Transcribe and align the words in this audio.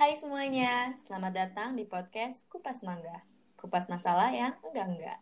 Hai 0.00 0.16
semuanya, 0.16 0.96
selamat 0.96 1.32
datang 1.36 1.76
di 1.76 1.84
podcast 1.84 2.48
Kupas 2.48 2.80
Mangga. 2.80 3.20
Kupas 3.52 3.84
masalah 3.84 4.32
yang 4.32 4.56
enggak-enggak. 4.64 5.20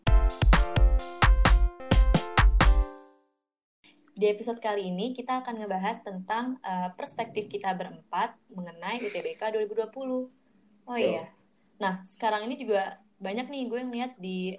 Di 4.14 4.26
episode 4.30 4.62
kali 4.62 4.86
ini 4.86 5.18
kita 5.18 5.42
akan 5.42 5.66
ngebahas 5.66 6.06
tentang 6.06 6.62
uh, 6.62 6.94
perspektif 6.94 7.50
kita 7.50 7.74
berempat 7.74 8.38
mengenai 8.54 9.02
UTBK 9.02 9.50
2020. 9.50 9.90
Oh 9.98 10.94
iya. 10.94 11.26
Nah, 11.82 12.06
sekarang 12.06 12.46
ini 12.46 12.54
juga 12.54 13.02
banyak 13.18 13.50
nih 13.50 13.66
gue 13.66 13.82
ngeliat 13.82 14.14
di 14.14 14.54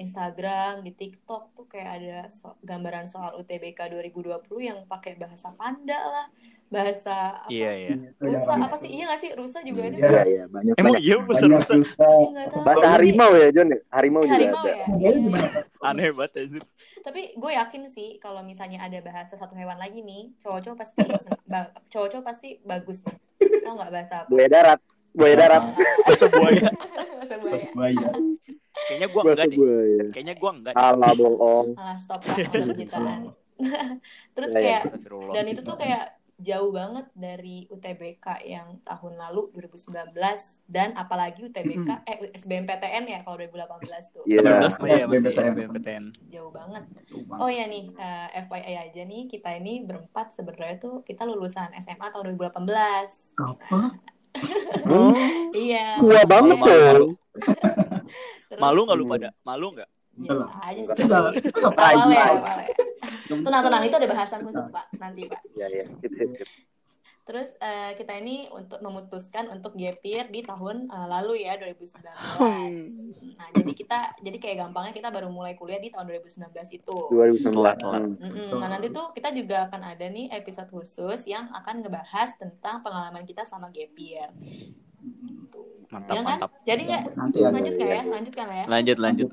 Instagram, 0.00 0.80
di 0.80 0.96
TikTok 0.96 1.52
tuh 1.52 1.68
kayak 1.68 1.90
ada 2.00 2.18
so 2.32 2.56
gambaran 2.64 3.04
soal 3.04 3.36
UTBK 3.36 3.92
2020 3.92 4.48
yang 4.64 4.78
pakai 4.88 5.20
bahasa 5.20 5.52
panda 5.52 6.00
lah, 6.00 6.26
bahasa 6.68 7.40
apa? 7.40 7.48
Iya, 7.48 7.70
iya. 7.74 7.92
Rusa 8.16 8.52
apa 8.54 8.76
sih? 8.76 8.88
Iya 8.88 9.04
gak 9.08 9.20
sih? 9.20 9.30
Rusa 9.32 9.58
juga 9.62 9.80
ada. 9.84 9.96
Iya, 9.96 10.22
iya, 10.24 10.44
banyak 10.46 10.74
Emang 10.76 10.94
banyak. 10.94 11.02
iya 11.02 11.16
bahasa 11.18 11.46
rusa? 11.46 11.72
Ya, 11.74 11.84
tahu. 11.96 12.22
Bahasa 12.60 12.76
Tapi- 12.78 12.92
harimau 12.92 13.32
ya, 13.32 13.48
John? 13.50 13.68
Harimau 13.88 14.22
juga 14.22 14.36
Harimau 14.36 14.60
ada. 14.60 14.70
ya? 14.70 14.86
Iya, 14.86 15.10
iya. 15.10 15.46
Aneh 15.80 16.08
banget 16.12 16.32
anjir. 16.38 16.62
Tapi 16.98 17.20
gue 17.34 17.52
yakin 17.54 17.82
sih 17.86 18.08
kalau 18.18 18.40
misalnya 18.42 18.78
ada 18.80 18.98
bahasa 19.00 19.34
satu 19.34 19.54
hewan 19.54 19.78
lagi 19.78 20.02
nih, 20.02 20.36
cowok-cowok 20.36 20.76
pasti 20.76 21.02
cowok-cowok 21.92 22.24
pasti 22.24 22.48
bagus 22.62 23.00
nih. 23.02 23.16
Tau 23.62 23.72
nggak 23.74 23.90
bahasa 23.90 24.14
apa? 24.22 24.28
Buaya 24.28 24.48
darat. 24.48 24.80
Buaya 25.16 25.34
darat. 25.34 25.62
Bahasa 26.04 26.26
buaya. 26.28 26.68
bahasa 27.16 27.34
buaya. 27.72 28.08
Kayaknya 28.78 29.08
Bahasa 29.08 29.24
enggak 29.24 29.46
deh. 29.48 29.58
Kayaknya 30.12 30.34
gua 30.36 30.50
enggak 30.52 30.72
deh. 30.72 30.84
Alah 30.84 31.12
bohong. 31.12 31.68
Alah 31.74 31.96
stop 31.96 32.20
lah 32.22 32.36
udah 32.36 32.50
pencitraan. 32.66 33.20
Terus 34.38 34.50
Ya, 34.52 34.54
ya. 34.54 34.62
kayak 34.62 34.82
dan 35.34 35.44
itu 35.48 35.60
tuh 35.62 35.74
kayak 35.74 36.14
jauh 36.38 36.70
banget 36.70 37.10
dari 37.18 37.66
UTBK 37.66 38.46
yang 38.46 38.78
tahun 38.86 39.18
lalu 39.18 39.50
2019 39.58 40.14
dan 40.70 40.94
apalagi 40.94 41.50
UTBK 41.50 42.06
eh 42.06 42.30
SBMPTN 42.30 43.04
ya 43.10 43.18
kalau 43.26 43.42
2018 43.42 44.14
tuh 44.14 44.22
Iya. 44.22 44.46
18 44.70 44.78
mah 44.78 44.86
ya 44.86 45.04
masih 45.10 45.34
SBMPTN. 45.34 45.50
SBMPTN. 45.50 46.04
jauh 46.30 46.52
banget. 46.54 46.84
Oh 47.34 47.50
ya 47.50 47.66
nih 47.66 47.90
eh, 47.90 48.28
FYI 48.46 48.74
aja 48.86 49.02
nih 49.02 49.26
kita 49.26 49.50
ini 49.58 49.82
berempat 49.82 50.30
sebenarnya 50.30 50.78
tuh 50.78 51.02
kita 51.02 51.26
lulusan 51.26 51.74
SMA 51.82 52.06
tahun 52.08 52.38
2018. 52.38 53.34
Apa? 53.42 53.80
Oh. 54.86 55.14
Iya. 55.58 55.98
Tua 55.98 56.22
banget 56.22 56.54
Malu, 56.54 56.70
malu, 56.70 57.02
tuh. 57.02 57.10
Malu 58.62 58.80
enggak 58.86 58.98
lu 58.98 59.04
pada? 59.10 59.28
Malu 59.42 59.66
enggak? 59.74 59.90
Biasa 60.18 60.50
aja 60.66 60.80
Enggak. 60.82 60.96
sih. 60.96 61.04
Enggak. 61.06 61.72
Awal 61.78 62.08
ya, 62.10 62.26
ya. 62.34 62.66
Tenang 63.28 63.62
tenang 63.62 63.82
itu 63.84 63.96
ada 63.96 64.08
bahasan 64.08 64.40
khusus 64.42 64.66
pak 64.72 64.86
nanti 64.98 65.20
pak. 65.28 65.40
Iya, 65.54 65.66
iya. 65.70 65.84
Sip, 66.00 66.12
sip, 66.16 66.30
sip. 66.42 66.48
Terus 67.28 67.52
eh, 67.60 67.92
kita 68.00 68.16
ini 68.16 68.48
untuk 68.48 68.80
memutuskan 68.80 69.52
untuk 69.52 69.76
gap 69.76 70.00
year 70.00 70.32
di 70.32 70.40
tahun 70.40 70.88
eh, 70.88 71.06
lalu 71.12 71.44
ya 71.44 71.60
2019. 71.60 72.00
Nah 73.36 73.48
jadi 73.52 73.72
kita 73.76 73.98
jadi 74.24 74.38
kayak 74.40 74.56
gampangnya 74.64 74.96
kita 74.96 75.12
baru 75.12 75.28
mulai 75.28 75.52
kuliah 75.52 75.76
di 75.76 75.92
tahun 75.92 76.08
2019 76.08 76.48
itu. 76.72 76.96
2019. 77.12 77.52
Telat, 77.52 77.76
telat. 77.84 78.00
Hmm. 78.00 78.16
Mm-mm. 78.16 78.56
Nah 78.56 78.68
nanti 78.72 78.88
tuh 78.88 79.12
kita 79.12 79.28
juga 79.36 79.68
akan 79.68 79.92
ada 79.92 80.08
nih 80.08 80.32
episode 80.32 80.72
khusus 80.72 81.28
yang 81.28 81.52
akan 81.52 81.84
ngebahas 81.84 82.32
tentang 82.40 82.80
pengalaman 82.80 83.28
kita 83.28 83.44
sama 83.44 83.68
gap 83.68 83.92
year. 84.00 84.32
Mantap, 85.88 86.12
Ya 86.12 86.20
kan? 86.20 86.36
mantap. 86.36 86.50
Jadi 86.68 86.82
nggak 86.84 87.02
lanjut 87.48 87.74
nggak 87.80 87.88
ya? 87.88 88.02
Lanjut 88.04 88.34
kan 88.36 88.46
ya? 88.52 88.64
Lanjut, 88.68 88.96
lanjut. 89.00 89.28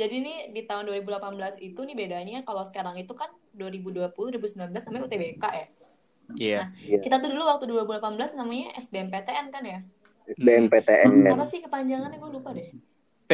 Jadi 0.00 0.16
nih 0.24 0.38
di 0.56 0.62
tahun 0.64 0.88
2018 0.88 1.60
itu 1.60 1.80
nih 1.84 1.96
bedanya 1.96 2.40
kalau 2.48 2.64
sekarang 2.64 2.96
itu 2.96 3.12
kan 3.12 3.28
2020 3.52 4.08
2019 4.08 4.72
namanya 4.72 5.02
UTBK 5.04 5.44
ya. 5.44 5.66
Iya. 6.40 6.60
Kita 7.04 7.20
tuh 7.20 7.28
dulu 7.36 7.44
waktu 7.44 7.68
2018 7.68 8.40
namanya 8.40 8.72
SBMPTN 8.80 9.52
kan 9.52 9.60
ya. 9.60 9.78
SBMPTN. 10.24 11.28
Apa 11.28 11.44
sih 11.44 11.60
kepanjangannya 11.60 12.16
gue 12.16 12.30
lupa 12.32 12.56
deh. 12.56 12.72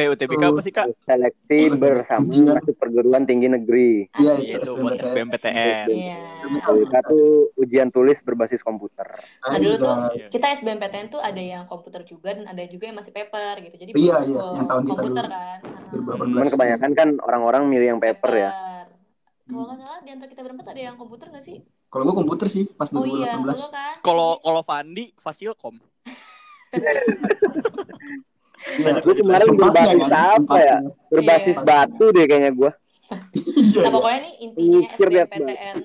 UTBK 0.07 0.43
apa 0.43 0.59
sih, 0.59 0.71
Kak? 0.71 0.87
Seleksi 1.01 1.59
bersama 1.71 2.25
masuk 2.55 2.75
perguruan 2.75 3.23
tinggi 3.23 3.45
negeri. 3.45 4.09
Iya, 4.13 4.31
Asik. 4.31 4.43
Iya, 4.43 4.55
itu 4.57 4.71
buat 4.73 4.93
SBMPTN. 4.97 5.85
Iya. 5.87 6.17
UTBK 6.41 6.93
tuh 7.03 7.25
ujian 7.55 7.87
tulis 7.87 8.17
berbasis 8.19 8.59
komputer. 8.59 9.05
Nah 9.39 9.57
dulu 9.57 9.75
tuh 9.77 9.93
Iya. 10.13 10.27
kita 10.29 10.47
SBMPTN 10.53 11.07
tuh 11.09 11.19
ada 11.19 11.37
yang 11.37 11.63
komputer 11.65 12.01
juga 12.01 12.31
dan 12.31 12.45
ada 12.45 12.63
juga 12.65 12.85
yang 12.85 12.97
masih 12.97 13.11
paper 13.11 13.53
gitu. 13.61 13.75
Jadi 13.77 13.91
Iya, 13.93 14.17
iya, 14.23 14.41
yang 14.55 14.65
tahun 14.65 14.81
kita 14.81 14.93
komputer 14.95 15.23
dulu. 15.23 15.35
kan. 15.35 15.59
2018. 15.91 16.31
Cuman 16.31 16.47
kebanyakan 16.49 16.91
kan 16.91 17.09
orang-orang 17.21 17.61
milih 17.67 17.87
yang 17.89 17.99
paper 17.99 18.31
ya. 18.33 18.51
Kalau 19.43 19.67
nggak 19.67 19.79
salah 19.79 19.99
di 19.99 20.09
antara 20.09 20.29
kita 20.29 20.41
berempat 20.41 20.65
ada 20.65 20.81
yang 20.81 20.95
komputer 20.95 21.27
nggak 21.27 21.43
sih? 21.43 21.59
Kalau 21.87 22.07
gue 22.07 22.15
komputer 22.15 22.47
sih 22.47 22.71
pas 22.71 22.87
Oh 22.89 23.03
iya, 23.03 23.35
2018. 23.35 23.67
kan. 23.67 23.93
Kalau 23.99 24.39
kalau 24.39 24.61
Fandi 24.63 25.11
Fasilkom. 25.13 25.75
Iya. 28.61 29.01
Gue 29.01 29.13
kemarin 29.17 29.47
berbasis 29.51 30.03
kan, 30.05 30.39
apa 30.39 30.57
ya? 30.57 30.77
Berbasis 31.09 31.57
Iya. 31.57 31.65
batu 31.65 32.05
deh 32.13 32.25
kayaknya 32.25 32.51
gue. 32.53 32.71
Nah 33.75 33.91
pokoknya 33.91 34.19
nih 34.23 34.33
intinya 34.39 34.79
SBMPTN 34.95 35.75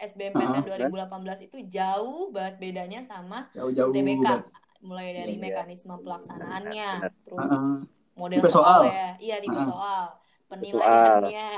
SBMPTN 0.00 0.48
Ah, 0.56 0.64
2018 0.64 1.44
itu 1.44 1.56
jauh 1.68 2.32
banget 2.32 2.56
bedanya 2.56 3.00
sama 3.04 3.52
banget. 3.52 4.40
Mulai 4.80 5.12
dari 5.12 5.36
Iya. 5.36 5.42
mekanisme 5.44 5.92
pelaksanaannya, 6.00 6.90
Benar, 7.04 7.12
terus 7.20 7.52
Heeh. 7.52 7.76
model 8.16 8.38
Tipe 8.40 8.48
soal. 8.48 8.80
soalnya, 8.80 9.08
iya 9.20 9.36
tipe 9.38 9.60
Ah. 9.60 9.66
soal, 9.68 10.04
penilaiannya, 10.48 11.50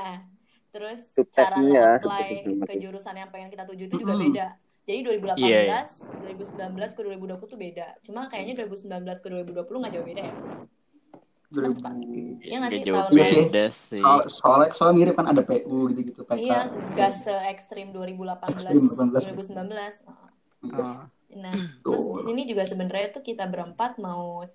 terus 0.69 1.01
cara 1.31 1.55
subtesnya. 1.55 2.67
ke 2.67 2.75
jurusan 2.77 3.15
yang 3.15 3.31
pengen 3.31 3.47
kita 3.47 3.63
tuju 3.63 3.87
itu 3.87 3.95
juga 3.95 4.13
Mm-mm. 4.13 4.27
beda. 4.27 4.47
Jadi 4.83 4.99
2018, 4.99 5.39
Iya, 5.39 5.59
iya. 5.63 5.81
2019 6.27 6.91
ke 6.91 7.01
2020 7.01 7.47
tuh 7.47 7.59
beda. 7.59 7.87
Cuma 8.03 8.27
kayaknya 8.27 8.67
2019 8.67 9.23
ke 9.23 9.27
2020 9.31 9.79
nggak 9.79 9.93
jauh 9.95 10.05
beda 10.05 10.21
ya. 10.21 10.33
2000. 11.53 12.41
Iya 12.41 12.55
nggak 12.59 12.71
sih, 12.73 12.81
Nggak 12.81 13.07
tahun 13.07 13.13
beda 13.47 13.65
sih. 13.69 14.01
Soal- 14.01 14.27
Soalnya 14.27 14.69
soalnya 14.73 14.95
mirip 14.97 15.15
kan 15.15 15.27
ada 15.29 15.41
PU 15.41 15.77
gitu-gitu 15.93 16.21
PK. 16.25 16.39
Iya, 16.41 16.59
gas 16.97 17.15
se 17.23 17.35
ekstrim 17.47 17.93
2018, 17.93 18.49
Ekstrim 18.49 18.83
2018. 18.89 19.23
2019. 19.31 20.03
Ah. 20.73 21.05
Nah, 21.33 21.55
terus 21.81 22.03
di 22.03 22.21
sini 22.25 22.41
juga 22.45 22.61
sebenarnya 22.63 23.09
tuh 23.09 23.23
kita 23.23 23.45
berempat 23.45 23.97
mau 23.97 24.45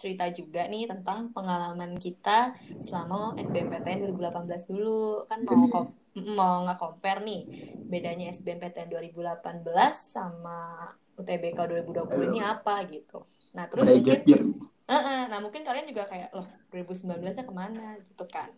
cerita 0.00 0.24
juga 0.32 0.64
nih 0.64 0.88
tentang 0.88 1.28
pengalaman 1.36 2.00
kita 2.00 2.56
selama 2.80 3.36
SBMPTN 3.36 4.08
2018 4.08 4.72
dulu. 4.72 5.28
Kan 5.28 5.44
mau 5.44 5.68
kom- 5.72 5.94
mau 6.16 6.64
nggak 6.64 6.80
compare 6.80 7.20
nih 7.20 7.42
bedanya 7.84 8.32
SBMPTN 8.32 8.88
2018 8.88 9.60
sama 9.92 10.88
UTBK 11.20 11.58
2020 11.84 12.32
ini 12.32 12.40
apa 12.40 12.80
gitu. 12.88 13.20
Nah, 13.52 13.68
terus 13.68 13.84
mungkin. 13.92 14.56
Heeh, 14.90 15.20
nah 15.30 15.38
mungkin 15.38 15.62
kalian 15.62 15.86
juga 15.86 16.10
kayak 16.10 16.34
loh 16.34 16.48
2019-nya 16.74 17.46
ke 17.46 17.54
mana 17.54 17.94
gitu 18.02 18.24
kan. 18.26 18.50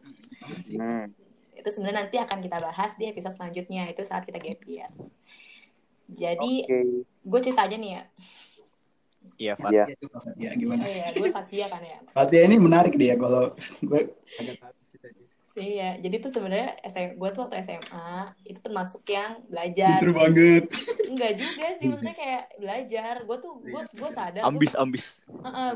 Hmm. 0.49 1.13
Itu 1.53 1.69
sebenarnya 1.69 2.09
nanti 2.09 2.17
akan 2.17 2.41
kita 2.41 2.57
bahas 2.57 2.97
di 2.97 3.05
episode 3.13 3.37
selanjutnya 3.37 3.85
itu 3.93 4.01
saat 4.01 4.25
kita 4.25 4.41
gap 4.41 4.65
year. 4.65 4.89
Jadi 6.09 6.65
Oke. 6.65 7.05
gue 7.05 7.41
cerita 7.45 7.69
aja 7.69 7.77
nih 7.77 8.01
ya. 8.01 8.03
Iya, 9.39 9.55
Fat. 9.59 9.73
Iya. 9.73 9.85
Ya 10.39 10.51
gimana? 10.55 10.83
iya, 10.87 11.07
gue 11.15 11.29
Fatia 11.33 11.67
kan 11.73 11.83
ya. 11.83 11.99
Fatia 12.15 12.41
ini 12.47 12.57
menarik 12.61 12.95
dia 12.95 13.15
kalau 13.19 13.55
gue 13.89 14.01
agak 14.39 14.57
tahu 14.61 14.73
ceritanya. 14.93 15.25
Iya, 15.53 15.89
jadi 16.01 16.17
tuh 16.25 16.31
sebenarnya 16.33 16.69
SM, 16.81 17.09
gue 17.21 17.29
tuh 17.29 17.41
waktu 17.45 17.57
SMA 17.61 18.33
itu 18.49 18.61
termasuk 18.65 19.05
yang 19.05 19.45
belajar. 19.53 20.01
Pinter 20.01 20.11
banget. 20.17 20.65
Enggak 21.13 21.33
juga 21.37 21.67
sih, 21.77 21.87
maksudnya 21.93 22.17
kayak 22.17 22.43
belajar. 22.57 23.15
Gue 23.29 23.37
tuh 23.37 23.53
gue 23.61 23.83
gue 24.01 24.11
sadar. 24.17 24.43
Ambis, 24.49 24.73
ambis. 24.73 25.05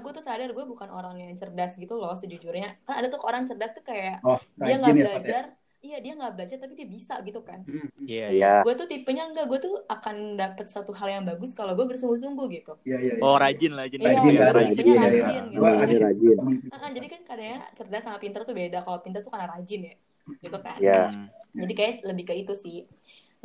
Gue 0.01 0.11
tuh 0.17 0.25
sadar 0.25 0.49
gue 0.57 0.65
bukan 0.65 0.89
orang 0.89 1.15
yang 1.21 1.33
cerdas 1.37 1.77
gitu 1.77 1.95
loh 2.01 2.17
sejujurnya. 2.17 2.81
Kan 2.89 2.95
ada 3.05 3.09
tuh 3.13 3.21
orang 3.21 3.45
cerdas 3.45 3.77
tuh 3.77 3.85
kayak 3.85 4.25
Oh, 4.25 4.41
dia 4.57 4.75
nggak 4.81 4.95
ya, 4.97 4.97
ya? 4.97 5.05
belajar. 5.05 5.45
Iya 5.87 5.99
dia 6.03 6.13
nggak 6.19 6.33
belajar 6.35 6.57
tapi 6.59 6.75
dia 6.75 6.89
bisa 6.91 7.15
gitu 7.23 7.41
kan. 7.47 7.63
Iya, 7.67 7.87
iya. 8.03 8.27
Iya. 8.35 8.53
Gue 8.67 8.75
tuh 8.75 8.91
tipenya 8.91 9.31
enggak, 9.31 9.47
gue 9.47 9.59
tuh 9.63 9.75
akan 9.87 10.35
dapet 10.35 10.67
satu 10.67 10.91
hal 10.99 11.07
yang 11.07 11.23
bagus 11.23 11.55
kalau 11.55 11.79
gue 11.79 11.87
bersungguh-sungguh 11.87 12.47
gitu. 12.59 12.75
Iya, 12.83 12.99
iya. 12.99 13.13
iya. 13.17 13.23
Oh, 13.23 13.39
rajin, 13.39 13.73
rajin. 13.79 13.99
Iya, 14.03 14.11
Rajin, 14.19 14.33
gue 14.35 14.43
ya, 14.43 14.51
rajin. 14.51 14.75
Iya, 14.83 14.91
iya. 14.91 15.07
rajin 15.07 15.43
gitu. 15.55 15.61
Gua 15.63 15.71
Jadi- 15.71 15.95
ada 15.95 16.07
rajin. 16.11 16.37
Ah, 16.75 16.91
jadi 16.91 17.07
kan 17.07 17.21
kadang 17.23 17.63
cerdas 17.79 18.03
sama 18.03 18.19
pinter 18.19 18.41
tuh 18.43 18.55
beda. 18.57 18.79
Kalau 18.83 18.99
pinter 18.99 19.21
tuh 19.23 19.31
karena 19.31 19.47
rajin 19.47 19.81
ya, 19.87 19.95
gitu 20.43 20.59
kan. 20.59 20.77
Iya. 20.83 21.03
Hmm. 21.15 21.29
Jadi 21.55 21.73
kayak 21.79 21.95
lebih 22.03 22.25
ke 22.27 22.35
itu 22.35 22.55
sih. 22.59 22.83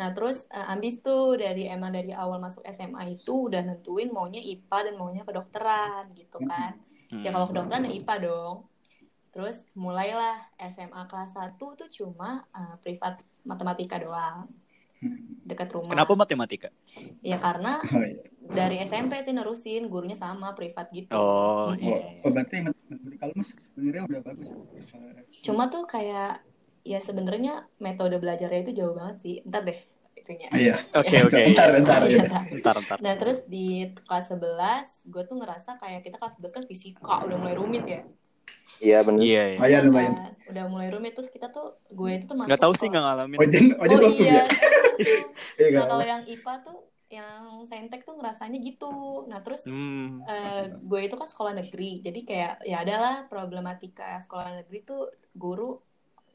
Nah 0.02 0.10
terus 0.18 0.50
eh, 0.50 0.66
ambis 0.74 1.06
tuh 1.06 1.38
dari 1.38 1.70
emang 1.70 1.94
dari 1.94 2.10
awal 2.10 2.42
masuk 2.42 2.66
SMA 2.66 3.06
itu 3.06 3.52
udah 3.52 3.62
nentuin 3.62 4.10
maunya 4.10 4.42
IPA 4.42 4.90
dan 4.90 4.94
maunya 4.98 5.22
kedokteran 5.22 6.10
gitu 6.18 6.42
kan. 6.42 6.74
Ya 7.12 7.30
kalau 7.30 7.52
kedokteran 7.52 7.86
ya 7.86 7.92
IPA 8.02 8.16
dong. 8.26 8.56
Terus 9.32 9.64
mulailah 9.74 10.36
SMA 10.70 11.08
kelas 11.08 11.34
1 11.34 11.56
tuh 11.56 11.90
cuma 11.90 12.44
eh, 12.52 12.76
privat 12.80 13.20
matematika 13.42 13.96
doang. 13.98 14.52
Dekat 15.42 15.74
rumah. 15.74 15.90
Kenapa 15.90 16.14
matematika? 16.14 16.70
Ya 17.20 17.40
karena 17.40 17.82
Oh, 17.90 18.04
iya. 18.04 18.22
dari 18.54 18.78
SMP 18.84 19.18
sih 19.22 19.32
nerusin 19.32 19.88
gurunya 19.88 20.14
sama 20.14 20.52
privat 20.52 20.92
gitu. 20.92 21.16
Oh, 21.16 21.72
Oh, 21.72 21.74
iya. 21.74 22.22
oh, 22.22 22.30
berarti 22.30 22.62
matematika 22.62 23.26
lu 23.28 23.42
sebenarnya 23.42 24.02
udah 24.06 24.20
bagus. 24.22 24.50
Cuma 25.42 25.72
tuh 25.72 25.88
kayak 25.88 26.44
ya 26.84 27.00
sebenarnya 27.00 27.66
metode 27.78 28.18
belajarnya 28.18 28.62
itu 28.62 28.72
jauh 28.76 28.94
banget 28.94 29.18
sih. 29.18 29.36
Ntar 29.48 29.64
deh, 29.64 29.80
itu 30.14 30.32
waktunya. 30.32 30.48
Ah, 30.50 30.58
Iya. 30.58 30.76
Oke 31.02 31.16
oke. 31.26 31.40
Bentar, 31.50 31.68
bentar. 31.74 32.00
Iya. 32.06 32.24
ya. 32.24 32.42
Bentar 32.48 32.76
bentar. 32.78 32.98
Nah 33.00 33.14
terus 33.18 33.40
di 33.46 33.68
kelas 34.06 34.26
11 34.30 35.08
gue 35.08 35.24
tuh 35.26 35.36
ngerasa 35.38 35.70
kayak 35.78 36.02
kita 36.04 36.18
kelas 36.18 36.36
11 36.38 36.56
kan 36.56 36.64
fisika 36.64 37.14
udah 37.26 37.38
mulai 37.38 37.56
rumit 37.56 37.84
ya. 37.86 38.02
Iya 38.82 38.98
bener. 39.06 39.22
Iya 39.22 39.44
iya. 39.46 39.58
Lumayan, 39.58 39.84
lumayan. 39.88 40.14
Udah 40.50 40.66
mulai 40.66 40.88
rumit 40.90 41.14
terus 41.14 41.30
kita 41.30 41.48
tuh 41.48 41.78
gue 41.88 42.10
itu 42.12 42.26
tuh 42.26 42.34
masuk 42.34 42.50
Nggak 42.50 42.62
tahu 42.62 42.74
sih 42.74 42.88
nggak 42.90 43.04
ngalamin. 43.04 43.38
Ojen, 43.38 43.66
Ojen 43.78 43.98
Oh 43.98 44.04
langsung 44.04 44.26
iya, 44.26 44.42
ya. 44.42 44.46
Iya 45.62 45.78
Nah 45.78 45.86
kalau 45.88 46.06
yang 46.06 46.22
IPA 46.26 46.54
tuh 46.62 46.78
yang 47.12 47.44
saintek 47.68 48.02
tuh 48.02 48.16
ngerasanya 48.16 48.58
gitu. 48.58 49.26
Nah 49.28 49.40
terus 49.40 49.68
Hmm. 49.68 50.24
eh, 50.24 50.66
gue 50.74 51.00
itu 51.02 51.14
kan 51.14 51.28
sekolah 51.28 51.54
negeri, 51.54 52.02
jadi 52.02 52.20
kayak 52.24 52.54
ya 52.64 52.78
adalah 52.82 53.28
problematika 53.28 54.18
sekolah 54.18 54.60
negeri 54.60 54.82
tuh 54.82 55.02
guru 55.34 55.78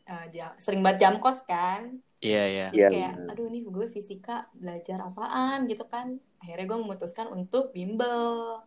eh, 0.05 0.27
ja- 0.31 0.55
sering 0.57 0.81
banget 0.81 1.03
jam 1.03 1.15
kos 1.19 1.43
kan. 1.43 1.99
Iya 2.19 2.43
iya. 2.47 2.67
Jadi 2.71 2.79
Iya, 2.79 2.89
kayak 2.89 3.13
bener. 3.19 3.29
aduh 3.35 3.47
nih 3.51 3.63
gue 3.67 3.87
fisika 3.89 4.47
belajar 4.55 4.99
apaan 5.03 5.67
gitu 5.67 5.83
kan. 5.85 6.15
Akhirnya 6.39 6.65
gue 6.65 6.79
memutuskan 6.79 7.27
untuk 7.29 7.75
bimbel. 7.75 8.63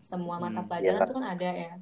Semua 0.00 0.42
mata 0.42 0.60
Hmm, 0.60 0.66
pelajaran 0.66 0.98
iya. 0.98 1.06
tuh 1.06 1.14
kan 1.14 1.26
ada 1.28 1.46
ya. 1.48 1.72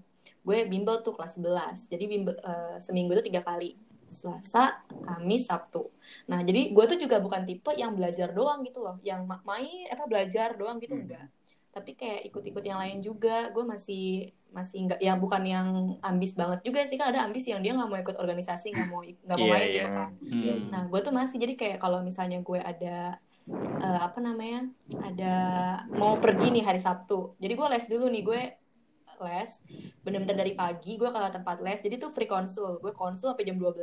Gue 0.49 0.59
bimbel 0.65 0.97
tuh 1.05 1.13
kelas 1.17 1.33
11. 1.37 1.79
Jadi 1.93 2.05
bimbel 2.13 2.35
eh, 2.41 2.77
seminggu 2.81 3.13
tuh 3.19 3.27
tiga 3.29 3.43
kali. 3.45 3.77
Selasa, 4.09 4.81
Kamis, 5.05 5.45
Sabtu. 5.53 5.85
Nah, 6.33 6.41
jadi 6.41 6.73
gue 6.73 6.85
tuh 6.89 6.97
juga 6.97 7.21
bukan 7.21 7.45
tipe 7.45 7.77
yang 7.77 7.93
belajar 7.93 8.33
doang 8.33 8.65
gitu 8.65 8.81
loh, 8.81 8.97
yang 9.05 9.29
ma- 9.29 9.45
main 9.45 9.85
apa 9.93 10.09
belajar 10.09 10.57
doang 10.57 10.81
gitu 10.81 10.97
Hmm. 10.97 11.05
enggak. 11.05 11.27
Tapi 11.69 11.91
kayak 11.93 12.21
ikut-ikut 12.33 12.65
yang 12.65 12.81
lain 12.81 12.99
juga. 13.05 13.53
Gue 13.53 13.69
masih 13.69 14.33
masih 14.49 14.89
enggak 14.89 15.01
ya 15.05 15.13
bukan 15.21 15.43
yang 15.45 15.69
ambis 16.01 16.33
banget 16.33 16.65
juga 16.65 16.81
sih 16.89 16.97
kan 16.97 17.13
ada 17.13 17.21
ambis 17.29 17.45
yang 17.45 17.61
dia 17.61 17.77
nggak 17.77 17.89
mau 17.93 18.01
ikut 18.01 18.17
organisasi, 18.17 18.73
nggak 18.73 18.89
mau 18.89 19.01
nggak 19.05 19.37
mau 19.37 19.45
Iya, 19.47 19.53
main 19.53 19.69
iya. 19.69 19.77
gitu 19.77 19.91
kan. 19.93 20.09
Hmm. 20.25 20.59
Nah, 20.73 20.83
gue 20.89 21.01
tuh 21.05 21.13
masih 21.13 21.37
jadi 21.45 21.55
kayak 21.61 21.79
kalau 21.85 21.99
misalnya 22.01 22.39
gue 22.41 22.61
ada 22.73 22.97
eh, 23.85 24.01
apa 24.09 24.19
namanya, 24.25 24.61
ada 25.05 25.33
mau 25.93 26.17
pergi 26.17 26.49
nih 26.55 26.65
hari 26.65 26.81
Sabtu. 26.81 27.37
Jadi 27.37 27.53
gue 27.53 27.67
les 27.69 27.87
dulu 27.93 28.07
nih 28.09 28.23
gue 28.25 28.41
les 29.25 29.51
bener-bener 30.03 30.37
dari 30.37 30.53
pagi 30.55 30.99
gue 30.99 31.09
ke 31.11 31.19
tempat 31.35 31.57
les. 31.65 31.81
Jadi 31.83 31.97
tuh 31.99 32.11
free 32.11 32.29
konsul. 32.29 32.79
Gue 32.79 32.93
konsul 32.95 33.33
sampai 33.35 33.47
jam 33.47 33.59
12 33.59 33.79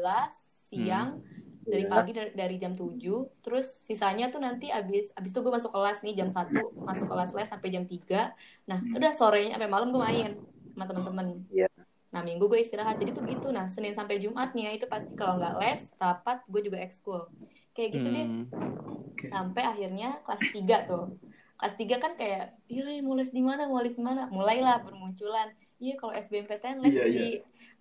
siang 0.65 1.19
dari 1.65 1.81
Iya. 1.81 1.91
pagi 1.91 2.11
dari, 2.13 2.31
dari 2.37 2.55
jam 2.61 2.77
7 2.77 3.41
terus 3.41 3.65
sisanya 3.65 4.29
tuh 4.29 4.37
nanti 4.37 4.69
abis 4.69 5.09
abis 5.17 5.33
itu 5.33 5.41
gue 5.41 5.49
masuk 5.49 5.73
kelas 5.73 6.05
nih 6.05 6.13
jam 6.13 6.29
1 6.29 6.53
masuk 6.85 7.09
kelas 7.09 7.33
les 7.33 7.49
sampai 7.49 7.73
jam 7.73 7.89
3 7.89 8.69
nah 8.69 8.77
udah 8.93 9.11
sorenya 9.17 9.57
sampai 9.57 9.69
malam 9.73 9.89
gue 9.89 9.97
main 9.97 10.37
sama 10.75 10.85
temen-temen. 10.85 11.27
Iya. 11.49 11.67
nah 12.13 12.23
minggu 12.23 12.47
gue 12.47 12.59
istirahat. 12.63 12.95
Jadi 12.95 13.11
tuh 13.11 13.23
gitu. 13.27 13.47
Nah 13.51 13.67
senin 13.67 13.91
sampai 13.91 14.21
jumatnya 14.23 14.71
itu 14.71 14.87
pasti 14.87 15.11
kalau 15.19 15.35
nggak 15.35 15.55
les 15.59 15.81
rapat 15.99 16.43
gue 16.47 16.61
juga 16.63 16.79
ekskul. 16.79 17.27
Kayak 17.75 17.89
gitu 17.99 18.07
deh. 18.07 18.27
Hmm. 18.29 18.45
sampai 19.25 19.63
akhirnya 19.65 20.21
kelas 20.21 20.43
3 20.53 20.85
tuh 20.85 21.17
kelas 21.55 21.73
3 21.73 21.97
kan 21.97 22.11
kayak 22.13 22.43
iya 22.65 22.83
mau 22.99 23.13
les 23.13 23.29
di 23.29 23.39
mana 23.39 23.65
mau 23.65 23.79
les 23.79 23.91
di 23.91 24.01
mana 24.01 24.27
mulailah 24.27 24.81
bermunculan 24.81 25.49
iya 25.77 25.95
kalau 25.95 26.11
SBMPTN 26.13 26.79
les 26.79 26.93
Iya, 26.93 27.03
iya. 27.03 27.11
di 27.11 27.27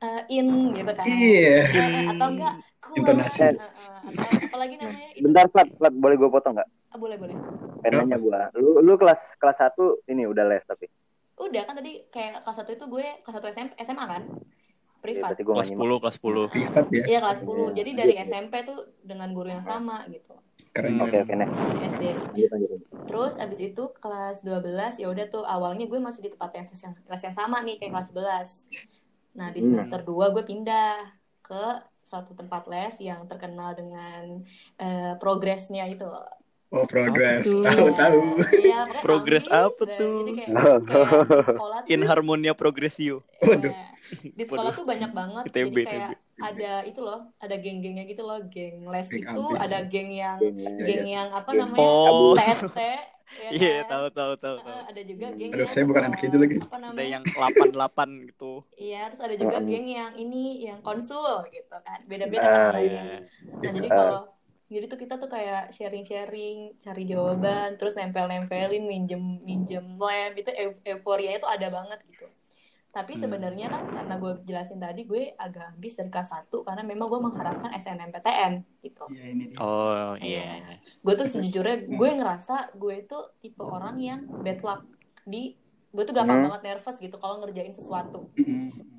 eh, 0.00 0.22
in 0.32 0.46
gitu 0.72 0.92
kan 0.92 1.04
Iya. 1.04 1.58
Eh, 1.68 2.04
atau 2.08 2.28
enggak 2.28 2.54
kuat 2.80 2.96
Intonasi. 2.96 3.42
eh, 3.42 3.50
eh, 3.50 3.64
atau 4.04 4.26
apalagi 4.44 4.74
namanya 4.76 5.08
itu 5.10 5.22
Bentar, 5.22 5.44
Flat, 5.48 5.68
Flat, 5.72 5.92
boleh 5.92 6.14
gue 6.14 6.28
potong 6.28 6.54
nggak? 6.54 6.68
Ah, 6.88 6.96
boleh 6.96 7.16
boleh 7.16 7.34
Penanya 7.80 8.16
gue. 8.16 8.40
Lu, 8.56 8.78
lu 8.78 8.94
kelas 8.94 9.20
kelas 9.36 9.58
satu 9.58 10.00
ini 10.06 10.24
udah 10.24 10.44
les 10.44 10.62
tapi. 10.64 10.86
udah 11.34 11.62
kan 11.64 11.74
tadi 11.74 12.06
kayak 12.08 12.40
kelas 12.40 12.58
1 12.60 12.70
itu 12.72 12.84
gue 12.86 13.06
kelas 13.20 13.36
1 13.36 13.50
SM, 13.50 13.68
SMA 13.80 14.04
kan 14.04 14.22
Iya, 14.24 15.02
privat 15.02 15.34
gue 15.34 15.44
Kelas 15.52 15.68
10 15.68 16.00
kelas 16.00 16.16
10. 16.16 16.46
Privat 16.48 16.84
ya. 16.88 17.04
iya 17.04 17.18
kelas 17.20 17.38
10 17.40 17.50
Iya. 17.50 17.70
jadi 17.74 17.90
dari 17.92 18.14
SMP 18.22 18.54
tuh 18.62 18.78
dengan 19.00 19.28
guru 19.30 19.50
yang 19.50 19.60
sama 19.60 20.06
gitu 20.08 20.32
Keren. 20.74 20.98
Oke, 20.98 21.16
oke, 21.22 21.34
nih. 21.38 21.48
di 21.70 21.78
SD. 21.86 22.04
Terus 23.06 23.34
abis 23.38 23.60
itu 23.62 23.82
kelas 24.02 24.42
12 24.42 24.98
ya 24.98 25.06
udah 25.06 25.26
tuh 25.30 25.44
awalnya 25.46 25.86
gue 25.86 26.00
masih 26.02 26.26
di 26.26 26.30
tempat 26.34 26.50
yang 26.58 26.66
yang 26.66 26.94
kelas 27.06 27.22
yang 27.22 27.36
sama 27.36 27.62
nih 27.62 27.78
kayak 27.78 27.92
kelas 27.94 28.08
11. 28.10 28.50
Nah, 29.38 29.48
di 29.54 29.60
Hmm. 29.62 29.68
semester 29.70 30.00
2 30.02 30.34
gue 30.34 30.42
pindah 30.42 30.98
ke 31.44 31.64
suatu 32.02 32.34
tempat 32.34 32.66
les 32.66 32.96
yang 33.00 33.22
terkenal 33.30 33.76
dengan 33.78 34.42
eh, 34.80 35.14
progresnya 35.22 35.86
itu 35.86 36.02
loh. 36.02 36.26
Oh, 36.74 36.84
progress. 36.84 37.46
Apa 37.46 37.54
tuh? 37.54 37.62
Tahu, 37.62 37.86
tahu. 37.94 38.18
Iya, 38.52 38.78
pokoknya 38.82 39.00
Progres 39.00 39.44
ambis, 39.46 39.54
apa 39.54 39.82
tuh? 39.94 40.16
Jadi 40.18 40.32
kayak, 40.34 40.50
kayak 40.50 40.82
di 41.30 41.44
sekolah 41.46 41.78
tuh 41.80 41.88
In 41.88 42.00
harmonia 42.02 42.52
progresio. 42.52 43.16
Waduh. 43.38 43.70
Iya. 43.70 43.86
Di 44.34 44.44
sekolah 44.44 44.72
tuh 44.74 44.84
banyak 44.84 45.10
banget. 45.10 45.42
ITB, 45.48 45.54
jadi 45.70 45.84
kayak 45.86 46.10
ITB. 46.10 46.42
ada 46.42 46.72
itu 46.82 47.00
loh, 47.00 47.20
ada 47.38 47.54
geng-gengnya 47.54 48.04
gitu 48.04 48.20
loh, 48.20 48.42
geng 48.44 48.82
les 48.84 49.06
Geng 49.06 49.22
itu, 49.22 49.44
ambis. 49.46 49.60
ada 49.62 49.78
geng 49.86 50.10
yang 50.10 50.38
Geng 50.42 50.58
geng 50.82 51.06
yang 51.06 51.28
apa 51.30 51.48
Geng 51.48 51.60
namanya? 51.62 51.78
Oh. 51.80 52.34
TST. 52.34 52.78
ya 53.34 53.48
Iya, 53.56 53.76
kan? 53.80 53.88
tahu 53.88 54.06
tahu 54.12 54.32
tahu 54.36 54.56
ada 54.84 55.00
juga 55.00 55.26
geng 55.32 55.50
Aduh, 55.50 55.64
yang, 55.64 55.70
saya 55.72 55.84
bukan 55.86 56.02
anak 56.04 56.20
itu 56.20 56.36
lagi. 56.36 56.56
Apa 56.60 56.76
Ada 56.84 57.02
yang 57.02 57.22
88 57.24 58.28
gitu. 58.28 58.52
Iya, 58.74 59.00
terus 59.08 59.22
ada 59.22 59.34
juga 59.34 59.56
geng 59.60 59.86
yang 59.88 60.12
ini 60.14 60.42
yang 60.60 60.78
konsul 60.82 61.46
gitu 61.48 61.76
kan. 61.80 61.98
Beda-beda 62.04 62.42
Ah, 62.42 62.74
namanya. 62.74 62.82
iya. 62.84 63.02
Nah, 63.48 63.70
jadi 63.72 63.88
Ah. 63.88 63.96
kalau 63.96 64.20
jadi 64.74 64.84
tuh 64.90 64.98
kita 64.98 65.14
tuh 65.22 65.30
kayak 65.30 65.70
sharing-sharing, 65.76 66.74
cari 66.82 67.02
jawaban, 67.06 67.78
terus 67.78 67.94
nempel-nempelin, 67.94 68.82
minjem 68.84 69.22
minjem 69.46 69.86
lab 69.96 70.32
itu 70.34 70.50
eu- 70.52 70.82
euforia 70.84 71.38
itu 71.38 71.46
ada 71.46 71.66
banget 71.70 71.98
gitu. 72.10 72.26
Tapi 72.94 73.18
Hmm. 73.18 73.22
sebenarnya 73.26 73.66
kan 73.74 73.82
karena 73.90 74.14
gue 74.22 74.32
jelasin 74.46 74.78
tadi 74.78 75.02
gue 75.02 75.34
agak 75.34 75.74
habis 75.74 75.98
dari 75.98 76.10
kelas 76.14 76.30
1 76.30 76.62
karena 76.62 76.82
memang 76.86 77.06
gue 77.10 77.20
mengharapkan 77.26 77.70
SNMPTN 77.74 78.52
gitu. 78.86 79.10
Iya. 79.10 79.58
Oh, 79.58 80.14
iya. 80.22 80.78
Gue 81.02 81.14
tuh 81.18 81.26
sejujurnya 81.26 81.90
gue 81.90 82.10
ngerasa 82.18 82.74
gue 82.78 82.94
itu 83.02 83.18
tipe 83.42 83.62
orang 83.66 83.98
yang 83.98 84.20
bad 84.46 84.62
luck 84.62 84.82
di 85.26 85.58
gue 85.94 86.02
tuh 86.02 86.10
gampang 86.10 86.42
Hmm. 86.42 86.50
banget 86.50 86.62
nervous 86.66 86.98
gitu 86.98 87.16
kalau 87.16 87.38
ngerjain 87.38 87.70
sesuatu. 87.70 88.26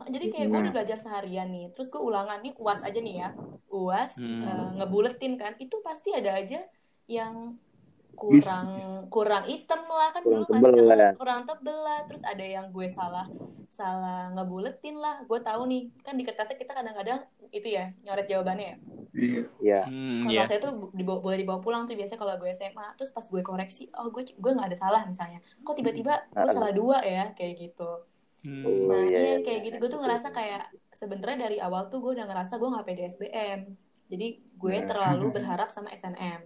Jadi 0.06 0.26
kayak 0.32 0.48
gue 0.48 0.60
udah 0.64 0.74
belajar 0.74 0.98
seharian 0.98 1.52
nih, 1.52 1.74
terus 1.76 1.92
gue 1.92 2.00
ulangan 2.00 2.40
nih 2.40 2.56
uas 2.56 2.82
aja 2.82 3.00
nih 3.02 3.16
ya, 3.20 3.30
uas 3.68 4.16
Hmm. 4.16 4.42
eh, 4.42 4.68
ngebuletin 4.80 5.34
kan, 5.36 5.54
itu 5.60 5.76
pasti 5.84 6.16
ada 6.16 6.32
aja 6.32 6.64
yang 7.06 7.60
kurang 8.16 8.68
kurang 9.08 9.44
item 9.46 9.82
lah 9.86 10.10
kan 10.10 10.22
Kurang 10.22 10.42
dulu 10.42 10.46
tebel 10.50 10.74
masih 10.74 10.98
lah. 10.98 11.12
kurang 11.14 11.42
tebel 11.44 11.78
lah, 11.78 12.00
terus 12.04 12.24
ada 12.24 12.42
yang 12.42 12.68
gue 12.70 12.88
salah 12.88 13.28
salah 13.68 14.32
ngebuletin 14.32 14.96
lah, 14.96 15.22
gue 15.22 15.40
tahu 15.40 15.62
nih 15.68 15.92
kan 16.00 16.16
di 16.16 16.24
kertasnya 16.24 16.56
kita 16.56 16.72
kadang-kadang 16.72 17.22
itu 17.50 17.68
ya 17.68 17.92
nyoret 18.02 18.26
jawabannya 18.26 18.66
ya. 18.66 18.78
Iya. 19.16 19.42
Iya. 19.60 19.82
Hmm, 19.86 20.24
Kalau 20.24 20.34
iya. 20.34 20.44
saya 20.44 20.60
tuh 20.60 20.72
dibawa, 20.92 21.20
boleh 21.20 21.38
dibawa 21.40 21.60
pulang 21.60 21.84
tuh 21.84 21.94
biasanya 21.94 22.18
kalau 22.18 22.36
gue 22.36 22.52
SMA, 22.52 22.88
terus 22.96 23.12
pas 23.12 23.24
gue 23.24 23.42
koreksi, 23.42 23.88
oh 23.94 24.08
gue 24.10 24.24
gue 24.28 24.52
nggak 24.52 24.68
ada 24.70 24.78
salah 24.78 25.02
misalnya, 25.04 25.40
kok 25.60 25.72
tiba-tiba 25.74 26.14
gue 26.30 26.42
Ah. 26.42 26.52
salah 26.52 26.72
dua 26.72 27.00
ya 27.00 27.32
kayak 27.32 27.54
gitu. 27.62 27.92
Hmm. 28.42 28.62
Oh, 28.62 28.88
Nah, 28.88 29.02
iya, 29.02 29.18
iya 29.18 29.20
iya, 29.22 29.38
kayak 29.42 29.60
iya. 29.60 29.66
gitu. 29.66 29.76
Gue 29.78 29.90
tuh 29.90 30.00
ngerasa 30.00 30.28
kayak 30.30 30.64
sebenarnya 30.92 31.38
dari 31.42 31.58
awal 31.58 31.88
tuh 31.88 32.00
gue 32.00 32.12
udah 32.14 32.26
ngerasa 32.26 32.56
gue 32.56 32.70
nggak 32.70 32.86
pede 32.86 33.04
SBM. 33.08 33.60
Jadi 34.06 34.28
gue 34.54 34.76
terlalu 34.86 35.26
berharap 35.34 35.68
sama 35.68 35.90
SNM. 35.90 36.46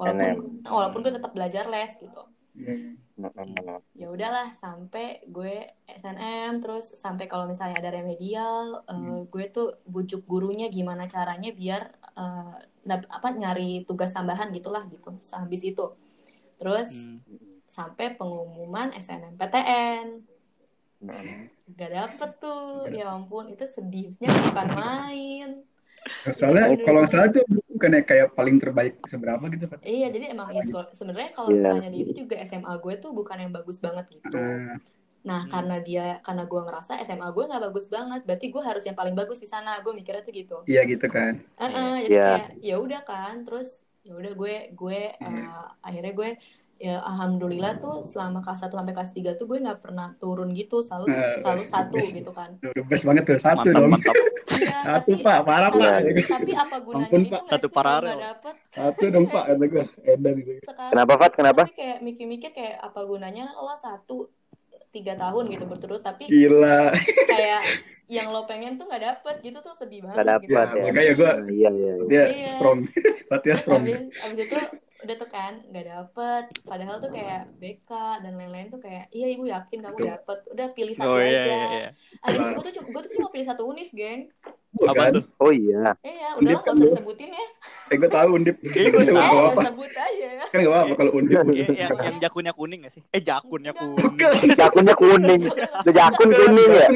Walaupun 0.00 0.64
walaupun 0.64 1.00
gue 1.04 1.12
tetap 1.20 1.32
belajar 1.36 1.64
les 1.68 1.92
gitu. 2.00 2.22
Iya. 2.56 2.96
Mm-mm. 3.20 3.84
Ya 3.92 4.08
udahlah 4.08 4.48
sampai 4.56 5.20
gue 5.28 5.68
SNM 5.84 6.64
terus 6.64 6.88
sampai 6.96 7.28
kalau 7.28 7.44
misalnya 7.44 7.76
ada 7.76 7.92
remedial, 7.92 8.80
eh, 8.88 8.96
Hmm. 8.96 9.28
gue 9.28 9.44
tuh 9.52 9.76
bujuk 9.84 10.24
gurunya 10.24 10.72
gimana 10.72 11.04
caranya 11.04 11.52
biar 11.52 11.92
dap- 12.80 13.12
apa 13.12 13.28
nyari 13.36 13.84
tugas 13.84 14.16
tambahan 14.16 14.48
gitulah 14.56 14.88
gitu. 14.88 15.20
Sehabis 15.20 15.68
itu. 15.68 15.92
Terus 16.56 17.12
Hmm. 17.12 17.60
sampai 17.68 18.16
pengumuman 18.16 18.96
SNMPTN. 18.96 20.24
Gak 21.70 21.90
dapet 21.92 22.30
tuh, 22.40 22.88
Nggak 22.88 22.98
ya 22.98 23.14
ampun 23.14 23.46
itu 23.52 23.64
sedihnya 23.68 24.28
bukan 24.48 24.68
main. 24.74 25.48
Soalnya 26.34 26.72
kalau 26.82 27.04
salah 27.06 27.28
itu 27.28 27.40
bukannya 27.80 28.00
kayak 28.04 28.28
paling 28.36 28.56
terbaik 28.60 28.94
seberapa 29.08 29.44
gitu 29.48 29.64
kan? 29.72 29.78
Iya, 29.80 30.06
jadi 30.12 30.24
emang 30.36 30.48
ya, 30.52 30.62
sebenarnya 30.92 31.30
kalau 31.32 31.48
Iya. 31.48 31.56
misalnya 31.64 31.88
di 31.88 31.98
itu 32.04 32.12
juga 32.28 32.36
SMA 32.44 32.72
gue 32.76 32.94
tuh 33.00 33.10
bukan 33.16 33.36
yang 33.40 33.52
bagus 33.56 33.80
banget 33.80 34.04
gitu. 34.12 34.36
Ah, 34.36 34.76
Nah, 35.20 35.44
Hmm. 35.44 35.52
karena 35.52 35.76
dia 35.84 36.04
karena 36.24 36.44
gue 36.48 36.60
ngerasa 36.64 36.92
SMA 37.04 37.28
gue 37.36 37.44
nggak 37.44 37.62
bagus 37.68 37.86
banget, 37.92 38.20
berarti 38.24 38.46
gue 38.48 38.62
harus 38.64 38.84
yang 38.88 38.96
paling 38.96 39.12
bagus 39.12 39.38
di 39.44 39.48
sana. 39.48 39.80
Gue 39.84 39.92
mikirnya 39.92 40.22
tuh 40.24 40.32
gitu. 40.32 40.56
iya 40.64 40.80
gitu 40.88 41.06
kan. 41.12 41.32
Eh-eh, 41.60 41.92
jadi 42.04 42.12
Iya. 42.12 42.24
kayak 42.28 42.46
ya 42.68 42.74
udah 42.80 43.00
kan, 43.04 43.34
terus 43.44 43.68
ya 44.00 44.12
udah 44.16 44.32
gue 44.32 44.54
gue 44.72 44.98
eh, 45.12 45.44
akhirnya 45.84 46.12
gue 46.16 46.28
ya 46.80 46.96
alhamdulillah 46.98 47.76
tuh 47.76 48.02
selama 48.02 48.40
kelas 48.40 48.64
1 48.64 48.72
sampai 48.72 48.94
kelas 48.96 49.12
3 49.12 49.36
tuh 49.36 49.44
gue 49.44 49.60
nggak 49.60 49.78
pernah 49.78 50.16
turun 50.16 50.48
gitu, 50.50 50.80
selalu 50.80 51.12
Eh, 51.12 51.36
selalu 51.36 51.62
satu 51.64 51.92
best. 51.94 52.16
gitu 52.16 52.32
kan. 52.32 52.56
Best 52.88 53.04
banget 53.04 53.22
tuh 53.22 53.36
satu 53.36 53.68
Mantap, 53.68 53.76
dong. 53.76 53.90
mantap. 53.92 54.16
Iya, 54.50 54.76
Satu 54.88 55.10
tapi 55.12 55.22
pak, 55.22 55.38
parah 55.44 55.68
tapi, 55.68 55.78
pak. 55.78 56.00
tapi 56.34 56.52
apa 56.54 56.76
gunanya 56.80 57.06
Ampun, 57.06 57.20
itu 57.20 57.30
Pak. 57.30 57.42
Satu 57.46 57.66
nggak 57.68 58.18
dapet? 58.18 58.54
Satu 58.72 59.04
dong 59.06 59.26
pak 59.28 59.44
kata 59.46 59.64
gue. 59.66 59.84
Edan 60.02 60.34
gitu. 60.40 60.50
Sekarang 60.64 60.90
Kenapa, 60.90 61.12
Fat? 61.14 61.32
Kenapa? 61.36 61.62
tapi 61.62 61.74
kayak 61.76 61.98
mikir-mikir 62.00 62.50
kayak 62.50 62.76
apa 62.80 63.00
gunanya 63.04 63.44
lo 63.54 63.76
satu 63.76 64.16
tiga 64.90 65.14
tahun 65.14 65.44
gitu 65.48 65.64
berturut 65.64 66.00
tapi 66.00 66.26
Gila. 66.26 66.90
kayak 67.28 67.60
yang 68.10 68.26
lo 68.26 68.42
pengen 68.42 68.74
tuh 68.74 68.88
nggak 68.88 69.04
dapet 69.04 69.36
gitu 69.40 69.60
tuh 69.60 69.70
sedih 69.70 70.02
banget 70.02 70.18
gitu. 70.18 70.50
dapet 70.50 70.66
Ya, 70.66 70.74
ya. 70.74 70.82
makanya 70.82 71.12
gue 71.14 71.30
Iya, 71.30 71.70
iya. 71.70 71.70
iya. 71.70 71.92
dia 72.08 72.24
Iya. 72.26 72.48
strong. 72.50 72.78
Terus 73.36 73.60
strong. 73.60 73.82
abis, 73.84 74.00
abis 74.18 74.38
itu 74.40 74.56
udah 75.00 75.16
tuh 75.16 75.28
kan 75.28 75.52
nggak 75.64 75.86
dapet 75.86 76.44
padahal 76.62 76.96
tuh 76.96 77.08
kayak 77.08 77.48
BK 77.56 77.90
dan 78.20 78.32
lain-lain 78.34 78.68
tuh 78.68 78.78
kayak 78.78 79.08
iya 79.08 79.26
ibu 79.28 79.44
yakin 79.44 79.80
kamu 79.80 79.96
Betul. 79.96 80.10
dapet 80.10 80.38
udah 80.48 80.66
pilih 80.70 80.92
satu 80.92 81.08
Oh 81.08 81.18
iya 81.18 81.28
aja 81.30 81.40
iya 81.46 81.68
iya. 81.70 81.88
akhirnya 82.20 82.48
gue 82.52 82.64
tuh 82.66 82.82
gue 82.84 83.00
tuh 83.00 83.12
cuma 83.14 83.28
pilih 83.28 83.46
satu 83.46 83.62
univ 83.64 83.88
geng 83.90 84.28
Bukan. 84.70 84.94
Apa 84.94 85.10
tuh? 85.10 85.24
Oh 85.36 85.50
iya. 85.50 85.98
iya 86.00 86.30
udah 86.38 86.62
kan 86.62 86.72
nggak 86.72 86.78
usah 86.78 86.86
disebutin 86.94 87.26
ya 87.28 87.46
Eh 87.90 87.96
gue 87.98 88.06
tahu 88.06 88.28
undip. 88.30 88.54
Kayaknya 88.62 88.86
gue 88.86 89.00
eh 89.00 89.06
nggak 89.08 89.26
tahu. 89.26 89.34
apa-apa. 89.36 89.62
sebut 89.66 89.92
aja 89.92 90.28
Kan 90.46 90.56
nggak 90.56 90.70
apa-apa 90.70 90.94
kalau 90.94 91.12
undip. 91.12 91.36
Kayak 91.42 91.68
yang, 91.74 91.90
yang 91.98 92.16
jakunnya 92.22 92.52
kuning 92.54 92.80
gak 92.80 92.92
sih? 92.92 93.02
Eh 93.08 93.18
jakunnya 93.20 93.72
kuning. 93.74 94.14
Jakunnya 94.54 94.94
kuning. 94.94 95.42
Itu 95.50 95.90
jakun 95.90 96.28
kuning 96.30 96.70
ya. 96.70 96.88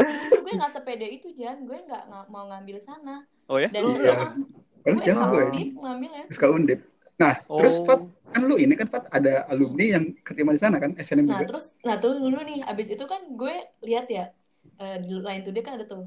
Justru 0.00 0.38
gue 0.40 0.54
nggak 0.54 0.72
sepede 0.72 1.06
itu 1.10 1.28
Jan 1.34 1.58
gue 1.62 1.76
nggak 1.78 2.02
nggak 2.08 2.24
mau 2.26 2.44
ngambil 2.46 2.76
sana 2.78 3.20
Oh 3.46 3.58
ya? 3.58 3.68
dan 3.68 3.84
Iya. 3.84 4.12
uh, 4.14 4.30
Kan 4.80 4.92
gue 4.94 5.04
jangan 5.04 5.26
gue. 5.28 5.42
undip 5.44 5.68
ngambilnya 5.76 6.22
Suka 6.30 6.46
undip. 6.48 6.80
Nah, 7.18 7.34
terus 7.58 7.74
Oh. 7.82 7.86
Fat, 7.86 8.00
kan 8.32 8.42
lu 8.46 8.54
ini 8.62 8.74
kan 8.78 8.86
Fat 8.92 9.04
ada 9.10 9.42
alumni 9.50 9.84
yang 9.98 10.04
keterima 10.22 10.54
di 10.54 10.60
sana 10.62 10.76
kan 10.82 10.94
SNM 10.94 11.26
Nah 11.28 11.40
juga. 11.40 11.46
terus, 11.48 11.64
nah 11.86 11.96
terus 12.00 12.16
dulu 12.24 12.38
nih, 12.48 12.58
abis 12.70 12.86
itu 12.94 13.04
kan 13.12 13.20
gue 13.40 13.54
lihat 13.88 14.06
ya 14.16 14.24
eh, 14.80 14.96
di 15.02 15.12
lain 15.26 15.40
tuh 15.46 15.52
dia 15.54 15.62
kan 15.66 15.74
ada 15.76 15.84
tuh 15.90 15.98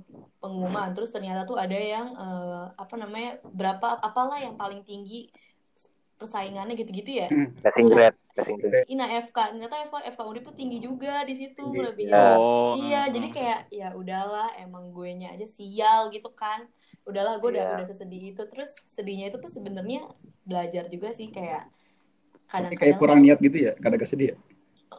pengumuman, 0.41 0.87
terus 0.95 1.09
ternyata 1.15 1.41
tuh 1.49 1.57
ada 1.63 1.75
yang 1.75 2.07
eh, 2.15 2.63
apa 2.83 2.95
namanya 3.01 3.29
berapa 3.59 3.87
apalah 4.07 4.37
yang 4.45 4.55
paling 4.61 4.81
tinggi 4.87 5.29
persaingannya 6.21 6.77
gitu-gitu 6.77 7.11
ya. 7.17 7.27
Hmm. 7.27 7.49
Passing 7.57 7.87
grade, 7.87 8.13
passing 8.31 8.55
grade. 8.55 8.85
Ina 8.85 9.09
FK, 9.19 9.33
ternyata 9.51 9.81
FK 9.81 9.95
FK 10.07 10.21
Undip 10.21 10.43
tuh 10.45 10.53
tinggi 10.53 10.77
juga 10.77 11.25
di 11.25 11.33
situ 11.33 11.57
Tinggi, 11.57 11.81
lebih. 11.81 12.05
ya. 12.07 12.37
Oh. 12.37 12.77
Iya, 12.77 13.09
jadi 13.09 13.27
kayak 13.27 13.59
ya 13.69 13.89
udahlah, 13.91 14.53
emang 14.55 14.89
gue 14.89 15.09
nya 15.15 15.33
aja 15.33 15.43
sial 15.43 16.07
gitu 16.09 16.29
kan. 16.31 16.69
Udahlah, 17.01 17.37
gue 17.37 17.49
udah 17.51 17.65
Iya. 17.65 17.75
udah 17.75 17.87
sesedih 17.87 18.21
itu. 18.31 18.41
Terus 18.45 18.77
sedihnya 18.85 19.27
itu 19.27 19.37
tuh 19.37 19.49
sebenarnya 19.49 20.05
belajar 20.43 20.85
juga 20.87 21.09
sih 21.11 21.27
kayak 21.27 21.65
kadang-kadang 22.45 22.77
kayak 22.77 22.95
kurang 22.95 23.17
tuh- 23.17 23.25
niat 23.25 23.39
gitu 23.39 23.57
ya, 23.59 23.73
kadang 23.75 23.97
kesedih 23.97 24.27
ya. 24.29 24.37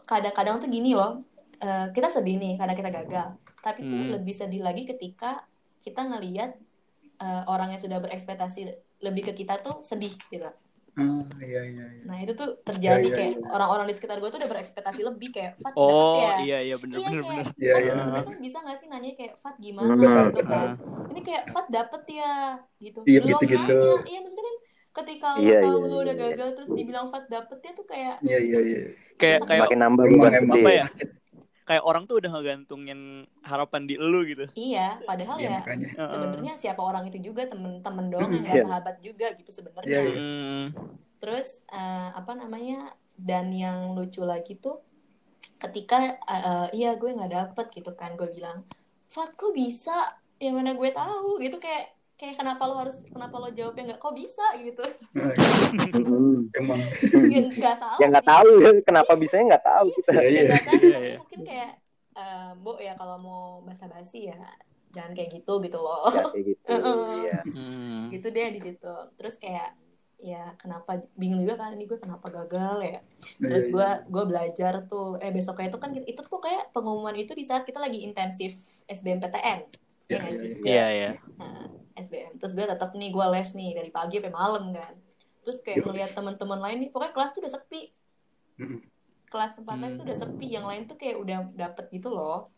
kadang-kadang 0.02 0.56
tuh 0.56 0.66
gini 0.66 0.92
loh 0.92 1.20
eh, 1.58 1.86
kita 1.90 2.08
sedih 2.08 2.34
nih 2.34 2.56
karena 2.56 2.72
kita 2.72 2.90
gagal 2.90 3.28
tapi 3.60 3.84
tuh 3.84 3.94
Hmm. 3.94 4.10
lebih 4.10 4.32
sedih 4.32 4.58
lagi 4.60 4.82
ketika 4.82 5.44
kita 5.78 6.02
ngelihat 6.02 6.56
eh, 7.18 7.42
orang 7.46 7.70
yang 7.70 7.78
sudah 7.78 8.00
berekspektasi 8.00 8.66
lebih 8.98 9.22
ke 9.22 9.36
kita 9.36 9.60
tuh 9.60 9.78
sedih 9.82 10.10
gitu 10.26 10.48
Ah, 10.96 11.24
iya 11.46 11.60
iya 11.72 11.84
iya. 11.96 12.04
nah 12.08 12.16
itu 12.22 12.32
tuh 12.40 12.48
terjadi 12.66 13.06
Iya, 13.06 13.14
iya, 13.14 13.16
kayak 13.16 13.32
iya. 13.38 13.48
orang-orang 13.54 13.86
di 13.88 13.94
sekitar 13.96 14.16
gue 14.20 14.28
tuh 14.32 14.38
udah 14.42 14.50
berekspektasi 14.52 15.00
lebih 15.08 15.28
kayak 15.36 15.52
Fat 15.62 15.76
Oh 15.76 16.14
ya 16.22 16.32
iya 16.44 16.56
iya 16.66 16.74
bener 16.82 16.98
iya 16.98 17.06
bener 17.06 17.22
bener. 17.28 17.46
Iya, 17.62 17.74
iya. 17.84 17.92
kan 18.26 18.36
bisa 18.44 18.56
gak 18.66 18.76
sih 18.80 18.88
nanya 18.92 19.10
kayak 19.18 19.34
Fat 19.42 19.56
gimana 19.66 20.02
Hmm, 20.04 20.28
gitu 20.36 20.40
kan 20.52 20.68
ini 21.10 21.20
kayak 21.26 21.42
Fat 21.54 21.66
dapet 21.76 22.02
ya 22.18 22.24
gitu 22.84 22.98
Iya, 23.08 23.18
belum 23.22 23.42
gitu-gitu. 23.42 23.72
nanya 23.72 23.90
iya 24.08 24.18
maksudnya 24.22 24.44
kan 24.50 24.56
ketika 24.98 25.26
lo 25.40 25.40
Iya, 25.42 25.58
tahu 25.62 25.78
iya, 25.78 25.88
lo 25.90 25.96
udah 26.04 26.14
iya. 26.16 26.22
gagal 26.22 26.48
terus 26.56 26.70
dibilang 26.76 27.06
Fat 27.12 27.24
dapet 27.34 27.58
ya 27.66 27.70
tuh 27.78 27.86
kayak 27.92 28.14
Iya 28.26 28.36
iya 28.46 28.58
iya. 28.68 28.78
Kayak 29.20 29.38
kayak 29.48 29.60
Makin 29.62 29.78
nambah 29.82 30.04
Emang 30.08 30.18
beban 30.18 30.32
emang 30.42 30.56
apa 30.58 30.70
ya? 30.78 30.84
Kayak 31.72 31.84
orang 31.84 32.04
tuh 32.04 32.20
udah 32.20 32.30
ngegantungin 32.30 33.00
harapan 33.40 33.82
di 33.88 33.96
elu 33.96 34.20
gitu. 34.28 34.44
iya 34.52 35.00
padahal 35.02 35.40
Iya 35.40 35.48
ya 35.48 35.58
makanya. 35.58 35.88
Heeh. 35.96 36.08
sebenarnya 36.12 36.52
siapa 36.54 36.84
orang 36.84 37.08
itu 37.08 37.18
juga 37.18 37.48
temen-temen 37.48 38.06
doang 38.08 38.28
yang 38.30 38.44
Iya. 38.44 38.52
gak 38.54 38.66
sahabat 38.68 38.96
juga 39.00 39.26
gitu 39.32 39.50
sebenarnya 39.50 39.88
Iya, 39.88 40.00
iya. 40.04 40.16
Hmm. 40.20 40.64
terus 41.16 41.64
eh, 41.66 42.08
apa 42.12 42.32
namanya 42.34 42.92
dan 43.16 43.48
yang 43.48 43.96
lucu 43.96 44.20
lagi 44.20 44.52
tuh 44.54 44.84
ketika 45.56 45.96
eh, 46.20 46.42
eh, 46.44 46.66
iya 46.74 46.92
gue 46.94 47.08
nggak 47.08 47.32
dapet 47.32 47.66
gitu 47.72 47.94
kan 47.94 48.12
gue 48.14 48.28
bilang 48.28 48.68
Fat 49.06 49.32
kok 49.32 49.52
bisa 49.52 50.12
yang 50.36 50.56
mana 50.56 50.74
gue 50.74 50.90
tahu 50.90 51.38
gitu 51.38 51.56
kayak 51.56 51.92
kayak 52.22 52.38
kenapa 52.38 52.62
lo 52.64 52.74
harus 52.78 53.02
kenapa 53.04 53.34
lo 53.34 53.50
jawabnya 53.50 53.82
nggak 53.84 54.00
kok 54.00 54.14
bisa 54.14 54.46
gitu 54.56 54.84
Hmm. 55.92 56.46
Emang. 56.54 56.78
ya 57.26 57.40
nggak 57.42 57.74
salah 57.74 57.98
Ya 57.98 58.06
nggak 58.08 58.26
tahu 58.26 58.50
ya 58.58 58.70
kenapa 58.80 59.12
bisanya 59.14 59.44
nggak 59.50 59.66
tahu 59.66 59.86
kita. 59.92 60.10
Iya 60.12 60.22
Ya, 60.22 60.30
iya. 60.30 60.42
nggak 60.46 60.62
tahu, 60.62 60.78
Iya, 60.78 60.92
tapi 60.92 61.02
iya. 61.04 61.16
mungkin 61.18 61.40
kayak 61.42 61.70
eh, 62.12 62.50
Mbok 62.54 62.78
ya 62.78 62.92
kalau 62.94 63.16
mau 63.18 63.42
basa-basi 63.62 64.18
ya 64.28 64.38
jangan 64.92 65.12
kayak 65.12 65.30
gitu 65.34 65.52
gitu 65.58 65.78
loh 65.78 66.06
Ya, 66.08 66.24
kayak 66.28 66.44
gitu. 66.46 66.66
Iya. 67.18 67.38
Hmm. 67.44 68.02
gitu 68.08 68.26
deh 68.28 68.48
di 68.52 68.60
situ 68.62 68.94
terus 69.16 69.34
kayak 69.36 69.74
ya 70.22 70.54
kenapa 70.54 71.02
bingung 71.12 71.42
juga 71.42 71.58
kan 71.58 71.74
ini 71.74 71.82
gue 71.82 71.98
kenapa 71.98 72.30
gagal 72.30 72.78
ya 72.80 72.98
terus 73.40 73.66
Iya, 73.66 73.72
gue 73.74 73.88
gue 74.08 74.24
belajar 74.24 74.72
tuh 74.86 75.18
eh 75.18 75.34
besoknya 75.34 75.66
itu 75.66 75.78
kan 75.78 75.90
itu 75.92 76.20
tuh 76.22 76.38
kayak 76.38 76.70
pengumuman 76.70 77.18
itu 77.18 77.34
di 77.34 77.42
saat 77.42 77.66
kita 77.66 77.82
lagi 77.82 78.06
intensif 78.06 78.54
SBMPTN 78.86 79.66
Iya, 80.12 80.18
ya 80.18 80.20
nggak 80.20 80.32
iya, 80.32 80.40
sih 80.40 80.50
iya. 80.52 80.62
Iya 80.62 80.86
iya. 80.92 81.10
nah, 81.36 81.64
SBM 81.96 82.32
terus 82.36 82.52
gue 82.52 82.64
tetap 82.64 82.90
nih 82.92 83.10
gue 83.10 83.26
les 83.30 83.50
nih 83.52 83.70
dari 83.72 83.90
pagi 83.90 84.14
sampai 84.20 84.32
malam 84.32 84.64
kan 84.70 84.94
terus 85.40 85.58
kayak 85.58 85.78
Iya. 85.78 85.84
ngeliat 85.84 86.10
teman-teman 86.12 86.60
lain 86.60 86.78
nih 86.78 86.90
pokoknya 86.90 87.12
kelas 87.12 87.30
tuh 87.32 87.40
udah 87.40 87.52
sepi 87.52 87.82
kelas 89.26 89.52
tempat 89.56 89.76
les 89.78 89.92
tuh 89.92 90.04
udah 90.04 90.18
sepi 90.18 90.46
yang 90.46 90.64
lain 90.64 90.84
tuh 90.84 90.94
kayak 90.94 91.16
udah 91.16 91.38
dapet 91.52 91.88
gitu 91.90 92.08
loh 92.08 92.52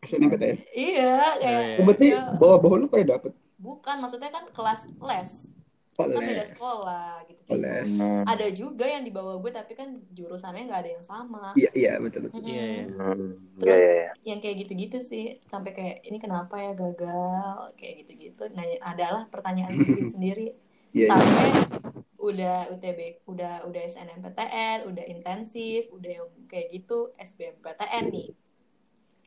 SNMPTN. 0.00 0.56
iya 0.72 1.16
kayak 1.36 1.60
Iya, 1.60 1.76
Oh, 1.76 1.84
berarti 1.84 2.06
ya, 2.08 2.22
bawah-bawah 2.34 2.76
lu 2.78 2.86
pada 2.86 3.04
dapet. 3.08 3.32
bukan 3.58 3.96
maksudnya 3.98 4.30
kan 4.30 4.46
kelas 4.48 4.86
les 4.98 5.32
Oh, 5.98 6.06
kan 6.06 6.22
beda 6.22 6.46
sekolah 6.46 7.26
gitu 7.26 7.42
Oh, 7.44 7.56
les. 7.56 7.90
Hmm. 7.96 8.22
ada 8.22 8.46
juga 8.48 8.84
yang 8.84 9.02
di 9.02 9.10
bawah 9.10 9.34
gue 9.36 9.50
tapi 9.50 9.72
kan 9.72 9.98
jurusannya 10.10 10.62
nggak 10.64 10.80
ada 10.80 10.90
yang 10.92 11.02
sama 11.02 11.50
Iya 11.52 11.70
iya 11.74 11.92
betul. 11.96 12.28
betul. 12.28 12.38
Iya, 12.44 12.62
iya. 12.62 12.84
Hmm. 12.86 13.34
Terus- 13.56 13.66
Iya, 13.76 13.90
iya, 13.90 13.98
iya. 13.98 14.10
yang 14.24 14.38
kayak 14.38 14.56
gitu-gitu 14.60 14.98
sih 15.00 15.24
sampai 15.42 15.70
kayak 15.72 15.96
ini 16.02 16.16
kenapa 16.16 16.54
ya 16.56 16.72
gagal 16.72 17.74
kayak 17.74 17.94
gitu-gitu 18.00 18.46
nah 18.52 18.62
adalah 18.80 19.26
pertanyaan 19.26 19.74
diri 19.74 20.06
sendiri 20.14 20.46
Iya. 20.88 21.02
iya. 21.02 21.08
sampai 21.10 21.46
udah 22.18 22.70
UTB 22.70 22.98
udah 23.24 23.64
udah 23.64 23.82
SNMPTN 23.84 24.86
udah 24.86 25.04
intensif 25.04 25.88
udah 25.88 26.10
yang 26.12 26.28
kayak 26.44 26.70
gitu 26.72 27.10
SBMPTN 27.16 28.04
nih 28.08 28.28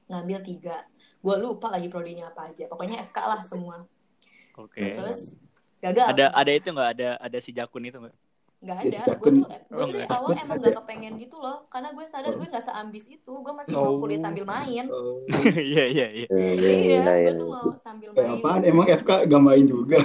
ngambil 0.08 0.40
tiga 0.40 0.88
gue 1.18 1.36
lupa 1.38 1.68
lagi 1.68 1.88
prodinya 1.88 2.28
apa 2.28 2.48
aja 2.48 2.64
pokoknya 2.66 3.00
FK 3.02 3.18
lah 3.22 3.42
semua 3.42 3.84
Oke. 4.56 4.92
terus 4.92 5.36
gagal 5.82 6.06
Ada 6.12 6.26
ada 6.32 6.52
itu 6.54 6.68
nggak 6.70 6.90
ada 6.94 7.10
ada 7.18 7.38
si 7.42 7.52
jakun 7.52 7.84
itu 7.84 7.98
nggak? 7.98 8.16
nggak 8.62 8.78
Ya, 8.78 8.82
ada 8.86 9.00
si 9.02 9.12
gue 9.18 9.32
tuh 9.34 9.46
gue 9.50 9.58
Oh, 9.74 9.88
tuh 9.90 9.94
dari 9.98 10.06
nggak. 10.06 10.14
awal 10.14 10.32
emang 10.38 10.58
gak 10.62 10.76
kepengen 10.78 11.14
gitu 11.18 11.36
loh 11.42 11.58
karena 11.66 11.90
gue 11.92 12.06
sadar 12.06 12.32
gue 12.38 12.48
nggak 12.48 12.62
seambis 12.62 13.06
itu 13.10 13.34
gue 13.34 13.54
masih 13.58 13.74
mau 13.74 13.84
Oh. 13.90 13.98
kuliah 13.98 14.22
sambil 14.22 14.46
main 14.46 14.86
Oh. 14.86 15.26
Iya 15.72 15.84
iya 15.90 16.08
iya. 16.14 16.26
Iya, 16.30 16.52
iya 16.54 16.70
iya, 16.78 16.98
gue 17.02 17.14
iya. 17.26 17.32
tuh 17.34 17.50
mau 17.50 17.70
sambil 17.82 18.10
Kayak 18.14 18.30
main 18.30 18.38
apaan? 18.38 18.62
Emang 18.62 18.86
FK 18.88 19.10
gak 19.26 19.42
main 19.42 19.66
juga. 19.66 19.98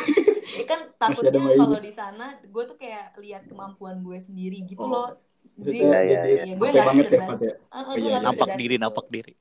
Ya 0.56 0.64
kan 0.64 0.80
takutnya 1.00 1.40
kalau 1.52 1.78
di 1.78 1.92
sana 1.92 2.24
gue 2.40 2.62
tuh 2.64 2.76
kayak 2.80 3.04
lihat 3.20 3.42
kemampuan 3.44 3.96
gue 4.00 4.18
sendiri 4.18 4.64
gitu 4.64 4.80
Oh. 4.80 4.88
loh 4.88 5.08
Iya, 5.56 5.98
iya, 6.04 6.20
iya. 6.28 6.42
Gue 6.56 6.68
nggak 6.68 6.84
banget 6.88 7.06
ya 7.12 7.16
ya. 7.16 7.24
Heeh, 7.28 7.56
Oh, 7.72 7.92
gue 7.92 7.98
iya, 8.00 8.08
nggak 8.08 8.20
iya. 8.20 8.28
Napak 8.28 8.48
secerdas 8.48 8.60
diri 8.60 8.74
itu. 8.76 8.84
napak 8.84 9.06
diri. 9.08 9.32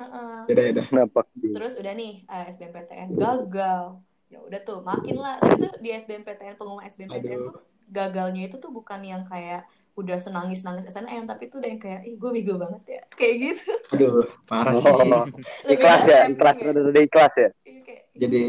Heeh. 0.00 0.38
Yaudah 0.48 0.64
yaudah. 0.66 0.84
Kenapa? 0.90 1.20
terus 1.54 1.72
udah 1.74 1.92
nih 1.94 2.12
eh, 2.26 2.44
SBMPTN 2.54 3.08
gagal 3.14 3.82
ya 4.30 4.38
udah 4.40 4.60
tuh 4.60 4.78
makin 4.80 5.16
lah 5.16 5.36
tapi 5.36 5.58
tuh 5.60 5.72
di 5.76 5.90
SBMPTN 5.92 6.54
pengumuman 6.54 6.86
SBMPTN 6.86 7.18
Aduh. 7.36 7.46
tuh 7.50 7.56
gagalnya 7.88 8.46
itu 8.46 8.56
tuh 8.56 8.70
bukan 8.70 9.02
yang 9.02 9.22
kayak 9.22 9.66
udah 9.92 10.16
senangis 10.16 10.62
nangis 10.62 10.86
SNM 10.86 11.26
tapi 11.26 11.50
tuh 11.50 11.58
udah 11.58 11.66
yang 11.68 11.78
kayak 11.78 12.00
ih 12.04 12.14
gue 12.14 12.30
bego 12.32 12.54
banget 12.56 12.82
ya 12.88 13.02
kayak 13.18 13.34
gitu 13.44 13.74
Aduh, 13.90 14.22
parah 14.46 14.72
sih. 14.72 14.86
Oh, 14.86 15.26
Lebih 15.66 15.74
ikhlas 15.76 16.02
ya, 16.04 16.20
ikhlas 16.26 16.56
ya. 16.56 16.68
udah 16.70 16.82
udah 16.86 17.02
ikhlas 17.02 17.34
ya. 17.36 17.48
Iya, 17.60 17.80
kayak 17.82 18.02
Jadi 18.12 18.42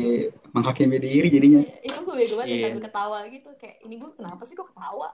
menghakimi 0.51 0.97
diri 0.97 1.27
jadinya. 1.27 1.61
itu 1.81 1.97
gue 2.00 2.15
bego 2.15 2.33
banget 2.38 2.47
ya, 2.47 2.55
Iya. 2.55 2.63
sambil 2.67 2.81
ketawa 2.83 3.17
gitu 3.27 3.50
kayak 3.57 3.75
ini 3.81 3.95
gue 3.97 4.09
kenapa 4.11 4.41
sih 4.43 4.53
kok 4.53 4.69
ketawa 4.69 5.09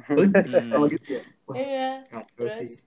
Hmm. 0.00 0.32
Sama 0.64 0.86
gitu 0.88 1.08
ya. 1.12 1.22
Wah, 1.44 1.54
iya 1.54 1.88
terus 2.32 2.56
sih. 2.66 2.80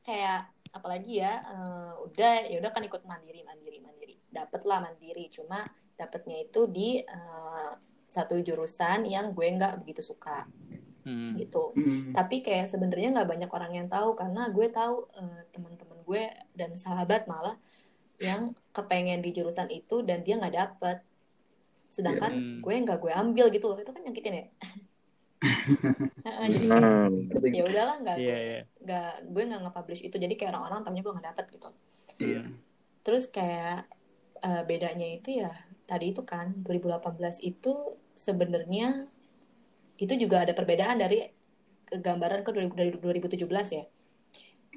kayak 0.00 0.50
apalagi 0.68 1.18
ya 1.18 1.38
eh, 1.40 1.92
udah 2.02 2.32
ya 2.44 2.56
udah 2.58 2.70
kan 2.72 2.82
ikut 2.82 3.02
mandiri 3.04 3.40
mandiri 3.40 3.78
mandiri 3.78 4.18
dapet 4.28 4.62
lah 4.64 4.78
mandiri 4.80 5.26
cuma 5.28 5.62
dapetnya 5.98 6.46
itu 6.46 6.70
di 6.70 7.02
eh, 7.02 7.72
satu 8.08 8.40
jurusan 8.40 9.04
yang 9.04 9.36
gue 9.36 9.44
nggak 9.44 9.82
begitu 9.84 10.00
suka 10.00 10.46
Hmm. 11.02 11.32
gitu 11.34 11.72
Hmm. 11.72 12.12
tapi 12.12 12.44
kayak 12.44 12.68
sebenarnya 12.68 13.08
nggak 13.16 13.28
banyak 13.28 13.48
orang 13.48 13.72
yang 13.72 13.88
tahu 13.88 14.12
karena 14.12 14.52
gue 14.52 14.66
tahu 14.68 15.08
eh, 15.16 15.40
teman-teman 15.50 15.98
gue 16.04 16.22
dan 16.52 16.76
sahabat 16.76 17.24
malah 17.24 17.56
yang 18.20 18.52
kepengen 18.70 19.24
di 19.24 19.32
jurusan 19.32 19.72
itu 19.72 20.04
dan 20.04 20.20
dia 20.20 20.36
nggak 20.36 20.52
dapet 20.52 21.00
sedangkan 21.88 22.32
Hmm. 22.32 22.58
gue 22.60 22.74
nggak 22.84 22.98
gue 23.00 23.12
ambil 23.14 23.46
gitu 23.48 23.72
loh 23.72 23.78
itu 23.80 23.88
kan 23.88 24.04
nyakitin 24.04 24.34
ya 24.36 24.44
Heeh, 26.26 26.46
jadi 26.50 26.66
Hmm. 26.68 27.54
ya 27.56 27.62
udahlah 27.64 27.96
nggak 28.02 28.16
Iya 28.18 28.26
gue 28.28 28.38
iya. 28.44 28.60
nggak 28.84 29.12
gue 29.32 29.42
nggak 29.48 29.60
nge-publish 29.64 30.02
itu 30.04 30.16
jadi 30.18 30.34
kayak 30.34 30.50
orang-orang 30.52 30.82
tahunya 30.84 31.02
gue 31.04 31.12
nggak 31.14 31.28
dapet 31.32 31.44
gitu 31.56 31.68
Iya. 32.18 32.42
terus 33.00 33.24
kayak 33.30 33.86
eh, 34.38 34.62
bedanya 34.66 35.08
itu 35.08 35.40
ya 35.40 35.52
tadi 35.90 36.04
itu 36.12 36.22
kan 36.32 36.46
2018 36.64 37.36
itu 37.50 37.72
sebenarnya 38.26 38.86
itu 40.04 40.14
juga 40.22 40.36
ada 40.46 40.52
perbedaan 40.58 40.96
dari 41.02 41.18
gambaran 42.06 42.40
ke 42.46 42.50
2000 42.54 42.74
dari 42.78 42.90
2017 43.04 43.68
ya 43.78 43.84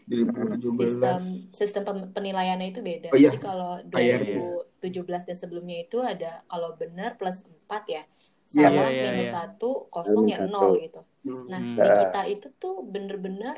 2017. 0.10 0.76
sistem 0.80 1.20
sistem 1.54 1.84
penilaiannya 2.16 2.68
itu 2.74 2.82
beda 2.90 3.10
Oh, 3.14 3.18
iya. 3.22 3.30
jadi 3.30 3.38
kalau 3.40 3.72
Ah, 3.94 4.02
iya, 4.02 4.18
iya. 4.18 4.40
2017 4.82 5.22
dan 5.28 5.38
sebelumnya 5.38 5.78
itu 5.86 5.98
ada 6.02 6.42
kalau 6.52 6.70
benar 6.82 7.16
plus 7.20 7.46
4 7.48 7.84
ya 7.96 8.04
sama 8.50 8.90
Iya, 8.92 8.92
iya, 8.92 9.02
minus 9.14 9.28
iya. 9.30 9.34
satu 9.38 9.70
kosong 9.94 10.26
Minus 10.28 10.34
ya 10.34 10.40
satu. 10.44 10.52
nol 10.54 10.72
gitu 10.84 11.02
Hmm. 11.22 11.46
nah 11.52 11.62
Hmm. 11.62 11.78
di 11.78 11.90
kita 12.02 12.22
itu 12.34 12.48
tuh 12.58 12.76
bener-bener 12.84 13.58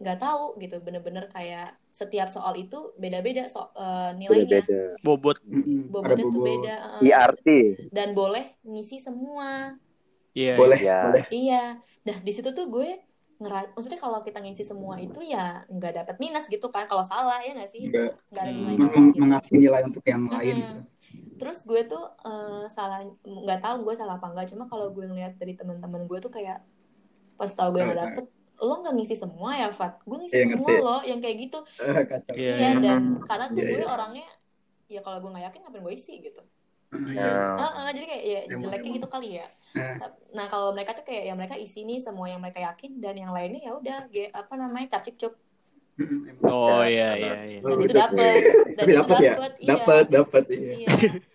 nggak 0.00 0.18
tahu 0.18 0.56
gitu 0.56 0.80
bener-bener 0.80 1.28
kayak 1.28 1.76
setiap 1.86 2.26
soal 2.26 2.56
itu 2.56 2.96
beda-beda 2.96 3.44
so, 3.46 3.68
eh, 3.70 4.16
nilainya 4.16 4.64
Beda-beda. 4.64 4.80
bobot 5.00 5.36
Mm-mm. 5.42 5.80
Ada 5.84 5.92
bobotnya 5.92 6.16
tuh 6.16 6.30
bobot. 6.32 6.46
beda 6.46 6.74
eh. 6.96 7.00
IRT. 7.06 7.46
dan 7.90 8.08
boleh 8.12 8.44
ngisi 8.62 8.96
semua 8.96 9.76
iya 10.32 10.54
Boleh, 10.54 10.78
Iya. 10.78 10.98
boleh. 11.04 11.24
iya 11.30 11.64
nah 12.00 12.16
di 12.18 12.32
situ 12.32 12.48
tuh 12.50 12.66
gue 12.66 12.88
ngera 13.36 13.68
maksudnya 13.70 13.96
kalau 13.96 14.20
kita 14.20 14.36
ngisi 14.38 14.62
semua 14.62 14.96
itu 14.96 15.20
ya 15.20 15.64
nggak 15.66 15.92
dapat 15.98 16.16
minus 16.16 16.44
gitu 16.46 16.68
kan 16.68 16.84
kalau 16.84 17.00
salah 17.02 17.40
ya 17.40 17.52
nggak 17.52 17.68
sih 17.68 17.84
Enggak 17.86 18.16
nggak 18.26 18.42
ada 18.42 18.50
Hmm. 18.50 18.58
nilai 18.58 18.74
minus 18.74 19.04
gitu 19.06 19.18
mengasih 19.18 19.54
nilai 19.58 19.82
untuk 19.82 20.04
yang 20.06 20.24
lain. 20.26 20.56
Mm-mm. 20.58 20.80
terus 21.36 21.58
gue 21.62 21.82
tuh 21.84 22.04
eh, 22.22 22.64
salah 22.68 23.00
nggak 23.20 23.60
tahu 23.60 23.76
gue 23.82 23.94
salah 23.94 24.16
apa 24.16 24.28
enggak 24.28 24.48
cuma 24.48 24.64
kalau 24.64 24.88
gue 24.88 25.04
ngeliat 25.04 25.36
dari 25.36 25.52
teman-teman 25.52 26.04
gue 26.04 26.18
tuh 26.18 26.28
kayak 26.28 26.64
pas 27.34 27.48
tau 27.50 27.68
gue 27.68 27.80
nggak 27.80 27.96
dapet 27.98 28.24
lo 28.66 28.72
nggak 28.80 28.94
ngisi 28.96 29.16
semua 29.22 29.50
ya 29.60 29.66
Fat 29.78 29.92
gue 30.08 30.16
ngisi 30.22 30.36
Iya, 30.36 30.44
semua 30.46 30.70
ngerti. 30.70 30.74
lo 30.84 30.96
yang 31.10 31.18
kayak 31.24 31.36
gitu 31.48 31.58
kacau. 32.10 32.34
Iya, 32.36 32.52
iya 32.52 32.66
iya. 32.66 32.74
dan 32.84 33.00
karena 33.28 33.46
tuh 33.56 33.62
Iya, 33.62 33.68
gue 33.70 33.80
iya. 33.80 33.86
orangnya 33.94 34.24
ya 34.94 35.00
kalau 35.04 35.18
gue 35.22 35.30
nggak 35.32 35.44
yakin 35.50 35.60
ngapain 35.64 35.84
gue 35.86 35.94
isi 36.00 36.12
gitu 36.26 36.40
Nah, 36.92 37.60
Heeh, 37.60 37.88
jadi 37.96 38.06
kayak 38.10 38.24
ya 38.32 38.40
Emang, 38.50 38.62
jeleknya 38.62 38.90
emang. 38.90 38.96
gitu 38.98 39.08
kali 39.14 39.28
ya. 39.40 39.46
Tap- 40.00 40.18
nah 40.36 40.46
kalau 40.52 40.68
mereka 40.76 40.92
tuh 40.98 41.04
kayak 41.08 41.22
ya 41.28 41.32
mereka 41.36 41.56
isi 41.60 41.84
nih 41.88 41.98
semua 42.00 42.26
yang 42.32 42.40
mereka 42.44 42.60
yakin 42.68 42.90
dan 43.04 43.14
yang 43.22 43.32
lainnya 43.36 43.60
ya 43.68 43.72
udah 43.80 43.96
apa 44.40 44.54
namanya 44.56 44.86
cap 44.96 45.02
cip 45.06 45.16
cup 45.20 45.34
Mm-mm, 46.00 46.20
emang. 46.32 46.48
oh 46.48 46.80
iya 46.92 47.06
iya 47.20 47.34
iya 47.50 47.58
dan 47.68 47.76
Oh, 47.76 47.76
itu 47.84 47.92
gitu. 47.92 47.96
dapet 48.00 48.42
dan 48.76 48.88
Tapi 48.88 48.90
itu 48.96 49.04
dapat 49.04 49.18
ya? 49.28 49.34
dapet 49.34 49.52
iya 49.60 49.84
Dapat, 49.84 50.04
dapat 50.16 50.44
iya. 50.48 50.74
iya 50.74 50.90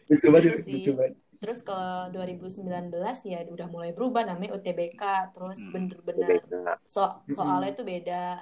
Lucu 0.09 0.27
banget, 0.33 0.53
Gitu 0.53 0.57
sih. 0.65 0.81
lucu 0.81 0.91
banget. 0.97 1.13
Terus 1.37 1.59
ke 1.59 1.77
2019 2.09 2.91
ya 3.23 3.39
udah 3.45 3.67
mulai 3.67 3.91
berubah 3.91 4.23
namanya 4.23 4.53
UTBK 4.53 5.03
terus 5.31 5.59
Hmm. 5.61 5.71
bener-bener 5.71 6.39
so 6.83 7.01
soalnya 7.27 7.71
tuh 7.73 7.83
beda 7.83 8.41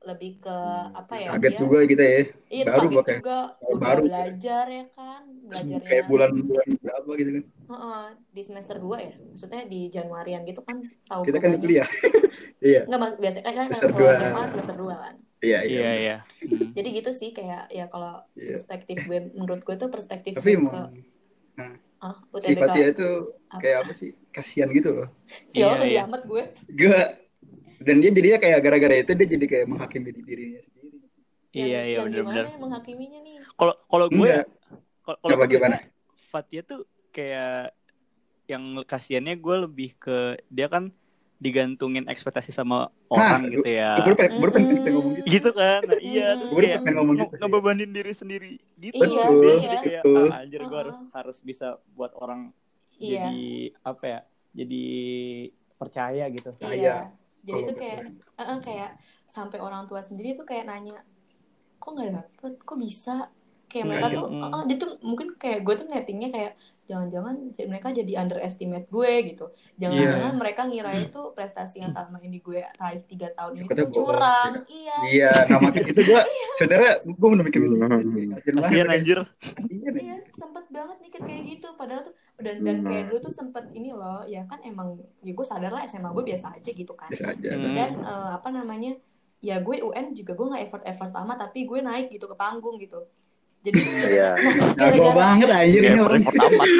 lebih 0.00 0.38
ke 0.38 0.52
Hmm. 0.52 0.94
apa 0.94 1.14
ya 1.16 1.28
Kaget 1.34 1.50
dia 1.50 1.58
juga 1.58 1.78
kita 1.84 2.04
ya. 2.04 2.20
iya 2.48 2.64
baru 2.64 2.86
kaget 2.88 3.16
juga 3.16 3.38
baru 3.58 3.66
udah 3.68 3.80
baru. 3.84 4.02
belajar 4.04 4.64
ya 4.70 4.84
kan 4.92 5.22
belajarnya 5.42 5.88
Kayak 5.88 6.04
bulan-bulan 6.06 6.66
berapa 6.78 7.10
gitu 7.14 7.30
kan. 7.32 7.44
Heeh, 7.68 8.04
di 8.30 8.42
semester 8.42 8.76
2 8.78 8.96
ya 9.00 9.14
maksudnya 9.18 9.62
di 9.64 9.80
Januarian 9.88 10.42
gitu 10.44 10.60
kan 10.62 10.76
tahu 11.04 11.22
Kita 11.24 11.38
kan 11.38 11.50
kuliah. 11.56 11.88
Iya, 12.60 12.86
Nggak, 12.86 13.00
mas- 13.00 13.18
biasa 13.18 13.38
kan 13.40 13.66
Semester 13.68 13.90
kalau 13.90 14.00
dua. 14.00 14.12
SMA 14.12 14.42
semester 14.48 14.76
2 14.76 14.94
kan. 14.96 15.14
iya, 15.40 15.60
iya 15.62 15.90
iya 15.96 16.16
Hmm. 16.40 16.70
Jadi 16.72 16.88
gitu 16.92 17.10
sih 17.12 17.30
kayak 17.32 17.66
ya 17.68 17.86
kalau 17.86 18.22
Iya. 18.32 18.54
perspektif 18.54 18.96
gue 19.00 19.18
menurut 19.32 19.60
gue 19.60 19.74
tuh 19.74 19.88
perspektif 19.88 20.32
Tapi 20.32 20.46
gue 20.48 20.58
emang 20.60 20.70
ke 20.70 20.82
ah 21.98 22.14
si. 22.42 22.54
Fatia 22.54 22.86
itu 22.94 23.08
Apa? 23.50 23.58
kayak 23.58 23.76
apa 23.84 23.92
sih? 23.92 24.10
Kasihan 24.30 24.70
gitu 24.70 24.94
loh. 24.94 25.08
Ya 25.50 25.72
Iya, 25.72 25.76
sedih 25.78 25.94
iya. 25.98 26.02
amat 26.06 26.22
gue. 26.24 26.42
Gak. 26.78 27.08
Dan 27.78 27.96
dia 28.02 28.10
jadinya 28.10 28.38
kayak 28.42 28.58
gara-gara 28.62 28.94
itu 28.98 29.12
dia 29.14 29.28
jadi 29.38 29.44
kayak 29.46 29.66
menghakimi 29.70 30.10
dirinya 30.14 30.60
sendiri. 30.62 30.88
Iya 31.54 31.80
iya 31.88 31.98
benar-benar 32.04 32.44
menghakiminya 32.60 33.18
nih? 33.24 33.34
kalau 33.56 33.74
kalau 33.88 34.06
gue 34.12 34.30
kalau 35.02 35.16
gue 35.24 35.46
biasanya 35.48 35.80
Fatia 36.28 36.60
tuh 36.60 36.84
kayak 37.10 37.72
yang 38.46 38.84
kasihannya 38.84 39.34
gue 39.40 39.56
lebih 39.64 39.90
ke 39.96 40.36
dia 40.52 40.68
kan 40.68 40.92
digantungin 41.38 42.04
ekspektasi 42.10 42.50
sama 42.50 42.90
orang 43.06 43.46
Hah, 43.46 43.52
gitu 43.54 43.68
ya 43.70 43.94
Gue 43.94 44.04
baru 44.10 44.16
pengen, 44.18 44.40
baru 44.42 44.50
pengen 44.54 44.68
kita 44.74 44.88
ngomong 44.90 45.12
gitu. 45.14 45.26
gitu 45.30 45.50
kan 45.54 45.80
nah, 45.86 46.00
iya 46.02 46.26
Mm-mm. 46.26 46.38
terus 46.42 46.50
Gue 46.50 46.58
baru 46.58 46.68
kayak 46.82 46.94
ngomong 46.98 47.16
gitu. 47.16 47.34
ngebebanin 47.38 47.90
diri 47.94 48.12
sendiri 48.14 48.52
gitu 48.76 49.02
Iya, 49.06 49.22
Dia 49.30 49.38
iya. 49.38 49.58
jadi 49.62 49.76
kayak 49.78 50.02
Betul. 50.02 50.26
ah, 50.26 50.38
anjir 50.42 50.60
gue 50.66 50.78
harus 50.82 50.96
Uh-uh. 50.98 51.10
harus 51.14 51.38
bisa 51.46 51.66
buat 51.94 52.12
orang 52.18 52.40
Iya, 52.98 53.30
jadi 53.30 53.42
apa 53.86 54.04
ya 54.04 54.20
jadi 54.50 54.82
percaya 55.78 56.24
gitu 56.34 56.50
iya. 56.58 56.66
Saya, 56.66 56.94
Jadi 57.46 57.60
tuh 57.70 57.76
kayak 57.78 57.98
gue- 58.02 58.24
eh, 58.34 58.46
eh, 58.50 58.58
kayak 58.66 58.90
sampai 59.30 59.58
orang 59.62 59.82
tua 59.86 60.00
sendiri 60.02 60.34
tuh 60.34 60.42
kayak 60.42 60.66
nanya, 60.66 61.00
kok 61.78 61.90
nggak 61.94 62.10
dapet, 62.18 62.52
kok 62.66 62.78
bisa? 62.82 63.30
Kayak 63.70 63.84
mereka 63.88 64.06
iya. 64.10 64.16
tuh, 64.18 64.26
Mm. 64.28 64.42
eh, 64.42 64.48
eh, 64.58 64.62
jadi 64.68 64.78
tuh 64.82 64.90
mungkin 65.06 65.28
kayak 65.38 65.58
gue 65.64 65.74
tuh 65.78 65.86
nettingnya 65.86 66.28
kayak 66.34 66.52
jangan-jangan 66.88 67.34
mereka 67.60 67.92
jadi 67.92 68.12
underestimate 68.18 68.88
gue 68.88 69.12
gitu. 69.28 69.52
Jangan-jangan 69.76 70.32
Iya. 70.32 70.40
mereka 70.40 70.60
ngira 70.64 70.92
itu 70.96 71.20
prestasi 71.30 71.84
yang 71.84 71.92
selama 71.92 72.16
ini 72.18 72.40
gue 72.40 72.64
raih 72.64 73.04
tiga 73.04 73.28
tahun 73.30 73.52
ini 73.54 73.66
Kata 73.68 73.84
curang. 73.86 74.52
Iya. 74.64 74.96
Iya, 75.04 75.30
nah 75.46 75.58
makanya 75.60 75.84
itu 75.86 76.02
gue, 76.02 76.20
saudara, 76.56 76.88
gue 77.00 77.28
udah 77.28 77.44
mikir 77.44 77.60
gitu. 77.60 77.76
Hmm. 77.76 78.40
kasihan 78.58 78.88
anjir 78.88 79.18
Iya, 79.68 79.90
Iya, 79.92 80.16
sempet 80.32 80.64
banget 80.68 80.96
mikir 80.98 81.20
kayak 81.20 81.42
gitu. 81.46 81.68
Padahal 81.76 82.02
tuh 82.02 82.14
dan 82.38 82.56
dan 82.62 82.80
kayak 82.80 83.02
Hmm. 83.04 83.08
dulu 83.12 83.18
tuh 83.20 83.34
sempet 83.34 83.64
ini 83.70 83.90
loh, 83.90 84.24
ya 84.24 84.42
kan 84.44 84.58
emang 84.62 84.96
ya 85.20 85.32
gue 85.32 85.46
sadar 85.46 85.68
lah 85.70 85.84
SMA 85.84 86.08
gue 86.08 86.24
biasa 86.24 86.56
aja 86.56 86.70
gitu 86.70 86.92
kan. 86.92 87.08
Bisa 87.08 87.30
aja. 87.30 87.50
Hmm. 87.52 87.74
Dan 87.74 87.90
eh, 88.00 88.30
apa 88.34 88.48
namanya? 88.48 88.96
Ya 89.38 89.60
gue 89.60 89.78
UN 89.78 90.12
juga 90.12 90.34
gue 90.34 90.46
nggak 90.46 90.62
effort 90.64 90.82
effort 90.82 91.12
amat, 91.14 91.36
tapi 91.44 91.62
gue 91.62 91.78
naik 91.78 92.08
gitu 92.08 92.26
ke 92.26 92.34
panggung 92.34 92.74
gitu. 92.76 93.06
Jadi 93.68 93.80
Iya. 94.08 94.30
nah, 94.32 94.52
Nah, 94.56 94.72
gara-gara 94.74 95.14
banget 95.14 95.48
anjir 95.50 95.82
ini 95.82 96.00
orang. 96.00 96.22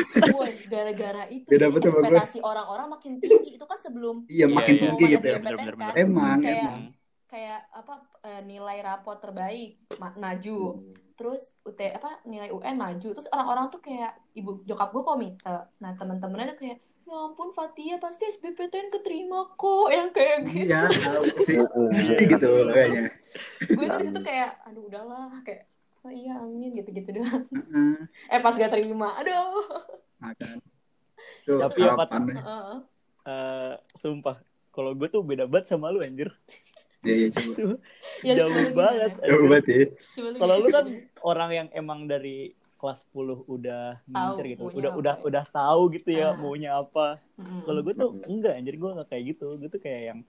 gara-gara 0.73 1.25
itu 1.29 1.49
ekspektasi 1.49 2.39
orang-orang 2.41 2.87
makin 2.89 3.13
tinggi 3.19 3.51
itu 3.55 3.65
kan 3.65 3.79
sebelum 3.79 4.25
Iya, 4.27 4.47
makin 4.49 4.75
sebelum 4.75 4.95
tinggi 4.95 5.05
gitu 5.11 5.27
ya, 5.27 5.39
bener-bener, 5.39 5.75
kan. 5.75 5.93
bener. 5.93 5.95
Emang, 5.99 6.39
kayak 6.39 6.63
emang. 6.63 6.81
kayak 7.27 7.61
apa 7.71 7.95
eh, 8.23 8.41
nilai 8.43 8.79
rapot 8.81 9.17
terbaik 9.17 9.71
ma- 9.97 10.17
maju 10.17 10.81
terus 11.13 11.53
UT 11.61 11.77
apa 11.77 12.23
nilai 12.25 12.49
UN 12.49 12.73
maju 12.75 13.09
terus 13.11 13.29
orang-orang 13.29 13.69
tuh 13.69 13.81
kayak 13.81 14.17
ibu 14.33 14.65
jokap 14.65 14.89
gue 14.89 15.03
komite 15.03 15.43
nah 15.77 15.93
teman-temannya 15.93 16.55
tuh 16.55 16.59
kayak 16.59 16.79
ya 17.03 17.17
ampun 17.19 17.51
Fatia 17.51 17.97
pasti 17.97 18.29
SBMPTN 18.29 18.89
keterima 18.91 19.45
kok 19.51 19.89
yang 19.89 20.09
kayak 20.09 20.47
gitu 20.47 20.69
Iya, 20.69 20.87
pasti, 20.87 21.53
Heeh. 21.55 21.89
pasti 21.91 22.23
gitu 22.23 22.49
kayaknya. 22.67 23.03
gue 23.67 23.85
tuh 23.85 23.99
di 23.99 24.07
situ 24.07 24.21
kayak 24.23 24.51
aduh 24.63 24.85
udahlah 24.85 25.29
kayak 25.43 25.67
oh 26.01 26.13
iya 26.13 26.39
amin 26.39 26.71
gitu-gitu 26.75 27.11
doang 27.17 27.45
Heeh. 27.49 27.97
eh 28.33 28.41
pas 28.41 28.55
gak 28.55 28.71
terima 28.71 29.17
aduh 29.17 29.63
Nah, 30.19 30.35
kan. 30.35 30.59
Tuh, 31.47 31.63
Tapi 31.63 31.79
ya, 31.79 31.95
Pat. 31.95 32.11
Eh, 33.23 33.75
sumpah 33.95 34.43
kalau 34.71 34.99
gue 34.99 35.07
tuh 35.07 35.23
beda 35.23 35.47
banget 35.47 35.71
sama 35.71 35.91
lu 35.91 36.01
anjir 36.01 36.35
Iya, 37.07 37.15
iya, 37.15 37.29
coba. 37.31 37.79
Ya, 38.27 38.33
jauh 38.35 38.51
coba 38.51 38.59
lu 38.59 38.75
banget? 38.75 39.13
Jauh 39.23 39.47
banget 39.47 39.67
ya. 39.69 39.85
Kalau 40.35 40.55
lu 40.59 40.67
kan 40.69 40.87
orang 41.23 41.51
yang 41.55 41.69
emang 41.71 42.01
dari 42.05 42.51
kelas 42.75 43.07
10 43.07 43.47
udah 43.47 44.03
ngincer 44.07 44.45
gitu 44.49 44.63
udah 44.71 44.91
apa 44.91 44.99
udah 44.99 45.15
ya. 45.15 45.23
udah 45.27 45.45
tahu 45.51 45.83
gitu 45.93 46.11
ya 46.13 46.31
Ah. 46.31 46.39
maunya 46.39 46.71
apa 46.75 47.19
Mm-mm. 47.35 47.67
kalau 47.67 47.81
gue 47.83 47.91
tuh 47.93 48.11
enggak 48.27 48.55
anjir 48.55 48.75
gue 48.75 48.91
gak 48.95 49.09
kayak 49.11 49.25
gitu 49.35 49.59
gue 49.59 49.67
tuh 49.67 49.83
kayak 49.83 50.03
yang 50.09 50.21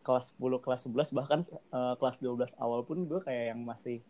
kelas 0.00 0.32
10 0.32 0.56
kelas 0.58 0.80
11 0.84 1.12
bahkan 1.12 1.40
eh, 1.50 1.94
kelas 1.96 2.16
12 2.18 2.48
awal 2.56 2.80
pun 2.82 3.04
gue 3.04 3.20
kayak 3.20 3.52
yang 3.52 3.60
masih 3.60 4.00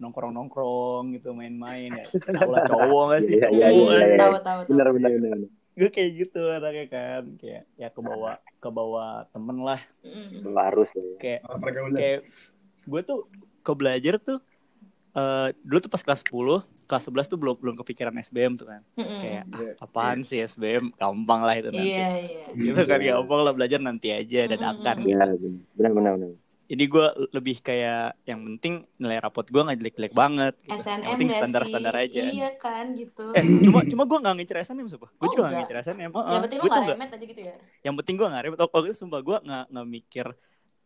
nongkrong 0.00 0.32
nongkrong 0.32 1.04
gitu 1.14 1.36
main-main 1.36 1.92
ya 1.92 2.06
Tau 2.08 2.48
lah 2.48 2.64
cowok 2.66 3.04
gak 3.12 3.20
sih 3.28 3.34
Iya, 3.36 3.46
cowok 3.46 3.54
iya, 3.54 3.68
Hmm, 3.70 3.84
iya, 3.92 3.98
iya. 4.00 4.18
tahu 4.18 4.34
tahu 4.40 4.60
tahu 4.64 4.70
Benar 4.72 4.86
benar 4.96 5.10
benar. 5.14 5.38
gue 5.70 5.88
kayak 5.88 6.10
gitu 6.18 6.40
anaknya 6.50 6.86
kan 6.90 7.22
kayak 7.38 7.62
ya 7.78 7.88
ke 7.88 8.00
bawah 8.00 8.36
ke 8.60 8.68
bawah 8.68 9.10
temen 9.30 9.56
lah. 9.64 9.80
Harus 10.44 10.88
ya. 10.92 11.04
kayak 11.16 11.40
Oh, 11.46 11.56
kayak 11.94 12.18
gue 12.84 13.00
tuh 13.04 13.18
ke 13.60 13.72
belajar 13.76 14.16
tuh 14.18 14.40
eh 15.10 15.48
dulu 15.66 15.78
tuh 15.82 15.90
pas 15.90 16.02
kelas 16.02 16.22
10 16.22 16.62
kelas 16.86 17.02
11 17.06 17.26
tuh 17.26 17.38
belum 17.38 17.58
belum 17.58 17.74
kepikiran 17.82 18.14
SBM 18.22 18.54
tuh 18.54 18.66
kan 18.70 18.82
Mm-mm. 18.94 19.18
kayak 19.18 19.44
Iya. 19.50 19.70
ah, 19.74 19.84
apaan 19.86 20.22
sih 20.22 20.38
SBM 20.38 20.94
gampang 20.94 21.40
lah 21.42 21.54
itu 21.58 21.70
nanti 21.70 21.98
iya 21.98 22.10
iya 22.18 22.44
gitu 22.54 22.82
kan 22.86 22.98
Iya. 23.02 23.18
gampang 23.18 23.40
lah 23.42 23.52
belajar 23.54 23.80
nanti 23.82 24.08
aja 24.14 24.40
dadakan 24.46 24.96
Mm-mm. 25.02 25.10
Iya, 25.10 25.24
benar 25.74 25.90
benar 25.92 26.12
benar. 26.14 26.30
Jadi 26.70 26.84
gue 26.86 27.06
lebih 27.32 27.56
kayak 27.58 28.14
yang 28.22 28.38
penting 28.46 28.86
nilai 28.94 29.18
rapot 29.18 29.42
gue 29.42 29.58
nggak 29.58 29.74
jelek-jelek 29.76 30.14
banget 30.14 30.54
gitu. 30.56 30.70
yang 30.70 30.80
SNM 30.80 31.10
penting 31.10 31.28
gak 31.28 31.38
standar-standar 31.40 31.94
aja 31.96 32.22
Iya 32.22 32.48
kan 32.56 32.84
gitu. 32.94 33.24
eh 33.32 33.42
cuma 33.60 33.82
cuma 33.82 34.02
gue 34.04 34.18
nggak 34.20 34.34
ngincer 34.36 34.56
SNM 34.64 34.86
sumpah 34.88 35.10
gue 35.10 35.18
Oh, 35.20 35.28
juga 35.28 35.42
nggak 35.44 35.58
ngincer 35.58 35.76
SNM 35.84 36.00
yang 36.00 36.12
penting 36.14 36.58
lu 36.58 36.62
gue 36.62 36.70
tuh 36.70 36.70
gak 36.70 36.78
nggak 36.80 36.94
remet 36.94 37.10
aja 37.10 37.24
gitu 37.26 37.42
ya. 37.42 37.54
yang 37.82 37.94
penting 37.96 38.14
gue 38.14 38.26
nggak 38.26 38.42
ribet 38.44 38.60
oh 38.62 38.80
itu 38.80 38.94
sumpah 38.96 39.20
gue 39.20 39.36
nggak 39.42 39.64
nggak 39.68 39.86
mikir 39.88 40.26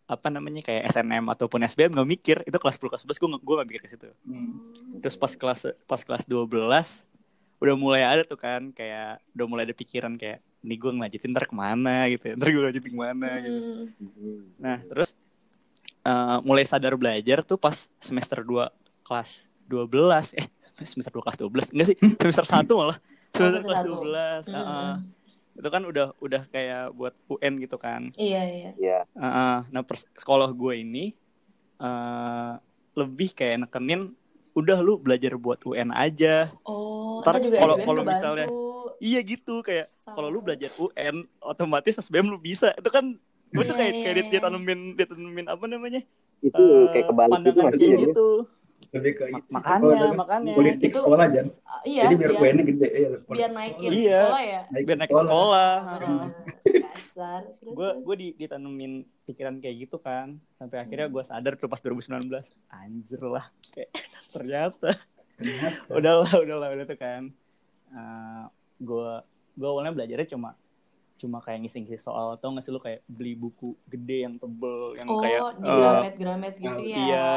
apa 0.04 0.26
namanya 0.28 0.60
kayak 0.60 0.82
SNM 0.90 1.24
ataupun 1.26 1.60
SBM 1.62 1.92
nggak 1.92 2.08
mikir 2.10 2.36
itu 2.42 2.56
kelas 2.56 2.76
10 2.76 2.88
kelas 2.90 3.02
11 3.04 3.14
gue 3.14 3.28
gue 3.38 3.54
nggak 3.54 3.68
mikir 3.68 3.82
ke 3.82 3.90
situ 3.90 4.08
Hmm. 4.24 4.52
terus 4.98 5.14
pas 5.14 5.32
kelas 5.32 5.60
pas 5.84 6.00
kelas 6.00 6.24
12 6.24 6.48
udah 7.56 7.74
mulai 7.74 8.02
ada 8.02 8.22
tuh 8.22 8.36
kan 8.36 8.68
kayak 8.70 9.20
udah 9.32 9.46
mulai 9.46 9.64
ada 9.64 9.72
pikiran 9.72 10.12
kayak 10.14 10.40
ini 10.60 10.74
gue 10.74 10.90
ngelanjutin 10.90 11.28
ntar 11.30 11.44
ke 11.44 11.52
mana 11.54 12.08
gitu 12.08 12.24
ya. 12.26 12.34
ntar 12.34 12.48
gue 12.48 12.62
lanjutin 12.62 12.88
ke 12.88 12.98
mana 12.98 13.28
gitu 13.38 13.60
Hmm. 13.94 14.40
nah 14.56 14.76
terus 14.82 15.12
eh, 16.04 16.38
mulai 16.40 16.62
sadar 16.62 16.94
belajar 16.94 17.40
tuh 17.40 17.56
pas 17.56 17.74
semester 17.98 18.40
2 18.40 18.68
kelas 19.02 19.30
12 19.64 20.32
eh 20.34 20.46
semester 20.82 21.10
2 21.10 21.20
kelas 21.20 21.38
12 21.38 21.72
enggak 21.72 21.86
sih 21.86 21.96
semester 22.18 22.44
1 22.44 22.68
malah 22.70 22.98
semester 23.30 23.42
semester 23.50 23.64
kelas 23.64 23.78
satu. 23.80 23.92
12 23.96 24.44
Mm-mm. 24.46 24.54
heeh. 24.54 24.94
itu 25.54 25.68
kan 25.68 25.82
udah 25.82 26.06
udah 26.18 26.42
kayak 26.46 26.84
buat 26.92 27.14
UN 27.28 27.52
gitu 27.58 27.76
kan 27.76 28.10
Iya 28.14 28.42
iya. 28.44 28.70
Iya. 28.76 29.00
Heeh. 29.12 29.56
nah 29.68 29.82
pers- 29.82 30.10
sekolah 30.14 30.50
gue 30.50 30.74
ini 30.76 31.14
eh 31.76 32.52
lebih 32.94 33.32
kayak 33.32 33.64
nekenin 33.64 34.14
udah 34.52 34.78
lu 34.78 34.96
belajar 34.96 35.34
buat 35.34 35.58
UN 35.64 35.90
aja 35.90 36.46
Oh, 36.62 37.18
Ntar 37.20 37.42
kalau- 37.42 37.78
kalau 37.80 38.02
misalnya- 38.04 38.46
iya 39.00 39.18
gitu 39.20 39.58
kayak 39.60 39.86
kalau 40.06 40.28
lu 40.28 40.38
belajar 40.40 40.70
UN 40.76 41.22
otomatis 41.40 41.98
SBM 41.98 42.28
lu 42.28 42.38
bisa 42.38 42.70
itu 42.72 42.86
kan 42.88 43.18
gue 43.54 43.62
tuh 43.62 43.70
Iya, 43.70 43.80
kayak 43.80 43.92
iya, 43.92 44.02
kayak 44.04 44.16
iya. 44.16 44.24
dia 44.28 44.40
tanemin 44.40 44.80
dia 44.92 45.06
tanemin 45.06 45.46
apa 45.46 45.64
namanya? 45.64 46.00
Itu 46.40 46.58
eh, 46.60 46.84
kayak 46.90 47.06
kebalik 47.08 47.38
gitu 47.40 47.50
masih 47.56 47.70
kayak 47.70 47.80
jadi. 47.80 48.04
gitu. 48.04 48.28
Lebih 48.84 49.12
ke 49.12 49.24
makanya, 49.50 50.06
makanya. 50.14 50.52
politik 50.54 50.86
Itu- 50.86 50.98
sekolah 51.00 51.26
aja 51.26 51.40
Ah, 51.64 51.82
iya 51.82 52.02
jadi 52.04 52.14
biar 52.14 52.30
biar, 52.30 52.42
UN-nya 52.44 52.64
gede 52.64 52.88
ya 52.92 53.08
biar 53.26 53.50
naikin 53.50 53.90
Iya. 53.90 54.20
sekolah 54.20 54.42
ya. 54.44 54.60
Biar 54.76 54.96
naik 54.96 55.10
sekolah. 55.10 55.72
benar 55.80 56.02
dasar. 56.84 57.40
Terus 57.58 57.72
gue 57.74 57.88
gue 58.00 58.14
di, 58.16 58.28
ditanemin 58.36 58.92
pikiran 59.24 59.54
kayak 59.58 59.76
gitu 59.80 59.96
kan. 59.98 60.26
Sampai 60.54 60.78
akhirnya 60.78 61.06
gue 61.08 61.22
sadar 61.22 61.52
tuh 61.54 61.66
pas 61.66 61.80
2019 61.80 62.30
anjir 62.68 63.20
lah 63.20 63.46
kayak 63.70 63.90
ternyata. 64.34 64.90
Udahlah 65.88 66.30
udahlah 66.36 66.68
udah 66.72 66.86
tuh 66.86 66.98
kan. 67.00 67.22
Gue 68.76 69.10
gue 69.54 69.68
awalnya 69.68 69.90
belajarnya 69.92 70.28
cuma 70.28 70.54
cuma 71.14 71.38
kayak 71.38 71.62
ngisi-ngisi 71.62 71.96
soal 71.96 72.34
atau 72.34 72.50
nggak 72.50 72.62
sih 72.62 72.70
lu 72.70 72.78
kayak 72.78 73.00
beli 73.06 73.34
buku 73.34 73.72
gede 73.86 74.18
yang 74.22 74.34
tebel 74.34 74.94
yang 74.94 75.06
oh 75.06 75.18
kayak 75.18 75.40
di 75.56 75.64
eh, 75.64 75.76
gramet 75.76 76.14
gramet 76.14 76.54
gitu 76.56 76.80
ya 76.82 76.96
iya. 76.98 77.28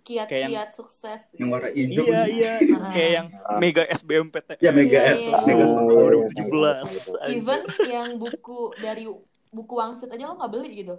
kiat 0.00 0.26
Kayak 0.26 0.40
yang- 0.42 0.52
kiat 0.52 0.70
sukses 0.70 1.20
yang 1.32 1.48
warna 1.48 1.68
hijau 1.70 2.04
iya 2.04 2.18
sih. 2.20 2.32
iya 2.34 2.52
Ah. 2.76 2.92
kayak 2.92 3.10
yang 3.10 3.26
mega 3.56 3.82
SBMPT 3.88 4.48
ya 4.58 4.70
mega 4.70 4.98
Iya, 4.98 5.10
S 5.10 5.20
iya, 5.22 5.36
mega 5.42 5.56
iya. 5.56 5.66
sekolah. 5.66 5.88
Oh, 5.88 6.12
iya, 6.12 6.84
2017 6.84 7.24
anjir. 7.24 7.32
even 7.32 7.60
yang 7.88 8.08
buku 8.14 8.58
dari 8.76 9.04
buku 9.48 9.72
wangsit 9.72 10.08
aja 10.08 10.24
lo 10.24 10.36
nggak 10.36 10.52
beli 10.52 10.70
gitu 10.76 10.94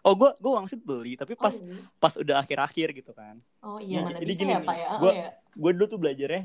oh 0.00 0.14
gue 0.14 0.30
gue 0.32 0.52
wangsit 0.52 0.78
beli 0.78 1.12
tapi 1.14 1.34
pas 1.34 1.50
oh, 1.50 1.60
iya. 1.60 1.80
pas 1.96 2.12
udah 2.14 2.36
akhir-akhir 2.38 2.88
gitu 2.94 3.10
kan 3.10 3.34
oh 3.60 3.76
iya 3.76 3.98
Jadi- 3.98 4.04
mana 4.04 4.16
jadi 4.16 4.28
bisa 4.28 4.38
gini 4.38 4.52
ya 4.52 4.56
nih, 4.56 4.64
pak 4.64 4.76
ya 4.76 4.86
oh, 4.86 4.98
gua- 5.00 5.14
iya. 5.16 5.28
gue 5.52 5.70
dulu 5.72 5.86
tuh 5.86 5.98
belajarnya 5.98 6.42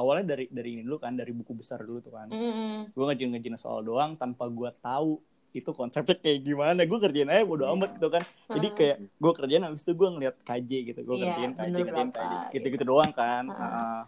awalnya 0.00 0.32
dari 0.32 0.48
dari 0.48 0.70
ini 0.74 0.82
dulu 0.82 0.96
kan 0.98 1.12
dari 1.12 1.30
buku 1.30 1.52
besar 1.54 1.78
dulu 1.80 2.00
tuh 2.00 2.10
kan. 2.10 2.26
Mm-mm. 2.26 2.88
gue 2.88 3.04
ngajin 3.04 3.28
ngajin 3.30 3.54
soal 3.54 3.80
doang 3.80 4.16
tanpa 4.16 4.48
gue 4.48 4.72
tahu 4.80 5.20
itu 5.50 5.66
konsepnya 5.70 6.14
kayak 6.14 6.40
gimana. 6.40 6.80
Gue 6.82 6.98
kerjain 6.98 7.26
aja 7.26 7.42
bodo 7.42 7.64
Iya. 7.64 7.74
amat 7.74 7.90
gitu 7.94 8.08
kan. 8.08 8.22
Jadi 8.48 8.68
kayak 8.70 8.96
gue 9.14 9.32
kerjain 9.34 9.62
habis 9.62 9.82
itu 9.82 9.92
gue 9.92 10.08
ngeliat 10.08 10.36
KJ 10.40 10.70
gitu. 10.86 11.00
Gue 11.02 11.16
Iya, 11.16 11.26
kerjain 11.28 11.52
KJ 11.52 11.66
bener 11.70 11.84
kerjain 11.84 12.10
KJ 12.10 12.32
gitu 12.50 12.66
gitu. 12.70 12.84
doang 12.86 13.10
kan. 13.10 13.44
Heeh. 13.44 13.60
Heeh. 13.60 14.00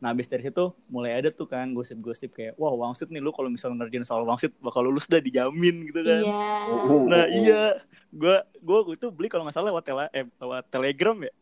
nah 0.00 0.08
habis 0.08 0.26
dari 0.26 0.40
situ 0.40 0.64
mulai 0.88 1.12
ada 1.14 1.28
tuh 1.28 1.44
kan 1.44 1.68
gosip-gosip 1.70 2.32
kayak 2.32 2.56
wah 2.56 2.72
wangsit 2.72 3.12
nih 3.12 3.20
lu 3.20 3.30
kalau 3.30 3.46
misalnya 3.46 3.84
ngerjain 3.84 4.00
soal 4.00 4.24
wangsit 4.24 4.48
bakal 4.58 4.80
lulus 4.80 5.04
dah 5.04 5.20
dijamin 5.20 5.84
gitu 5.86 6.00
kan. 6.00 6.24
Iya. 6.24 6.56
Nah 7.04 7.24
iya. 7.28 7.62
Gue 8.08 8.34
gue 8.58 8.78
itu 8.96 9.06
beli 9.08 9.28
kalau 9.28 9.44
nggak 9.44 9.54
salah 9.54 9.68
lewat 9.68 9.84
tele 9.84 10.04
eh, 10.10 10.24
lewat 10.34 10.64
telegram 10.66 11.20
ya. 11.20 11.32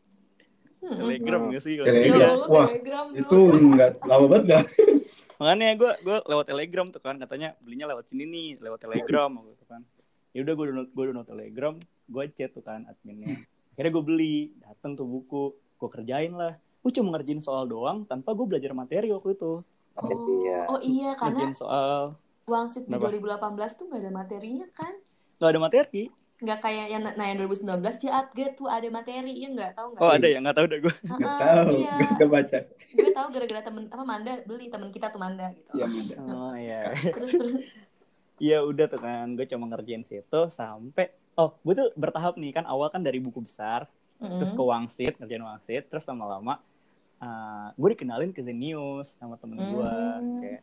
Telegram 0.79 1.41
nggak 1.47 1.61
sih 1.61 1.73
Ya 1.75 1.83
Telegram. 1.83 2.29
Allah, 2.29 2.47
Wah, 2.47 2.67
telegram. 2.67 3.05
Itu 3.13 3.37
nggak 3.51 3.91
lama 4.01 4.25
banget 4.27 4.45
dah. 4.47 4.63
Makanya 5.39 5.67
gue 5.73 5.91
gue 6.03 6.17
lewat 6.25 6.45
telegram 6.45 6.87
tuh 6.89 6.99
kan 6.99 7.15
katanya 7.15 7.55
belinya 7.59 7.87
lewat 7.87 8.05
sini 8.07 8.23
nih 8.23 8.47
lewat 8.59 8.79
telegram 8.81 9.31
gitu 9.45 9.65
kan. 9.65 9.81
Ya 10.31 10.43
udah 10.43 10.53
gue 10.53 10.65
download 10.67 10.89
gue 10.89 11.03
download 11.05 11.27
telegram 11.27 11.73
gue 12.05 12.23
chat 12.33 12.51
tuh 12.51 12.61
kan 12.61 12.83
adminnya. 12.85 13.39
Akhirnya 13.73 13.91
gue 13.93 14.03
beli 14.03 14.35
dateng 14.59 14.95
tuh 14.95 15.07
buku 15.07 15.43
gue 15.79 15.89
kerjain 15.89 16.33
lah. 16.33 16.53
Gue 16.79 16.91
cuma 16.91 17.15
ngerjain 17.15 17.39
soal 17.39 17.65
doang 17.65 18.03
tanpa 18.03 18.35
gue 18.35 18.45
belajar 18.45 18.71
materi 18.71 19.09
waktu 19.09 19.35
itu. 19.35 19.63
Oh, 19.95 20.07
Iya. 20.07 20.59
oh 20.67 20.79
iya 20.79 21.11
karena 21.11 21.43
ngerjain 21.43 21.55
soal 21.55 22.15
wangsit 22.43 22.83
di 22.83 22.95
Kenapa? 22.95 23.11
2018 23.11 23.77
tuh 23.77 23.85
nggak 23.87 23.99
ada 23.99 24.11
materinya 24.11 24.67
kan? 24.71 24.93
Nggak 25.39 25.49
ada 25.49 25.59
materi 25.59 26.03
nggak 26.39 26.59
kayak 26.63 26.85
yang 26.87 27.03
nah 27.03 27.25
yang 27.27 27.37
2019 27.43 27.83
dia 27.99 28.11
upgrade 28.15 28.55
tuh 28.55 28.71
ada 28.71 28.87
materi 28.87 29.33
ya 29.43 29.47
nggak? 29.51 29.71
Tahu 29.75 29.87
nggak? 29.91 30.01
Oh 30.01 30.09
ada 30.09 30.27
ya? 30.27 30.37
Nggak 30.39 30.55
tahu 30.55 30.65
deh 30.71 30.79
gue 30.79 30.95
nggak 31.03 31.37
tahu 31.39 31.69
iya. 31.75 31.95
nggak 32.15 32.29
baca 32.31 32.57
gue 32.89 33.11
tahu 33.13 33.27
gara-gara 33.29 33.61
temen 33.61 33.83
apa 33.91 34.03
Manda 34.07 34.33
beli 34.47 34.65
temen 34.71 34.89
kita 34.89 35.07
tuh 35.11 35.19
Manda 35.19 35.51
gitu. 35.53 35.69
Ya 35.75 35.85
ada 35.85 36.15
oh 36.31 36.53
iya. 36.55 36.81
Terus 36.95 37.31
terus. 37.35 37.53
Iya 38.39 38.63
udah 38.63 38.85
tuh 38.87 39.03
kan 39.03 39.27
gue 39.35 39.43
cuma 39.51 39.67
ngerjain 39.67 40.07
situ 40.07 40.41
sampai 40.47 41.11
oh 41.35 41.59
gue 41.59 41.73
tuh 41.75 41.87
bertahap 41.99 42.39
nih 42.39 42.55
kan 42.55 42.63
awal 42.63 42.87
kan 42.87 43.03
dari 43.03 43.19
buku 43.19 43.43
besar 43.43 43.83
terus 44.19 44.51
ke 44.51 44.63
wangsit 44.63 45.15
ngerjain 45.19 45.43
wangsit 45.43 45.83
terus 45.87 46.03
lama-lama 46.07 46.59
uh, 47.19 47.71
gue 47.75 47.89
dikenalin 47.95 48.31
ke 48.31 48.43
Zenius 48.43 49.15
sama 49.19 49.35
temen 49.39 49.59
gue 49.59 49.91
Hmm. 50.19 50.39
kayak 50.43 50.61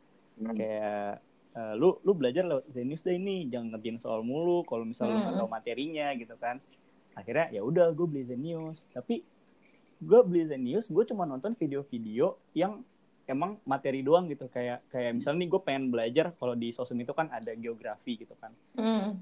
kayak 0.52 1.12
eh, 1.56 1.74
lu 1.74 1.96
lu 2.00 2.12
belajar 2.12 2.44
lewat 2.44 2.68
Zenius 2.70 3.00
deh 3.00 3.12
ini 3.12 3.48
jangan 3.48 3.72
ngerjain 3.72 3.96
soal 3.96 4.20
mulu 4.20 4.62
kalau 4.62 4.84
misalnya 4.84 5.16
lu 5.16 5.20
nggak 5.22 5.32
Hmm. 5.32 5.40
tahu 5.40 5.50
materinya 5.50 6.06
gitu 6.14 6.34
kan 6.36 6.56
akhirnya 7.12 7.48
ya 7.50 7.60
udah 7.60 7.90
gue 7.90 8.06
beli 8.06 8.24
Zenius 8.24 8.84
tapi 8.92 9.24
gue 9.96 10.20
beli 10.22 10.44
Zenius 10.44 10.86
gue 10.86 11.04
cuma 11.04 11.24
nonton 11.24 11.56
video-video 11.56 12.36
yang 12.52 12.84
emang 13.26 13.58
materi 13.62 14.00
doang 14.00 14.26
gitu 14.26 14.46
kayak 14.46 14.86
kayak 14.88 15.10
misalnya 15.12 15.42
nih 15.42 15.50
gue 15.50 15.60
pengen 15.60 15.84
belajar 15.88 16.30
kalau 16.32 16.54
di 16.54 16.70
sosmed 16.70 17.02
itu 17.02 17.10
kan 17.10 17.26
ada 17.28 17.52
geografi 17.52 18.16
gitu 18.16 18.34
kan 18.36 18.54
Hmm. 18.74 19.18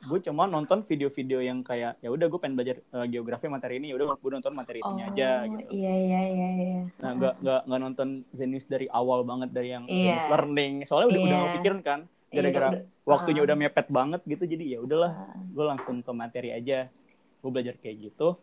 gue 0.00 0.16
cuma 0.22 0.44
nonton 0.46 0.80
video-video 0.80 1.40
yang 1.40 1.60
kayak 1.60 2.00
ya 2.00 2.08
udah 2.08 2.24
gue 2.26 2.36
pengen 2.36 2.56
belajar 2.56 2.80
eh, 2.80 3.06
geografi 3.06 3.46
materi 3.46 3.76
ini 3.76 3.92
ya 3.92 3.96
udah 3.96 4.12
gue 4.14 4.30
nonton 4.30 4.52
materi 4.52 4.80
oh 4.80 4.88
itunya 4.90 5.04
aja 5.06 5.30
gitu 5.44 5.68
iya 5.70 5.92
iya 5.94 6.20
iya 6.26 6.48
iya 6.54 6.80
nah 6.96 7.12
nggak 7.12 7.34
nggak 7.38 7.60
nggak 7.64 7.80
nonton 7.80 8.08
Zenius 8.30 8.64
dari 8.64 8.88
awal 8.88 9.20
banget 9.22 9.48
dari 9.50 9.68
yang 9.70 9.84
Iya. 9.84 9.92
Zenius 10.16 10.28
learning 10.30 10.72
soalnya 10.84 11.06
udah 11.06 11.18
udah 11.18 11.28
Iya. 11.28 11.36
nggak 11.38 11.54
pikirin 11.56 11.80
kan 11.82 12.00
Iya, 12.30 12.36
gara-gara 12.38 12.68
waktunya 13.02 13.40
ah. 13.40 13.46
udah 13.46 13.56
mepet 13.58 13.86
banget 13.90 14.20
gitu 14.24 14.44
jadi 14.46 14.64
ya 14.66 14.78
udahlah 14.80 15.12
Ah. 15.12 15.36
gue 15.36 15.64
langsung 15.66 15.96
ke 15.98 16.12
materi 16.14 16.48
aja 16.50 16.88
gue 17.36 17.50
belajar 17.50 17.76
kayak 17.76 17.96
gitu 18.02 18.40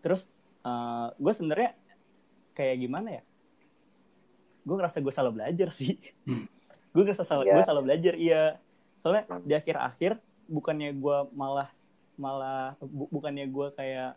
terus 0.00 0.30
eh, 0.62 1.06
gue 1.12 1.32
sebenarnya 1.32 1.70
kayak 2.52 2.76
gimana 2.78 3.08
ya 3.12 3.22
gue 4.70 4.76
ngerasa 4.76 5.02
gue 5.02 5.10
salah 5.10 5.28
belajar 5.28 5.68
sih. 5.70 5.98
Hmm. 6.22 6.46
gue 6.94 7.02
ngerasa 7.02 7.24
salah 7.24 7.42
Iya. 7.42 7.52
gue 7.52 7.64
salah 7.64 7.82
belajar 7.82 8.14
iya. 8.14 8.42
Soalnya 8.96 9.26
di 9.40 9.50
akhir-akhir 9.52 10.14
bukannya 10.46 10.94
gue 10.94 11.16
malah 11.32 11.66
malah 12.14 12.78
bu- 12.78 13.10
bukannya 13.10 13.44
gue 13.44 13.66
kayak 13.72 14.14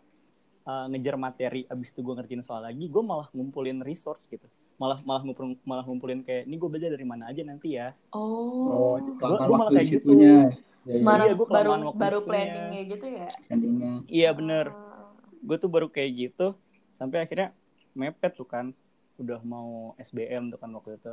eh, 0.62 0.84
ngejar 0.88 1.16
materi 1.16 1.66
abis 1.66 1.90
itu 1.90 2.00
gue 2.00 2.14
ngerjain 2.14 2.40
soal 2.40 2.62
lagi 2.62 2.86
gue 2.86 3.02
malah 3.02 3.26
ngumpulin 3.30 3.80
resource 3.80 4.22
gitu. 4.28 4.46
Malah 4.74 5.02
malah 5.02 5.22
ngumpulin 5.22 5.58
malah 5.62 5.82
ngumpulin 5.82 6.20
kayak 6.20 6.44
ini 6.44 6.54
gue 6.54 6.68
belajar 6.68 6.90
dari 6.90 7.02
mana 7.02 7.28
aja 7.28 7.42
nanti 7.42 7.74
ya. 7.74 7.90
Oh. 8.10 8.70
Oh 8.70 8.94
gua 9.18 9.38
kelamaan 9.40 9.50
malah 9.50 9.70
kayak 9.72 9.88
gitu. 9.92 10.08
ya, 10.14 10.38
ya, 10.84 10.98
Mana 11.00 11.22
Iya, 11.24 11.34
gua 11.34 11.46
baru 11.48 11.70
baru 11.92 12.18
planningnya 12.20 12.80
gitu 12.88 13.06
ya? 13.08 13.26
Endingnya 13.48 13.92
iya 14.06 14.30
bener. 14.30 14.68
Ah. 14.68 15.10
gue 15.40 15.56
tuh 15.56 15.68
baru 15.68 15.86
kayak 15.86 16.10
gitu 16.14 16.56
sampai 16.94 17.20
akhirnya 17.20 17.52
mepet 17.92 18.32
tuh 18.32 18.44
kan 18.44 18.72
udah 19.14 19.40
mau 19.42 19.94
SBM 19.96 20.50
tuh 20.50 20.58
kan 20.58 20.70
waktu 20.70 20.98
itu 20.98 21.12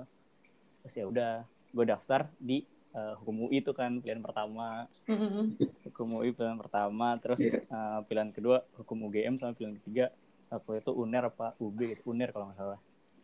terus 0.81 0.93
ya 0.95 1.05
udah 1.05 1.31
gue 1.71 1.85
daftar 1.85 2.25
di 2.37 2.65
eh, 2.91 3.13
hukum 3.21 3.45
UI 3.45 3.61
tuh 3.61 3.71
kan 3.71 4.01
pilihan 4.01 4.19
pertama 4.19 4.89
Mm-mm. 5.05 5.55
hukum 5.85 6.19
UI 6.19 6.33
pilihan 6.33 6.57
pertama 6.57 7.15
terus 7.17 7.37
Iya. 7.37 7.61
eh, 7.61 7.99
pilihan 8.05 8.33
kedua 8.33 8.65
hukum 8.75 9.05
UGM 9.05 9.37
sama 9.37 9.53
pilihan 9.53 9.77
ketiga 9.79 10.05
waktu 10.49 10.81
itu 10.81 10.91
UNER 10.91 11.23
apa 11.27 11.55
UB 11.57 11.79
gitu 11.79 12.11
UNER 12.11 12.29
kalau 12.29 12.49
nggak 12.49 12.59
salah 12.59 12.79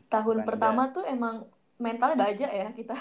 tahun 0.07 0.37
Bukan, 0.39 0.47
pertama 0.47 0.81
tuh 0.89 1.03
emang 1.03 1.43
mentalnya 1.75 2.17
baja 2.17 2.47
ya 2.47 2.69
kita 2.71 2.95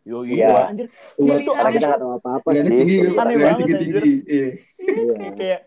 yo 0.00 0.24
Iya. 0.24 0.34
iya 0.48 0.60
anjir 0.66 0.86
Iya, 1.16 1.34
Pilihan. 1.38 1.54
karena 1.54 1.70
kita 1.70 1.86
nggak 1.86 2.00
tahu 2.00 2.12
apa-apa 2.18 2.48
tinggi 2.56 2.96
Aneh 3.14 3.36
banget, 3.36 3.58
tinggi 3.60 3.74
tinggi 3.78 4.12
iya 4.26 4.48
Iya. 4.80 5.28
kayak 5.36 5.60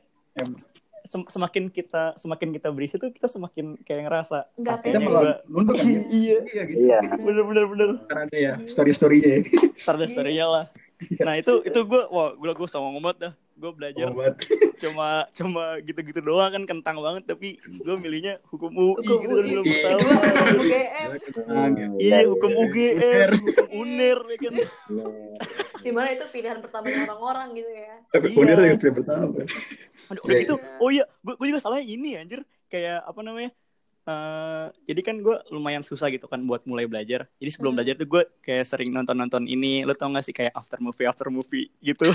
sem- 1.13 1.29
semakin 1.29 1.69
kita 1.69 2.17
semakin 2.17 2.49
kita 2.49 2.67
berisi 2.67 2.97
tuh 2.97 3.07
kita 3.07 3.27
semakin 3.27 3.77
kayak 3.79 4.01
ngerasa 4.03 4.49
Nggak 4.55 4.77
kita 4.81 4.97
malah 4.99 5.37
nunduk 5.45 5.77
kan 5.77 5.85
ya 5.85 6.01
iya 6.19 6.37
iya 6.47 6.63
gitu 6.65 6.81
Iya. 6.83 6.99
bener 7.15 7.43
bener 7.45 7.65
bener 7.67 7.89
karena 8.03 8.23
ada 8.25 8.37
ya 8.39 8.53
story 8.65 8.89
storynya 8.91 9.29
ya 9.29 9.41
Start 9.83 10.01
story-nya 10.05 10.47
lah. 10.47 10.65
Nah 11.19 11.35
itu 11.35 11.59
itu 11.61 11.79
gue 11.83 12.01
wah 12.07 12.31
gue 12.33 12.49
gue 12.49 12.67
sama 12.67 12.89
ngomot 12.89 13.19
dah. 13.19 13.33
Gue 13.53 13.69
belajar 13.69 14.09
obat 14.09 14.39
cuma 14.81 15.29
cuma 15.29 15.63
gitu-gitu 15.79 16.19
doang 16.19 16.49
kan 16.49 16.63
kentang 16.65 16.97
banget 16.97 17.23
tapi 17.25 17.59
gue 17.61 17.95
milihnya 17.95 18.41
hukum 18.45 18.71
UI 18.71 18.97
Hukum 18.97 19.17
gitu 19.19 19.29
kan 19.29 19.37
UI. 19.37 19.51
belum 19.51 19.65
Iya. 19.65 19.81
tahu. 19.83 19.99
UGM 20.55 21.09
Tenang, 21.29 21.71
ya. 21.73 21.87
Iya 21.99 22.17
hukum 22.25 22.49
iya. 22.49 22.59
UGM, 22.59 23.29
hukum 23.37 23.67
UNER 23.77 24.19
ya 24.25 24.37
kan. 24.39 24.53
Di 25.83 25.91
mana 25.91 26.07
itu 26.09 26.23
pilihan 26.25 26.57
pertamanya 26.57 27.03
orang-orang 27.07 27.47
gitu 27.53 27.69
ya 27.69 27.95
tapi 28.09 28.25
Iya. 28.29 28.39
udah 28.39 28.65
yang 28.65 28.79
pilihan 28.79 28.95
pertama 28.95 29.23
Udah, 30.03 30.21
udah 30.21 30.33
Iya, 30.33 30.41
gitu. 30.41 30.55
Oh 30.79 30.89
iya, 30.89 31.03
gue 31.19 31.33
gue 31.35 31.47
juga 31.47 31.59
salah 31.59 31.79
ini 31.79 32.15
anjir. 32.15 32.41
Kayak 32.65 33.03
apa 33.03 33.21
namanya? 33.21 33.51
eh 34.03 34.65
jadi 34.83 34.99
kan 34.99 35.15
gue 35.15 35.31
lumayan 35.47 35.79
susah 35.79 36.11
gitu 36.11 36.27
kan 36.27 36.43
buat 36.43 36.67
mulai 36.67 36.83
belajar. 36.83 37.23
Jadi 37.39 37.49
sebelum 37.49 37.71
Hmm. 37.71 37.79
belajar 37.79 37.95
tuh 37.95 38.03
gue 38.05 38.23
kayak 38.41 38.67
sering 38.67 38.91
nonton-nonton 38.91 39.47
ini. 39.47 39.87
Lo 39.87 39.95
tau 39.95 40.11
gak 40.11 40.27
sih 40.27 40.35
kayak 40.35 40.51
after 40.51 40.75
movie 40.77 41.07
after 41.07 41.31
movie 41.31 41.71
gitu? 41.79 42.11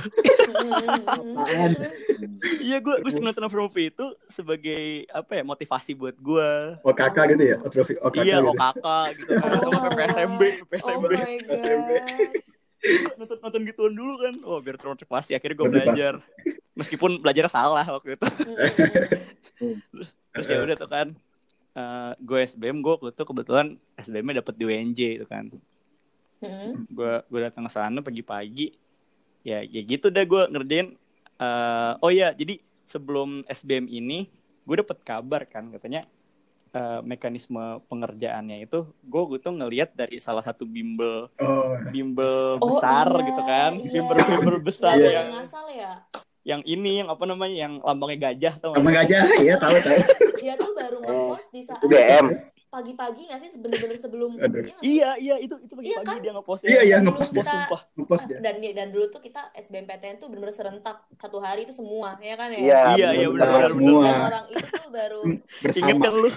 Apaan? 1.09 1.73
iya 2.61 2.77
gue 2.79 2.95
gue 3.01 3.09
sering 3.09 3.25
nonton 3.25 3.41
after 3.41 3.57
movie 3.59 3.89
itu 3.89 4.05
sebagai 4.29 5.09
apa 5.09 5.33
ya 5.33 5.43
motivasi 5.43 5.97
buat 5.97 6.21
gue. 6.21 6.51
OKK 6.85 7.17
gitu 7.33 7.45
ya 7.47 7.57
Otrofi 7.59 7.97
OKK 7.97 8.21
iya, 8.21 8.37
gitu 8.37 8.53
OKK 8.53 8.87
gitu 9.17 9.31
kan. 9.33 9.49
Atau 9.49 9.69
nggak 9.73 9.83
PPSMB, 9.89 10.43
oh 10.85 11.01
my 11.01 11.09
god 11.09 12.58
nonton 13.19 13.37
nonton 13.43 13.61
gituan 13.67 13.93
dulu 13.95 14.15
kan. 14.23 14.35
Oh, 14.47 14.59
biar 14.63 14.79
termotivasi 14.79 15.35
akhirnya 15.35 15.57
gue 15.59 15.69
belajar. 15.69 16.13
Meskipun 16.79 17.19
belajar 17.19 17.51
salah 17.51 17.87
waktu 17.87 18.15
itu. 18.15 18.27
Terus 20.35 20.47
ya 20.47 20.59
udah 20.63 20.77
tuh 20.79 20.91
kan. 20.91 21.09
eh 21.79 22.13
gue 22.19 22.39
SBM 22.43 22.83
gue 22.83 22.93
waktu 22.99 23.15
itu 23.15 23.23
kebetulan 23.23 23.67
SBM-nya 24.03 24.43
dapet 24.43 24.55
di 24.59 24.65
UNJ 24.67 25.01
itu 25.23 25.27
kan. 25.27 25.47
Gue 26.91 27.13
gue 27.27 27.41
datang 27.43 27.67
ke 27.67 27.71
sana 27.71 27.99
pagi-pagi 28.03 28.75
ya 29.47 29.63
ya 29.63 29.81
gitu 29.87 30.11
deh 30.11 30.27
gue 30.27 30.43
ngerjain 30.51 30.99
eh, 31.39 31.93
oh 32.03 32.11
ya 32.11 32.35
jadi 32.35 32.59
sebelum 32.85 33.47
SBM 33.47 33.87
ini 33.87 34.29
gue 34.67 34.77
dapet 34.85 34.99
kabar 35.01 35.49
kan 35.49 35.73
katanya 35.73 36.05
eh, 36.71 37.01
mekanisme 37.03 37.61
pengerjaannya 37.87 38.63
itu 38.63 38.79
gue 39.03 39.23
gue 39.27 39.39
tuh 39.39 39.53
ngelihat 39.53 39.93
dari 39.93 40.19
salah 40.19 40.41
satu 40.41 40.63
bimbel 40.63 41.29
Oh, 41.39 41.75
bimbel 41.89 42.57
Oh, 42.59 42.77
besar 42.77 43.09
iya, 43.09 43.25
gitu 43.27 43.43
kan 43.43 43.71
iya. 43.77 43.91
bimbel 43.91 44.17
bimbel 44.23 44.57
besar 44.59 44.95
Yang 44.95 45.13
yang 45.13 45.29
ngasal 45.33 45.67
ya. 45.69 45.93
yang 46.43 46.61
ini 46.65 47.05
yang 47.05 47.09
apa 47.09 47.25
namanya 47.25 47.57
yang 47.59 47.73
lambangnya 47.79 48.19
gajah 48.27 48.55
tau 48.57 48.73
nggak? 48.73 48.81
sama 48.81 48.91
gajah 48.95 49.23
ya 49.39 49.55
tahu 49.57 49.77
tahu. 49.79 49.99
Dia 50.39 50.55
tuh 50.55 50.71
baru 50.73 50.97
ngepost 50.99 51.49
di 51.51 51.61
saat 51.61 51.81
UGM. 51.83 52.27
Pagi-pagi 52.69 53.23
nggak 53.25 53.41
sih 53.41 53.51
bener-bener 53.57 53.97
sebelum 53.97 54.37
Aduh. 54.37 54.61
Iya 54.61 54.77
iya 54.79 55.09
iya 55.17 55.35
itu 55.39 55.57
itu 55.57 55.73
Iya 55.75 55.99
pagi-pagi 55.99 56.05
kan? 56.11 56.19
dia 56.21 56.33
ngepost 56.33 56.63
Iya, 56.63 56.81
iya, 56.83 56.97
Sebelum 56.97 57.07
ngepost 57.11 57.31
dia. 57.31 57.39
kita- 57.39 57.53
sumpah 57.55 57.81
Ngepost 57.95 58.25
dia. 58.25 58.39
dan 58.39 58.55
dan 58.61 58.89
dulu 58.89 59.07
tuh 59.09 59.21
kita 59.21 59.41
SBMPTN 59.55 60.17
tuh 60.17 60.27
bener-bener 60.27 60.53
serentak 60.55 60.97
satu 61.15 61.39
hari 61.39 61.61
itu 61.63 61.73
semua 61.73 62.17
ya 62.19 62.35
kan 62.35 62.49
ya 62.51 62.59
Iya, 62.59 62.81
Iya, 62.95 63.09
iya, 63.15 63.27
benar. 63.27 63.49
benar, 63.49 63.71
semua. 63.71 64.03
dan 64.05 64.21
orang 64.23 64.45
itu 64.49 64.67
tuh 64.69 64.87
baru 64.91 65.21
inget 65.71 65.97
kan 65.99 66.13
lu 66.15 66.31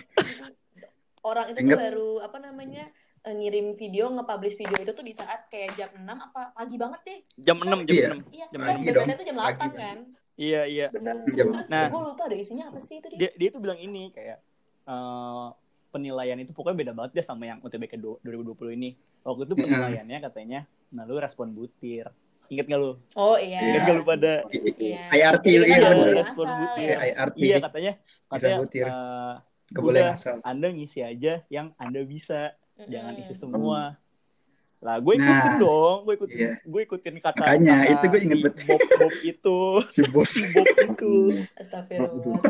orang 1.22 1.46
itu 1.48 1.60
tuh 1.62 1.78
baru 1.78 2.12
apa 2.22 2.38
namanya 2.39 2.84
eh, 3.22 3.34
ngirim 3.34 3.67
video 3.74 4.10
nge-publish 4.10 4.56
video 4.56 4.78
itu 4.80 4.91
tuh 4.91 5.04
di 5.04 5.13
saat 5.13 5.46
kayak 5.48 5.76
jam 5.76 5.91
6 5.94 6.02
apa 6.10 6.50
pagi 6.52 6.76
banget 6.76 7.02
deh 7.04 7.20
jam 7.39 7.56
6 7.56 7.86
jam 7.86 7.94
Iya. 7.94 8.10
6 8.10 8.24
iya 8.32 8.46
Jam 8.48 8.58
kita 8.58 8.65
pagi 8.65 8.82
SBMPTN 8.82 8.96
dong, 9.06 9.13
tuh 9.13 9.26
jam 9.26 9.36
pagi 9.36 9.52
8 9.52 9.62
dong. 9.62 9.74
kan 9.76 9.98
iya 10.39 10.62
iya 10.65 10.88
Benar. 10.89 11.15
Jam 11.30 11.48
Nah. 11.67 11.86
gue 11.88 12.02
lupa 12.04 12.24
ada 12.24 12.34
isinya 12.36 12.65
apa 12.67 12.80
sih 12.80 12.98
itu 12.98 13.08
dia 13.12 13.20
dia 13.20 13.30
dia 13.38 13.50
tuh 13.50 13.60
bilang 13.60 13.78
ini 13.78 14.10
kayak 14.10 14.39
eh, 14.84 15.48
penilaian 15.91 16.38
itu 16.38 16.51
pokoknya 16.51 16.77
beda 16.80 16.93
banget 16.93 17.12
deh 17.13 17.25
sama 17.25 17.43
yang 17.45 17.60
UTBK 17.60 17.93
du- 17.95 18.17
2020 18.21 18.73
ini 18.73 18.89
waktu 19.21 19.43
itu 19.43 19.54
Iya. 19.54 19.62
penilaiannya 19.62 20.17
katanya 20.23 20.60
nah 20.89 21.04
lu 21.04 21.15
respon 21.17 21.51
butir 21.51 22.08
inget 22.47 22.65
gak 22.65 22.77
lu 22.77 22.95
oh 23.13 23.36
iya 23.36 23.60
inget 23.62 23.82
gak 23.84 23.95
lu 23.95 24.04
pada 24.04 24.34
Iya. 24.77 25.08
IRT 25.10 25.45
kita 25.45 25.62
iya 25.62 25.75
nggak 25.77 25.84
bener. 25.86 25.99
boleh 26.01 26.15
Respon 26.17 26.47
butir. 26.49 26.84
ya. 26.86 26.97
IRT 27.06 27.38
iya 27.38 27.58
katanya 27.60 27.91
katanya 28.27 28.58
butir. 28.60 28.86
eh, 28.86 29.34
Gak 29.69 29.82
boleh 29.82 30.01
udah, 30.01 30.13
asal. 30.13 30.36
anda 30.41 30.67
ngisi 30.67 30.99
aja 31.01 31.34
yang 31.47 31.71
anda 31.77 32.01
bisa 32.01 32.51
jangan 32.82 33.13
Mm-mm. 33.13 33.23
isi 33.23 33.36
semua 33.38 33.95
lah 34.80 34.97
gue 34.97 35.13
ikutin 35.13 35.30
Nah, 35.45 35.60
dong 35.62 35.97
gue 36.04 36.13
ikutin 36.17 36.38
iya. 36.38 36.51
gue 36.60 36.82
ikutin 36.82 37.15
kata 37.17 37.38
Makanya, 37.39 37.75
kata 37.77 37.91
itu 37.93 38.06
gue 38.06 38.19
inget 38.19 38.36
si 38.36 38.43
banget. 38.43 38.65
Bob 38.65 38.82
Bob 38.97 39.13
itu 39.21 39.58
Si 39.95 40.01
bos. 40.04 40.30
si 40.30 40.43
Bob 40.49 40.65
itu 40.65 41.13
Astagfirullah. 41.54 42.41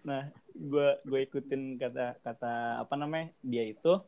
Nah, 0.00 0.22
gue 0.58 0.88
gue 1.00 1.18
ikutin 1.22 1.78
kata 1.78 2.18
kata 2.20 2.52
apa 2.82 2.94
namanya 2.94 3.30
dia 3.40 3.64
itu. 3.64 4.02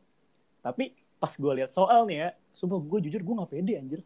Tapi 0.59 0.91
pas 1.17 1.31
gue 1.31 1.53
lihat 1.55 1.71
soal 1.71 2.05
nih 2.05 2.17
ya, 2.17 2.29
sumpah 2.51 2.77
gue 2.77 2.99
jujur 3.07 3.21
gue 3.21 3.33
gak 3.39 3.49
pede 3.49 3.73
anjir. 3.75 4.01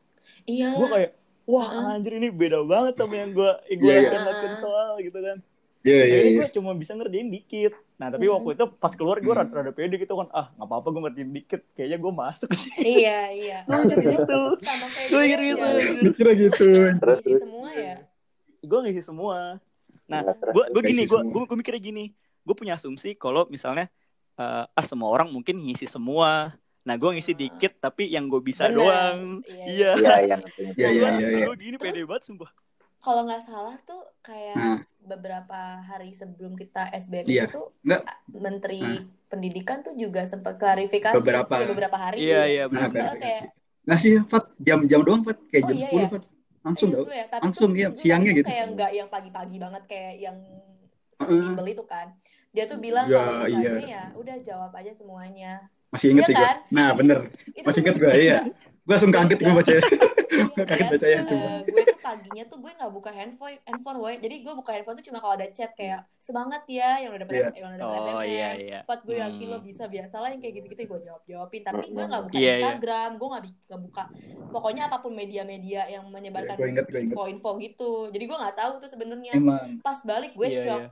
Iya. 0.46 0.78
Gue 0.78 0.88
kayak 0.88 1.12
wah 1.46 1.68
Heeh. 1.68 1.94
anjir 1.96 2.14
ini 2.16 2.30
beda 2.30 2.64
banget 2.64 2.94
sama 2.96 3.16
yang 3.16 3.32
gue 3.32 3.52
yang 3.68 3.80
gue 3.80 3.92
Iya, 3.92 4.00
iya. 4.02 4.20
lakukan 4.22 4.54
soal 4.58 4.92
gitu 5.00 5.20
kan. 5.20 5.38
Iya 5.86 6.02
iya 6.02 6.18
iya. 6.26 6.38
gue 6.42 6.48
cuma 6.52 6.74
bisa 6.74 6.94
ngerjain 6.94 7.30
dikit. 7.30 7.74
Nah 7.96 8.10
tapi 8.10 8.26
Mm-mm. 8.26 8.42
waktu 8.42 8.50
itu 8.58 8.66
pas 8.76 8.90
keluar 8.92 9.22
gue 9.22 9.30
Hmm. 9.30 9.42
rada, 9.42 9.54
rada 9.54 9.72
pede 9.72 9.96
gitu 9.96 10.14
kan. 10.16 10.28
Ah 10.32 10.50
nggak 10.52 10.66
apa-apa 10.66 10.88
gue 10.90 11.02
ngerjain 11.04 11.32
dikit. 11.32 11.62
Kayaknya 11.74 11.98
gue 12.02 12.14
masuk. 12.16 12.50
iya 12.82 13.20
iya 13.30 13.58
gue 13.70 13.82
tapi 13.86 14.02
gitu. 14.02 14.40
sama 14.58 14.86
kayak 14.88 15.06
Gue 15.06 15.22
gue 15.22 15.22
mikir 15.22 15.40
gitu. 15.46 16.10
Kira 16.18 16.32
gitu. 16.34 16.68
Terus 16.98 17.18
isi 17.20 17.26
terus. 17.30 17.40
semua 17.40 17.70
ya 17.72 17.96
Gue 18.60 18.80
ngisi 18.82 19.02
semua. 19.02 19.40
Nah 20.06 20.22
Nah, 20.22 20.22
gue 20.54 20.64
Ngisi 20.70 20.90
gini 20.90 21.02
gue 21.06 21.20
gue 21.22 21.58
mikirnya 21.58 21.82
gini 21.82 22.06
gue 22.46 22.56
punya 22.56 22.78
asumsi 22.78 23.14
kalau 23.14 23.50
misalnya 23.50 23.90
eh, 24.36 24.64
ah 24.64 24.86
semua 24.86 25.10
orang 25.10 25.28
mungkin 25.28 25.60
ngisi 25.60 25.86
semua 25.86 26.54
nah 26.82 26.94
gue 26.94 27.10
ngisi 27.12 27.34
dikit 27.34 27.82
tapi 27.82 28.08
yang 28.08 28.30
gue 28.30 28.40
bisa 28.40 28.70
Benar. 28.70 28.78
doang 28.78 29.18
Iya, 29.44 29.66
iya 29.66 29.92
Iya, 29.96 30.14
iya. 30.22 30.38
Iya 30.78 30.90
iya 30.92 31.06
asumsi 31.10 31.36
iya. 31.36 31.44
iya. 31.44 31.56
gini 31.56 31.76
pede 31.76 32.02
banget 32.06 32.24
sumpah 32.24 32.52
kalau 32.98 33.22
nggak 33.22 33.42
salah 33.42 33.76
tuh 33.82 34.02
kayak 34.20 34.54
Nah. 34.56 34.80
beberapa 35.00 35.60
hari 35.80 36.10
sebelum 36.12 36.54
kita 36.54 36.90
SBM 36.92 37.26
Iya. 37.26 37.46
itu 37.48 37.62
Nggak. 37.82 38.02
Menteri 38.32 38.82
Nah. 38.82 39.02
Pendidikan 39.26 39.82
tuh 39.82 39.94
juga 39.94 40.24
sempat 40.24 40.56
klarifikasi 40.56 41.18
Beberapa. 41.18 41.54
ya, 41.56 41.68
beberapa 41.68 41.98
hari 41.98 42.18
iya 42.20 42.34
ya. 42.40 42.44
iya 42.46 42.64
Nah, 42.66 42.88
benar 42.88 43.14
Bener. 43.14 43.50
Nah 43.84 43.98
sih, 43.98 44.18
Fat, 44.24 44.50
jam-jam 44.58 45.02
doang, 45.02 45.22
Fat. 45.22 45.38
Kayak 45.46 45.62
Oh, 45.62 45.70
jam 45.70 45.78
iya, 45.78 45.88
10, 45.88 45.98
ya? 45.98 46.08
Fat. 46.10 46.24
Langsung 46.64 46.90
Iya, 46.90 46.96
dulu 46.96 47.12
ya. 47.12 47.26
Langsung, 47.36 47.70
tuh, 47.70 47.76
iya, 47.76 47.88
enggak, 47.88 48.02
siangnya 48.02 48.32
itu 48.32 48.38
gitu. 48.40 48.48
Kayak 48.50 48.66
nggak 48.72 48.92
yang 48.92 49.08
pagi-pagi 49.08 49.58
banget 49.60 49.84
kayak 49.86 50.14
yang 50.20 50.38
bimbel 51.20 51.68
itu 51.68 51.84
kan. 51.86 52.08
Dia 52.56 52.66
tuh 52.66 52.80
bilang 52.80 53.06
Ya, 53.06 53.20
kalau 53.20 53.44
iya. 53.44 53.58
misalnya 53.60 53.86
ya 53.86 54.04
udah 54.16 54.36
jawab 54.40 54.72
aja 54.72 54.92
semuanya. 54.92 55.54
Masih 55.92 56.08
inget 56.10 56.24
Iya 56.24 56.30
ya 56.30 56.34
gue. 56.34 56.46
kan? 56.46 56.58
Nah, 56.72 56.90
bener. 56.92 57.20
Itu 57.52 57.64
Masih 57.64 57.80
inget 57.82 57.96
gue, 57.96 58.12
iya. 58.18 58.38
Gue 58.82 58.92
langsung 58.92 59.12
kaget 59.12 59.40
gue 59.40 59.54
baca. 59.54 59.72
Iya, 59.72 59.82
Kaget 60.58 60.78
kan? 60.78 60.90
bacanya, 60.90 61.16
Eh, 61.16 61.24
coba. 61.26 61.48
gue 61.66 61.84
tuh 61.86 62.00
paginya 62.02 62.44
tuh 62.46 62.58
gue 62.60 62.72
nggak 62.72 62.92
buka 62.92 63.10
handphone 63.10 63.56
handphone 63.64 63.98
woy. 63.98 64.16
jadi 64.16 64.36
gue 64.38 64.54
buka 64.54 64.72
handphone 64.72 64.96
tuh 64.96 65.06
cuma 65.06 65.18
kalau 65.18 65.34
ada 65.34 65.48
chat 65.50 65.72
kayak 65.74 66.04
semangat 66.18 66.64
ya 66.66 66.96
yang 66.98 67.12
udah 67.12 67.24
dapet 67.24 67.36
Iya. 67.36 67.50
yang 67.56 67.68
udah 67.68 67.80
dapet 67.80 67.96
oh 67.96 68.04
SMS 68.06 68.26
iya 68.26 68.50
iya 68.54 68.80
gue 68.86 69.16
yakin 69.18 69.42
Hmm. 69.42 69.52
lo 69.52 69.60
bisa 69.60 69.84
biasa 69.86 70.16
lah 70.18 70.30
yang 70.30 70.40
kayak 70.40 70.54
gitu-gitu 70.60 70.82
gue 70.86 71.00
jawab 71.02 71.24
jawabin 71.26 71.62
tapi 71.62 71.86
gue 71.88 72.04
nggak 72.04 72.24
buka 72.26 72.36
Iya, 72.36 72.44
iya. 72.44 72.56
Instagram 72.58 73.10
gue 73.16 73.28
nggak 73.28 73.44
buka 73.82 74.04
pokoknya 74.50 74.82
apa 74.86 74.98
pun 75.00 75.12
media-media 75.14 75.82
yang 75.88 76.04
menyebarkan 76.06 76.54
Iya, 76.54 76.60
gue 76.60 76.68
inget, 76.70 76.86
gue 76.86 77.00
inget. 77.00 77.12
info-info 77.12 77.50
gitu 77.58 77.92
jadi 78.10 78.24
gue 78.26 78.38
nggak 78.38 78.56
tahu 78.56 78.72
tuh 78.78 78.90
sebenarnya 78.90 79.34
pas 79.82 80.00
balik 80.04 80.32
gue 80.34 80.48
Iya, 80.48 80.62
shock 80.62 80.82
iya. 80.84 80.90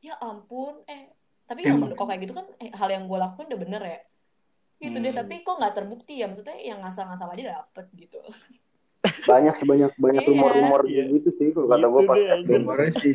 Ya 0.00 0.14
ampun 0.18 0.78
eh 0.84 1.10
tapi 1.44 1.64
yang 1.64 1.78
Emang. 1.78 1.92
kok 1.92 2.04
kayak 2.04 2.20
gitu 2.22 2.32
kan 2.32 2.46
eh, 2.58 2.70
hal 2.70 2.88
yang 2.88 3.04
gue 3.04 3.16
lakuin 3.16 3.46
udah 3.46 3.60
bener 3.60 3.82
ya 3.82 4.00
gitu 4.78 4.96
deh 4.96 5.10
Hmm. 5.10 5.20
tapi 5.20 5.34
kok 5.40 5.56
nggak 5.56 5.74
terbukti 5.74 6.14
ya 6.16 6.26
maksudnya 6.26 6.54
yang 6.56 6.78
ngasal-ngasal 6.78 7.28
aja 7.28 7.44
dapet 7.56 7.86
gitu 7.94 8.18
Banyak 9.24 9.54
sih 9.56 9.66
banyak 9.66 9.90
banyak 9.96 10.22
Iya. 10.22 10.28
rumor-rumor 10.28 10.80
Iya. 10.84 11.02
gitu 11.12 11.30
sih 11.32 11.48
kalau 11.50 11.66
kata 11.66 11.86
gue 11.86 12.00
Gitu 12.00 12.08
pas 12.08 12.18
deh. 12.18 12.56
Rumornya 12.56 12.92
sih. 12.94 13.14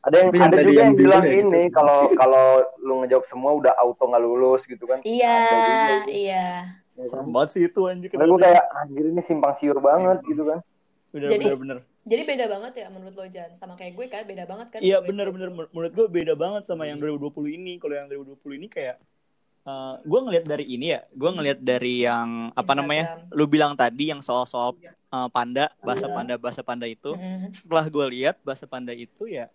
Ada 0.00 0.16
yang 0.16 0.30
Tapi 0.30 0.38
ada 0.38 0.56
juga 0.62 0.80
yang 0.80 0.94
bilang 0.94 1.24
ya, 1.24 1.32
ini 1.34 1.62
gitu. 1.64 1.74
kalau 1.74 1.98
kalau 2.14 2.44
lu 2.78 2.94
ngejawab 3.02 3.24
semua 3.26 3.50
udah 3.52 3.72
auto 3.76 4.02
nggak 4.04 4.22
lulus 4.22 4.62
gitu 4.64 4.84
kan. 4.84 4.98
iya 5.02 5.34
Ada 5.36 5.58
juga 5.58 5.82
itu. 5.98 6.10
iya 6.12 6.46
Ya 6.88 7.02
kan? 7.02 7.08
serem 7.10 7.28
banget 7.28 7.48
sih 7.50 7.62
itu 7.64 7.80
anjir 7.84 8.08
Karena 8.08 8.24
gue 8.24 8.40
kayak 8.40 8.64
anjir 8.76 9.04
ini 9.04 9.22
simpang 9.22 9.54
siur 9.56 9.78
banget 9.78 10.18
gitu 10.24 10.42
kan. 10.44 10.58
bener 11.10 11.28
Jadi- 11.28 11.44
bener 11.44 11.58
bener 11.58 11.78
jadi 12.06 12.22
beda 12.24 12.46
banget 12.46 12.72
ya 12.76 12.86
menurut 12.86 13.12
lo 13.12 13.26
Jan 13.26 13.50
sama 13.52 13.74
kayak 13.74 13.92
gue 13.92 14.06
kan 14.06 14.22
beda 14.22 14.44
banget 14.44 14.66
kan 14.70 14.78
Iya 14.78 14.98
bener 15.00 15.28
menurut 15.28 15.90
gue 15.90 16.06
beda 16.06 16.32
banget 16.32 16.62
sama 16.64 16.86
yang 16.86 16.96
2020 16.96 17.26
ini. 17.52 17.76
Kalau 17.76 17.92
yang 17.92 18.06
2020 18.06 18.38
ini 18.54 18.66
kayak 18.66 18.96
eh 19.64 19.94
gue 20.00 20.20
ngelihat 20.20 20.46
dari 20.46 20.64
ini 20.64 20.86
ya, 20.88 21.02
gue 21.10 21.26
ngelihat 21.28 21.58
dari 21.58 21.94
yang 22.00 22.54
apa 22.54 22.62
Instagram. 22.62 22.78
namanya, 22.78 23.04
lu 23.30 23.44
bilang 23.44 23.74
tadi 23.74 24.08
yang 24.08 24.22
soal-soal 24.22 24.78
eh, 24.78 24.94
panda, 25.28 25.74
bahasa 25.80 26.06
Iya. 26.06 26.14
panda, 26.14 26.34
bahasa 26.36 26.62
panda 26.62 26.86
itu. 26.86 27.12
Mm-mm. 27.12 27.50
Setelah 27.52 27.84
gue 27.84 28.06
lihat 28.08 28.38
bahasa 28.40 28.64
panda 28.64 28.90
itu 28.90 29.26
ya, 29.26 29.50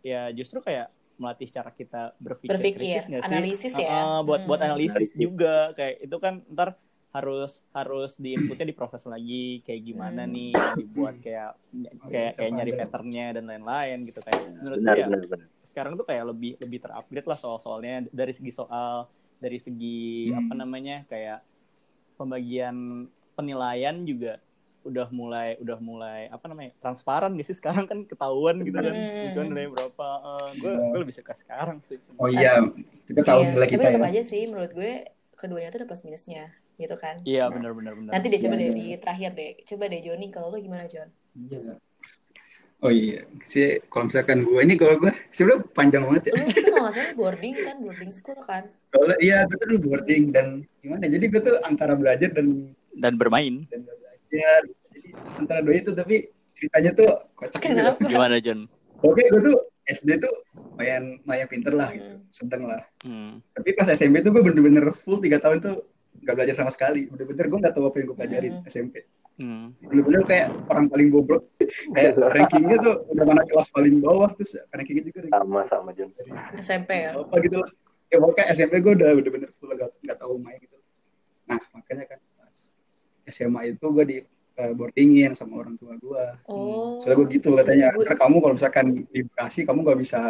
ya 0.00 0.26
justru 0.30 0.58
kayak 0.58 0.90
melatih 1.14 1.46
cara 1.48 1.70
kita 1.70 2.10
berpikir, 2.18 2.50
Berpikir, 2.50 2.78
kritis 2.98 3.06
nggak 3.06 3.22
sih? 3.22 3.30
analisis 3.30 3.72
ya. 3.72 3.86
Eh, 3.86 4.20
buat 4.22 4.42
buat 4.42 4.58
Hmm. 4.58 4.68
analisis 4.68 5.06
Analisis. 5.06 5.14
juga 5.16 5.54
kayak 5.72 5.94
itu 6.02 6.16
kan 6.18 6.34
ntar 6.48 6.68
harus 7.14 7.62
harus 7.70 8.18
di 8.18 8.34
inputnya 8.34 8.66
diproses 8.66 9.06
lagi 9.06 9.62
kayak 9.62 9.82
gimana 9.86 10.26
Hmm. 10.26 10.34
nih 10.34 10.50
dibuat 10.78 11.14
kayak 11.22 11.50
kayak 12.10 12.30
kayak 12.34 12.50
nyari 12.52 12.72
patternnya 12.74 13.26
dan 13.38 13.44
lain-lain 13.46 13.98
gitu 14.02 14.18
kayak 14.18 14.42
menurut 14.58 14.78
Benar 14.82 14.94
gue 14.94 15.00
ya 15.00 15.06
benar 15.06 15.20
benar. 15.22 15.40
sekarang 15.64 15.92
tuh 15.94 16.06
kayak 16.06 16.24
lebih 16.26 16.52
lebih 16.58 16.78
terupgrade 16.82 17.28
lah 17.30 17.38
soal-soalnya 17.38 17.94
dari 18.10 18.34
segi 18.34 18.52
soal 18.52 19.06
dari 19.38 19.58
segi 19.62 20.28
Hmm. 20.28 20.38
apa 20.42 20.54
namanya 20.58 20.96
kayak 21.06 21.38
pembagian 22.14 23.06
penilaian 23.34 24.02
juga 24.02 24.38
udah 24.84 25.08
mulai 25.08 25.56
udah 25.58 25.78
mulai 25.80 26.28
apa 26.28 26.44
namanya 26.44 26.76
transparan 26.78 27.32
gak 27.34 27.46
sih 27.48 27.56
sekarang 27.56 27.88
kan 27.88 28.04
ketahuan 28.04 28.60
gitu 28.60 28.76
kan 28.76 28.92
Hmm. 28.92 29.22
tujuan 29.30 29.46
nilai 29.48 29.68
berapa 29.72 30.06
gue 30.54 30.72
gue 30.92 30.98
lebih 31.00 31.14
suka 31.14 31.32
sekarang 31.32 31.78
sih 31.88 31.96
Oh 32.20 32.28
iya, 32.28 32.60
kita 33.06 33.22
tahu 33.22 33.40
Iya, 33.40 33.48
nilai 33.54 33.64
tapi 33.64 33.74
kita 33.74 33.84
tetap 33.88 34.02
ya. 34.02 34.10
aja 34.12 34.22
sih 34.26 34.42
menurut 34.44 34.70
gue 34.70 34.92
keduanya 35.34 35.68
tuh 35.70 35.78
ada 35.82 35.86
plus 35.88 36.04
minusnya 36.04 36.52
gitu 36.76 36.94
kan 36.94 37.14
iya 37.22 37.46
benar 37.46 37.70
benar 37.70 37.94
benar 37.94 38.12
nanti 38.12 38.26
deh 38.28 38.40
coba 38.40 38.54
Iya, 38.54 38.60
deh 38.60 38.68
iya. 38.68 38.74
di 38.74 38.86
terakhir 38.98 39.30
deh 39.32 39.50
coba 39.64 39.84
deh 39.86 40.00
Joni 40.00 40.26
kalau 40.28 40.48
lo 40.48 40.58
gimana 40.58 40.84
Jon 40.84 41.08
Iya. 41.34 41.74
Oh 42.78 42.92
iya, 42.92 43.24
sih 43.42 43.80
kalau 43.88 44.06
misalkan 44.06 44.44
gue 44.44 44.60
ini 44.60 44.76
kalau 44.76 45.00
gue 45.00 45.08
sebenarnya 45.30 45.64
panjang 45.72 46.04
banget 46.04 46.22
ya. 46.28 46.32
lu 46.36 46.44
tuh 46.52 46.72
kalau 46.74 46.90
salah 46.92 47.14
boarding 47.14 47.54
kan 47.56 47.76
boarding 47.80 48.12
school 48.12 48.36
kan 48.38 48.68
Kalau 48.88 49.08
iya 49.18 49.42
gue 49.44 49.56
tuh 49.56 49.66
dulu 49.66 49.80
boarding 49.88 50.30
dan 50.30 50.46
gimana? 50.78 51.08
Jadi 51.08 51.24
gue 51.26 51.40
tuh 51.40 51.56
antara 51.62 51.96
belajar 51.96 52.28
dan 52.28 52.68
dan 52.94 53.16
bermain 53.16 53.64
dan 53.66 53.82
belajar. 53.82 54.60
Jadi 54.92 55.08
antara 55.34 55.58
dua 55.58 55.74
itu 55.74 55.90
tapi 55.90 56.28
ceritanya 56.52 56.90
tuh 56.92 57.08
kocak 57.34 57.56
juga. 57.58 57.72
kenapa 57.72 58.00
gimana 58.04 58.36
John 58.38 58.60
Oke, 59.00 59.22
gue 59.22 59.42
tuh 59.42 59.56
SD 59.86 60.16
tuh 60.18 60.32
lumayan 60.52 61.20
lumayan 61.20 61.46
pinter 61.46 61.72
lah 61.72 61.88
gitu, 61.88 62.04
Hmm. 62.10 62.20
sedang 62.30 62.62
lah. 62.64 62.84
hmm. 63.00 63.40
Tapi 63.50 63.68
pas 63.72 63.84
SMP 63.86 64.20
tuh 64.20 64.30
gue 64.30 64.42
bener-bener 64.42 64.92
full 64.92 65.18
tiga 65.18 65.36
tahun 65.38 65.60
tuh 65.60 65.76
nggak 66.16 66.34
belajar 66.34 66.54
sama 66.56 66.70
sekali. 66.70 67.06
Bener-bener 67.06 67.46
gue 67.46 67.58
nggak 67.58 67.74
tahu 67.74 67.84
apa 67.84 67.96
yang 67.96 68.06
gue 68.06 68.16
pelajarin 68.16 68.52
Hmm. 68.54 68.66
SMP. 68.66 68.94
Hmm. 69.34 69.66
Bener-bener 69.80 70.22
kayak 70.22 70.48
orang 70.64 70.86
paling 70.86 71.08
bobrok. 71.10 71.42
kayak 71.90 72.12
rankingnya 72.36 72.76
tuh 72.78 72.94
udah 73.08 73.24
mana 73.24 73.42
kelas 73.42 73.68
paling 73.68 73.98
bawah 73.98 74.30
terus 74.30 74.54
rankingnya 74.70 75.04
juga 75.04 75.18
ranking 75.22 75.34
Sama 75.34 75.60
sama 75.66 75.90
John. 75.92 76.10
SMP 76.54 76.90
ya 77.02 77.10
apa 77.14 77.34
gitu 77.40 77.56
lah. 77.58 77.70
Ya 78.06 78.16
pokoknya 78.16 78.44
SMP 78.52 78.74
gue 78.78 78.92
udah 78.94 79.10
bener-bener 79.12 79.50
full 79.56 79.70
nggak 79.70 79.90
nggak 80.00 80.18
tahu 80.18 80.34
main 80.38 80.58
gitu. 80.58 80.76
Nah 81.44 81.58
makanya 81.72 82.04
kan 82.06 82.18
pas 82.36 82.56
SMA 83.26 83.60
itu 83.70 83.86
gue 83.86 84.04
di 84.04 84.18
eh, 84.54 84.70
boardingin 84.70 85.34
sama 85.34 85.58
orang 85.58 85.74
tua 85.74 85.98
gue 85.98 86.24
Oh. 86.46 87.02
soalnya 87.02 87.18
gue 87.18 87.28
gitu 87.32 87.48
katanya 87.52 87.90
Gue- 87.90 88.06
ntar 88.06 88.14
kamu 88.16 88.36
kalau 88.38 88.54
misalkan 88.54 88.86
di 89.04 89.20
Bekasi 89.24 89.66
kamu 89.66 89.82
gak 89.82 89.98
bisa 89.98 90.20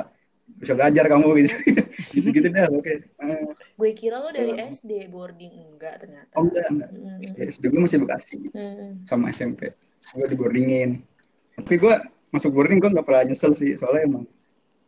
bisa 0.46 0.72
belajar 0.72 1.04
kamu 1.07 1.28
gitu 1.40 1.54
gitu 2.14 2.28
gitu 2.30 2.48
dah 2.48 2.68
oke 2.68 2.92
Eh, 3.16 3.48
Gue 3.74 3.90
kira 3.92 4.18
lo 4.18 4.28
dari 4.28 4.52
SD 4.54 5.09
boarding 5.09 5.54
enggak 5.72 6.00
ternyata. 6.00 6.33
oh 6.35 6.44
enggak 6.44 6.66
enggak 6.68 6.90
Mm, 6.90 7.18
ya, 7.35 7.44
SD 7.48 7.64
gue 7.66 7.80
masih 7.80 7.98
Bekasi 7.98 8.35
mm, 8.48 9.04
sama 9.04 9.28
SMP 9.28 9.72
gue 10.04 10.26
di 10.26 10.37
boardingin 10.37 11.00
tapi 11.54 11.74
gue 11.76 11.94
masuk 12.28 12.50
boarding 12.50 12.76
gue 12.76 12.90
nggak 12.90 13.02
pernah 13.02 13.24
nyesel 13.24 13.54
sih 13.54 13.72
soalnya 13.72 14.04
emang 14.04 14.24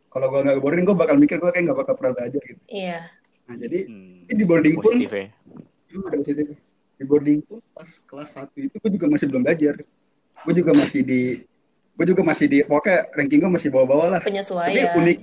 kalau 0.07 0.29
gue 0.29 0.39
nggak 0.41 0.59
boarding 0.59 0.83
gue 0.83 0.95
bakal 0.95 1.15
mikir 1.15 1.37
gue 1.37 1.49
kayak 1.49 1.65
nggak 1.65 1.79
bakal 1.79 1.93
pernah 1.95 2.13
belajar 2.13 2.41
gitu 2.43 2.61
Iya. 2.67 2.99
nah 3.45 3.55
jadi 3.55 3.79
Hmm, 3.87 4.27
di 4.29 4.43
boarding 4.43 4.75
pun 4.75 4.83
positif 4.93 5.09
ya. 5.09 5.27
Hmm, 5.87 6.03
ada 6.03 6.15
positif. 6.19 6.45
Di 6.93 7.03
boarding 7.03 7.39
pun 7.41 7.63
pas 7.71 7.87
kelas 7.87 8.29
1 8.35 8.51
itu 8.59 8.75
gue 8.75 8.91
juga 8.91 9.07
masih 9.07 9.25
belum 9.25 9.41
belajar. 9.41 9.75
Gue 10.43 10.53
juga 10.53 10.71
masih 10.75 11.01
di 11.01 11.21
gue 11.95 12.05
juga 12.05 12.21
masih 12.21 12.45
di 12.45 12.57
pokoknya 12.61 13.07
ranking 13.09 13.39
gue 13.39 13.47
masih 13.49 13.69
bawah-bawah 13.71 14.07
lah. 14.11 14.19
Tapi 14.19 14.29
Penyesuaian. 14.29 14.91
unik. 14.93 15.17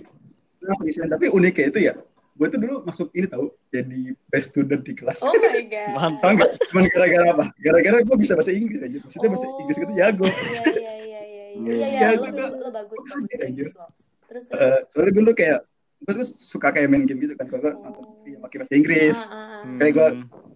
Penyesuaian. 0.75 1.11
tapi 1.11 1.27
uniknya 1.29 1.65
itu 1.69 1.79
ya, 1.85 1.93
gue 2.35 2.47
tuh 2.49 2.59
dulu 2.59 2.75
masuk 2.83 3.09
ini 3.13 3.27
tahu 3.27 3.47
jadi 3.69 4.01
best 4.29 4.51
student 4.51 4.83
di 4.83 4.93
kelas. 4.93 5.21
Oh 5.21 5.31
my 5.31 5.63
god. 5.65 5.89
Mantap. 5.97 6.21
Tahu 6.21 6.33
nggak? 6.35 6.51
Cuman 6.71 6.85
gara-gara 6.91 7.27
apa? 7.31 7.45
Gara-gara 7.59 7.97
gue 8.01 8.17
bisa 8.17 8.33
bahasa 8.35 8.51
Inggris 8.51 8.81
aja. 8.81 8.99
Maksudnya 8.99 9.29
bahasa 9.31 9.47
Oh. 9.47 9.61
Inggris 9.61 9.77
gue 9.77 9.89
tuh 9.89 9.97
jago. 9.97 10.25
Iya 10.25 10.35
iya 10.35 10.63
iya 10.65 10.93
iya 10.99 11.21
iya. 11.23 11.45
Hmm. 11.55 11.67
Iya 11.69 11.87
iya 11.87 12.09
lo, 12.11 12.27
gua. 12.27 12.31
lo, 12.33 12.47
lo 12.59 12.71
bagus 12.71 12.97
bagus 12.99 13.29
bahasa 13.31 13.47
Inggris 13.47 13.73
lo. 13.73 13.87
Terus 14.25 14.45
terus. 14.49 14.61
Eh, 14.61 14.79
soalnya 14.91 15.11
gue 15.11 15.23
dulu 15.23 15.33
kayak 15.33 15.59
gue 16.05 16.13
tuh 16.15 16.27
suka 16.27 16.69
kayak 16.69 16.89
main 16.91 17.05
game 17.05 17.21
gitu 17.23 17.35
kan. 17.35 17.47
Kalau 17.47 17.61
gue 17.63 17.73
nonton 17.77 18.03
TV 18.23 18.35
pakai 18.39 18.57
bahasa 18.59 18.75
Inggris. 18.75 19.19
Ah, 19.25 19.31
ah, 19.31 19.37
ah. 19.37 19.61
Hmm. 19.63 19.79
Kayak 19.79 19.93
gue 19.95 20.07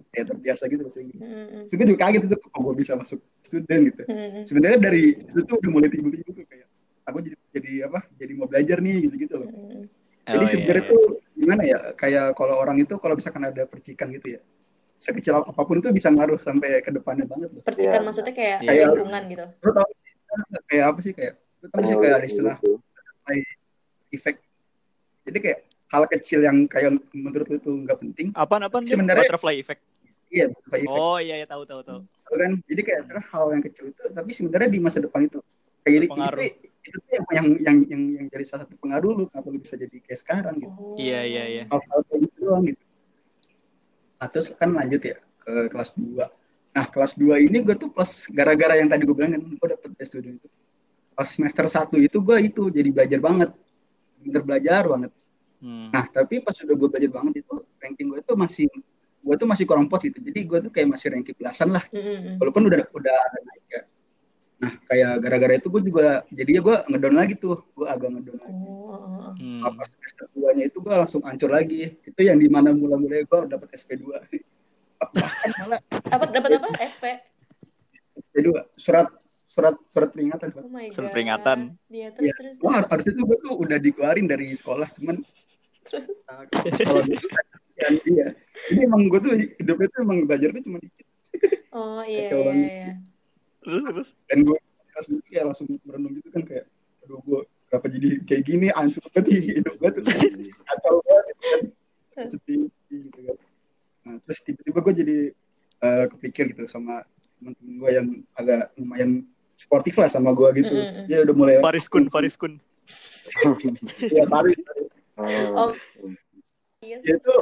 kayak 0.08 0.26
terbiasa 0.26 0.62
gitu 0.66 0.82
bahasa 0.82 0.98
Inggris. 0.98 1.20
Mm, 1.20 1.28
mm, 1.28 1.62
Terus 1.68 1.74
gue 1.76 1.86
juga 1.86 2.00
kaget 2.02 2.22
itu 2.24 2.36
kok 2.40 2.58
gue 2.58 2.74
bisa 2.74 2.92
masuk 2.96 3.20
student 3.38 3.80
gitu. 3.86 4.02
mm, 4.08 4.16
mm. 4.16 4.42
sebenarnya 4.48 4.78
dari 4.80 5.02
situ 5.14 5.40
tuh 5.44 5.56
udah 5.60 5.70
mulai 5.70 5.88
timbul-timbul 5.92 6.32
tuh 6.32 6.46
kayak 6.48 6.66
aku 7.04 7.18
jadi 7.20 7.36
jadi 7.52 7.72
apa 7.88 7.98
jadi 8.16 8.32
mau 8.34 8.48
belajar 8.48 8.78
nih 8.80 8.96
gitu-gitu 9.04 9.34
loh 9.36 9.48
Mm, 9.48 9.84
jadi 10.28 10.44
Oh, 10.44 10.50
sebenarnya 10.50 10.84
iya, 10.84 10.90
tuh 10.90 11.02
gimana 11.32 11.62
ya 11.64 11.78
kayak 11.94 12.26
kalau 12.34 12.54
orang 12.54 12.76
itu 12.76 12.94
kalau 12.96 13.14
misalkan 13.14 13.42
ada 13.42 13.64
percikan 13.64 14.12
gitu 14.12 14.36
ya 14.36 14.40
sekecil 14.94 15.40
apa 15.40 15.54
pun 15.58 15.78
itu 15.78 15.88
bisa 15.88 16.10
ngaruh 16.10 16.36
sampai 16.36 16.82
ke 16.82 16.90
depannya 16.90 17.24
banget 17.24 17.48
loh 17.50 17.62
Percikan 17.62 18.02
Iya. 18.02 18.04
maksudnya 18.04 18.34
kayak 18.34 18.58
Iya. 18.60 18.84
lingkungan 18.90 19.22
gitu. 19.26 19.46
tau 19.62 19.86
sih, 19.88 20.12
kayak 20.68 20.84
apa 20.84 20.98
sih 21.00 21.12
kayak 21.12 21.32
lo 21.58 21.66
tau 21.68 21.80
sih 21.80 21.94
Oh, 21.94 22.00
kayak 22.00 22.10
iya, 22.10 22.18
ada 22.18 22.26
istilah 22.26 22.56
gitu. 22.58 22.72
efek 24.10 24.34
jadi 25.22 25.38
kayak 25.38 25.58
hal 25.88 26.02
kecil 26.06 26.40
yang 26.42 26.56
kayak 26.66 26.90
menurut 27.12 27.46
lo 27.46 27.56
itu 27.56 27.70
nggak 27.78 27.98
penting 27.98 28.26
Apaan 28.34 28.62
apaan? 28.62 28.84
Sebenarnya- 28.84 29.24
butterfly 29.24 29.56
effect. 29.56 29.80
iya 30.28 30.50
kayak 30.66 30.84
efek 30.84 30.90
Oh 30.90 31.16
iya 31.16 31.34
iya 31.36 31.46
tahu 31.46 31.64
tahu 31.64 31.80
tahu. 31.80 32.00
Tahu 32.04 32.36
kan 32.36 32.52
jadi 32.66 32.80
kayak 32.82 33.02
terus 33.06 33.24
hal 33.24 33.46
yang 33.48 33.62
kecil 33.62 33.84
itu 33.88 34.02
tapi 34.10 34.30
sebenarnya 34.30 34.68
di 34.68 34.80
masa 34.82 34.98
depan 34.98 35.24
itu 35.24 35.38
kayak 35.80 36.04
itu, 36.04 36.67
itu 36.88 36.96
tuh 37.04 37.12
yang, 37.12 37.26
yang 37.30 37.46
yang 37.60 37.76
yang 37.86 38.02
yang 38.16 38.26
jadi 38.32 38.44
salah 38.48 38.64
satu 38.64 38.74
pengaruh 38.80 39.12
lu 39.12 39.24
kenapa 39.28 39.48
lu 39.52 39.60
bisa 39.60 39.76
jadi 39.76 39.96
kayak 40.00 40.18
sekarang 40.18 40.54
gitu. 40.58 40.72
Oh. 40.80 40.96
Iya 40.96 41.20
iya 41.28 41.44
iya. 41.44 41.62
hal-hal 41.68 42.00
kayak 42.08 42.20
gitu 42.24 42.36
doang 42.42 42.64
gitu. 42.64 42.82
Nah 44.18 44.26
terus 44.32 44.46
kan 44.56 44.70
lanjut 44.72 45.02
ya 45.04 45.16
ke 45.20 45.52
kelas 45.68 45.90
2 45.94 46.24
nah 46.68 46.84
kelas 46.84 47.12
2 47.16 47.48
ini 47.48 47.58
gue 47.64 47.74
tuh 47.74 47.90
pas 47.90 48.06
gara-gara 48.30 48.78
yang 48.78 48.86
tadi 48.86 49.02
gue 49.02 49.16
bilang 49.16 49.34
kan 49.34 49.42
gue 49.44 49.68
dapet 49.68 49.90
best 49.94 50.10
student 50.16 50.36
itu. 50.40 50.48
Pas 51.12 51.28
semester 51.28 51.64
1 51.68 51.92
itu 52.00 52.18
gue 52.18 52.36
itu 52.40 52.62
jadi 52.72 52.88
belajar 52.88 53.20
banget. 53.20 53.50
Bener 54.24 54.42
belajar 54.42 54.84
banget. 54.88 55.12
Hmm. 55.58 55.90
nah 55.90 56.06
tapi 56.06 56.38
pas 56.38 56.54
udah 56.54 56.70
gue 56.70 56.86
belajar 56.86 57.10
banget 57.10 57.42
itu 57.42 57.66
ranking 57.82 58.14
gue 58.14 58.22
tuh 58.22 58.38
masih 58.38 58.70
gue 59.18 59.34
tuh 59.34 59.48
masih 59.50 59.64
kurang 59.66 59.90
pos 59.90 60.06
gitu. 60.06 60.22
Jadi 60.22 60.40
gue 60.46 60.58
tuh 60.64 60.70
kayak 60.70 60.88
masih 60.94 61.10
ranking 61.10 61.34
belasan 61.34 61.74
lah. 61.74 61.82
Mm, 61.90 61.98
mm, 61.98 62.18
mm. 62.22 62.34
walaupun 62.38 62.62
udah 62.70 62.80
udah 62.94 63.14
ada 63.18 63.38
naik 63.42 63.66
ya 63.66 63.82
nah 64.58 64.72
kayak 64.84 65.12
gara-gara 65.18 65.54
itu 65.54 65.68
gue 65.68 65.82
juga 65.84 66.06
jadinya 66.28 66.60
gue 66.60 66.76
ngedon 66.88 67.14
lagi 67.14 67.34
tuh 67.34 67.62
gue 67.72 67.86
agak 67.86 68.10
ngedon 68.10 68.36
lagi 68.36 68.58
Oh, 68.58 68.90
oh, 68.90 69.00
oh. 69.20 69.32
Hmm. 69.34 69.62
apa 69.62 69.80
semester 69.84 70.26
2 70.32 70.56
nya 70.56 70.64
itu 70.66 70.78
gue 70.78 70.90
langsung 70.90 71.22
hancur 71.22 71.46
lagi 71.48 71.94
itu 72.00 72.20
yang 72.20 72.34
di 72.34 72.48
mana 72.48 72.70
mula-mulanya 72.70 73.22
gue 73.22 73.40
dapet 73.46 73.68
SP2 73.72 74.18
bahkan 74.98 75.50
malah 75.60 75.80
Apa 76.08 76.24
dapat 76.26 76.50
apa? 76.56 76.68
SP. 76.80 77.04
SP2 78.34 78.48
surat 78.74 79.06
surat 79.44 79.78
surat 79.86 80.10
peringatan 80.10 80.50
Oh 80.54 80.66
my 80.66 80.84
god. 80.84 80.92
Surat 80.92 81.10
peringatan. 81.10 81.58
Iya, 81.86 82.10
terus 82.10 82.26
Iya. 82.26 82.34
terus. 82.34 82.54
Wah, 82.58 82.74
terus. 82.76 82.88
harusnya 82.90 83.12
tuh 83.14 83.24
gue 83.24 83.38
tuh 83.38 83.54
udah 83.56 83.78
dikeluarin 83.78 84.26
dari 84.26 84.46
sekolah 84.52 84.88
cuman 84.92 85.16
Terus. 85.80 86.04
uh, 86.26 86.42
gue 86.44 87.16
tuh 87.16 87.30
kan 87.78 87.94
dia 88.02 88.26
jadi 88.66 88.80
emang 88.84 89.06
gue 89.06 89.20
tuh 89.22 89.32
hidupnya 89.54 89.86
tuh 89.88 90.00
emang 90.02 90.18
belajar 90.24 90.48
tuh 90.50 90.62
cuma 90.62 90.78
dikit 90.78 91.06
Oh 91.70 92.02
iya 92.02 92.26
Kacau 92.26 92.40
iya 92.40 92.44
banget. 92.44 92.68
iya. 92.68 92.92
Terus 93.68 93.82
terus. 93.84 94.10
dan 94.32 94.38
gue 94.48 94.58
langsung 94.96 95.16
kayak 95.28 95.44
langsung 95.52 95.66
merenung 95.84 96.12
gitu 96.16 96.28
kan 96.32 96.42
kayak 96.48 96.64
aduh 97.04 97.20
gue 97.20 97.40
kenapa 97.68 97.86
jadi 97.92 98.08
kayak 98.24 98.42
gini 98.48 98.66
hancur 98.72 99.04
banget 99.12 99.24
di 99.28 99.36
hidup 99.60 99.74
gue 99.76 99.90
tuh 99.92 100.02
kacau 100.64 100.94
banget 101.04 101.24
gitu 101.28 101.44
kan. 102.16 102.26
sedih 102.32 102.62
gitu 102.88 103.18
kan 103.28 103.36
nah, 104.08 104.16
terus 104.24 104.38
tiba-tiba 104.40 104.78
gue 104.80 104.94
jadi 105.04 105.18
eh, 105.84 106.04
kepikir 106.16 106.44
gitu 106.56 106.64
sama 106.64 107.04
teman-teman 107.36 107.74
gue 107.76 107.90
yang 107.92 108.08
agak 108.34 108.72
lumayan 108.80 109.28
sportif 109.52 109.94
lah 110.00 110.08
sama 110.08 110.32
gue 110.32 110.48
gitu 110.64 110.72
Mm, 110.72 110.80
mm, 110.80 110.94
mm. 110.96 111.06
dia 111.12 111.18
udah 111.28 111.34
mulai 111.36 111.54
Faris 111.60 111.86
Kun, 111.92 112.08
Faris 112.08 112.34
Kun. 112.40 112.56
ya 114.16 114.24
Paris 114.24 114.56
Oh. 115.18 115.74
Iya 116.78 116.96
dia 117.02 117.14
itu 117.18 117.34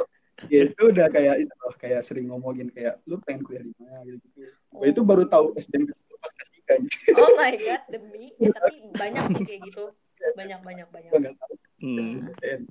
dia 0.49 0.61
itu 0.65 0.83
udah 0.89 1.07
kayak 1.13 1.45
itu 1.45 1.53
loh 1.61 1.73
kayak 1.77 2.01
sering 2.01 2.29
ngomongin 2.33 2.73
kayak 2.73 2.97
lu 3.05 3.21
pengen 3.21 3.45
kuliah 3.45 3.61
di 3.61 3.73
mana 3.77 4.01
gitu 4.01 4.25
gitu 4.33 4.49
gue 4.49 4.87
itu 4.89 5.01
baru 5.05 5.29
tahu 5.29 5.53
SBM 5.57 5.93
pas 6.17 6.31
kelas 6.31 6.49
tiga 6.51 6.73
gitu 6.79 7.11
Oh 7.15 7.33
my 7.33 7.55
god, 7.59 7.81
demi. 7.87 8.35
Ya, 8.35 8.51
tapi 8.51 8.83
banyak 8.91 9.23
sih 9.29 9.43
kayak 9.43 9.61
gitu. 9.63 9.91
Banyak 10.33 10.59
banyak 10.59 10.87
banyak. 10.87 11.09
gue 11.09 11.31
tahu 11.31 11.53
Hmm. 11.77 12.25
dan, 12.35 12.65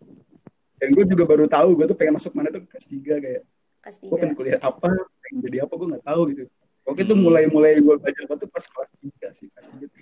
dan 0.77 0.89
gue 0.91 1.05
juga 1.07 1.25
baru 1.25 1.47
tahu 1.47 1.75
gue 1.75 1.87
tuh 1.87 1.95
pengen 1.95 2.15
masuk 2.15 2.33
mana 2.33 2.49
tuh 2.49 2.63
kelas 2.63 2.85
tiga 2.85 3.17
kayak 3.17 3.43
Kelas 3.81 3.97
gue 3.97 4.09
pengen 4.13 4.29
tiga. 4.29 4.37
kuliah 4.37 4.59
apa 4.61 4.87
pengen 5.21 5.41
jadi 5.41 5.57
apa 5.63 5.73
gue 5.73 5.87
nggak 5.89 6.05
tahu 6.05 6.21
gitu 6.31 6.43
Oke 6.85 7.01
itu 7.01 7.13
Hmm. 7.13 7.21
mulai 7.21 7.45
mulai 7.47 7.77
gue 7.77 7.97
belajar 7.97 8.25
apa 8.25 8.35
tuh 8.37 8.47
pas 8.47 8.63
kelas 8.63 8.91
tiga 8.97 9.27
sih 9.31 9.49
kelas 9.49 9.67
tiga 9.69 9.87
tuh. 9.87 9.99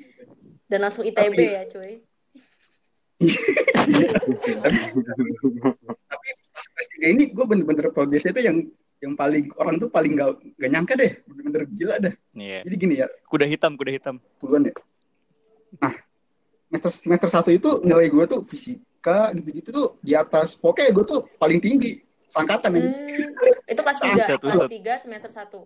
Dan 0.64 0.78
langsung 0.80 1.02
ITB 1.02 1.30
Tapi- 1.30 1.50
ya, 1.50 1.62
cuy. 1.66 1.92
pas 6.54 6.64
kelas 6.64 6.88
tiga 6.94 7.06
ini 7.10 7.24
gue 7.28 7.44
bener-bener 7.44 7.90
progresnya 7.90 8.30
itu 8.30 8.42
yang 8.42 8.56
yang 9.02 9.12
paling 9.14 9.50
orang 9.60 9.76
tuh 9.76 9.90
paling 9.90 10.14
gak, 10.14 10.38
gak 10.56 10.70
nyangka 10.70 10.94
deh. 10.96 11.12
Bener-bener 11.26 11.62
gila 11.68 11.94
deh 12.00 12.14
Iya. 12.32 12.62
jadi 12.64 12.76
gini 12.78 12.94
ya. 13.02 13.06
Kuda 13.26 13.44
hitam, 13.44 13.74
kuda 13.74 13.90
hitam. 13.90 14.16
puluhan 14.38 14.70
ya. 14.70 14.74
Nah 15.82 15.92
semester 16.70 16.90
semester 16.90 17.28
satu 17.28 17.50
itu 17.50 17.82
nilai 17.82 18.08
gue 18.08 18.24
tuh 18.24 18.40
fisika 18.46 19.34
gitu-gitu 19.34 19.68
tuh 19.68 19.88
di 20.00 20.14
atas. 20.14 20.54
Pokoknya 20.54 20.90
gue 20.90 21.04
tuh 21.04 21.20
paling 21.36 21.58
tinggi. 21.58 22.00
Sangkatan 22.24 22.72
ini 22.74 22.88
Hmm, 22.90 23.70
itu 23.70 23.78
kelas 23.78 23.98
tiga, 24.00 24.24
kelas 24.38 24.54
satu. 24.58 24.66
tiga 24.70 24.94
semester 24.98 25.30
satu. 25.30 25.60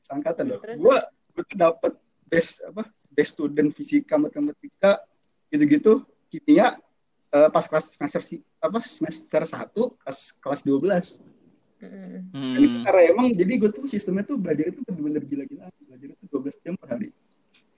sangkatan 0.00 0.44
loh 0.46 0.60
Terus, 0.60 0.76
gue 0.78 0.96
gue 1.32 1.44
tuh 1.44 1.56
dapet 1.56 1.92
best 2.26 2.60
apa 2.60 2.84
best 3.08 3.30
student 3.34 3.70
fisika 3.70 4.14
matematika 4.16 5.00
gitu-gitu. 5.48 6.02
Kimia 6.28 6.74
eh, 7.34 7.48
pas 7.50 7.64
kelas 7.64 7.86
semester 7.90 8.22
si 8.22 8.34
apa 8.58 8.78
semester 8.78 9.42
satu 9.44 9.98
kelas 9.98 10.18
kelas 10.38 10.60
12 10.62 11.18
Mm, 11.76 11.90
mm, 12.32 12.52
Dan 12.54 12.60
itu 12.62 12.76
Hmm. 12.80 12.84
karena 12.86 13.02
emang 13.12 13.26
jadi 13.30 13.52
gue 13.60 13.68
tuh 13.68 13.84
sistemnya 13.84 14.24
tuh 14.24 14.40
belajar 14.40 14.72
itu 14.72 14.80
bener-bener 14.80 15.20
gila-gila 15.20 15.68
belajar 15.84 16.08
itu 16.08 16.24
12 16.24 16.56
jam 16.58 16.74
per 16.74 16.88
hari. 16.88 17.08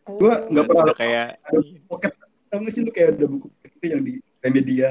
Gua 0.07 0.15
Oh. 0.37 0.47
nggak 0.47 0.65
pernah- 0.65 0.87
Udah 0.87 0.95
kayak 0.95 1.27
ada 1.43 1.59
pocket 1.85 2.13
tau 2.47 2.59
gak 2.61 2.71
sih 2.71 2.81
lu 2.81 2.95
kayak 2.95 3.19
ada 3.19 3.27
buku 3.27 3.51
itu 3.67 3.87
yang 3.91 4.01
di 4.01 4.15
Remedia 4.39 4.91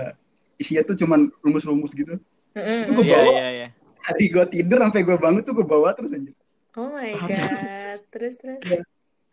isinya 0.57 0.83
tuh 0.83 0.99
cuman 0.99 1.31
rumus-rumus 1.39 1.95
gitu 1.95 2.19
Mm, 2.51 2.59
mm, 2.59 2.79
itu 2.81 2.91
gua 2.91 3.05
Iya, 3.05 3.15
bawa. 3.15 3.31
iya, 3.31 3.47
iya. 3.53 3.67
hari 4.03 4.25
gue 4.27 4.45
tidur 4.51 4.77
sampai 4.81 5.01
gue 5.01 5.15
bangun 5.15 5.41
tuh 5.41 5.53
gue 5.53 5.65
bawa 5.65 5.89
terus 5.91 6.11
aja 6.11 6.31
Oh 6.75 6.91
my 6.91 7.11
god. 7.15 7.99
Terus 8.11 8.33
terus. 8.35 8.59
dan 8.59 8.83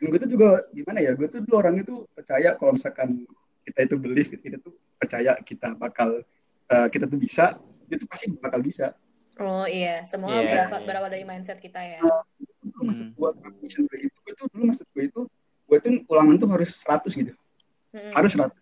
gue 0.01 0.19
tuh 0.21 0.31
juga 0.31 0.49
gimana 0.71 0.99
ya 1.01 1.11
gue 1.13 1.27
tuh 1.27 1.43
dulu 1.43 1.59
orang 1.59 1.75
itu 1.77 2.07
percaya 2.09 2.55
kalau 2.55 2.71
misalkan 2.73 3.27
kita 3.63 3.79
itu 3.83 3.95
belief 3.97 4.29
kita 4.33 4.59
tuh 4.59 4.71
percaya 4.95 5.39
kita 5.39 5.75
bakal 5.75 6.23
eh, 6.67 6.89
kita 6.89 7.05
tuh 7.05 7.17
bisa 7.17 7.59
itu 7.87 8.05
pasti 8.05 8.31
bakal 8.33 8.61
bisa 8.61 8.95
Oh 9.35 9.65
iya, 9.65 10.05
semua 10.05 10.29
Iya, 10.31 10.45
berawal, 10.45 10.77
iya. 10.77 10.87
berawal 10.87 11.09
dari 11.09 11.25
mindset 11.25 11.57
kita 11.57 11.81
ya. 11.81 12.05
dulu 12.61 12.85
maksud 12.85 13.07
Hmm. 13.07 13.13
gue 13.13 13.29
ambition 13.43 13.83
gue 13.87 13.99
itu 14.03 14.17
gue 14.19 14.33
tuh 14.35 14.47
dulu 14.49 14.63
maksud 14.67 14.87
gue 14.87 15.05
itu 15.05 15.21
gue 15.65 15.79
tuh 15.79 15.93
ulangan 16.07 16.35
tuh 16.37 16.49
harus 16.51 16.71
100 16.77 17.11
gitu 17.13 17.33
Mm, 17.91 18.13
harus 18.13 18.33
100 18.33 18.53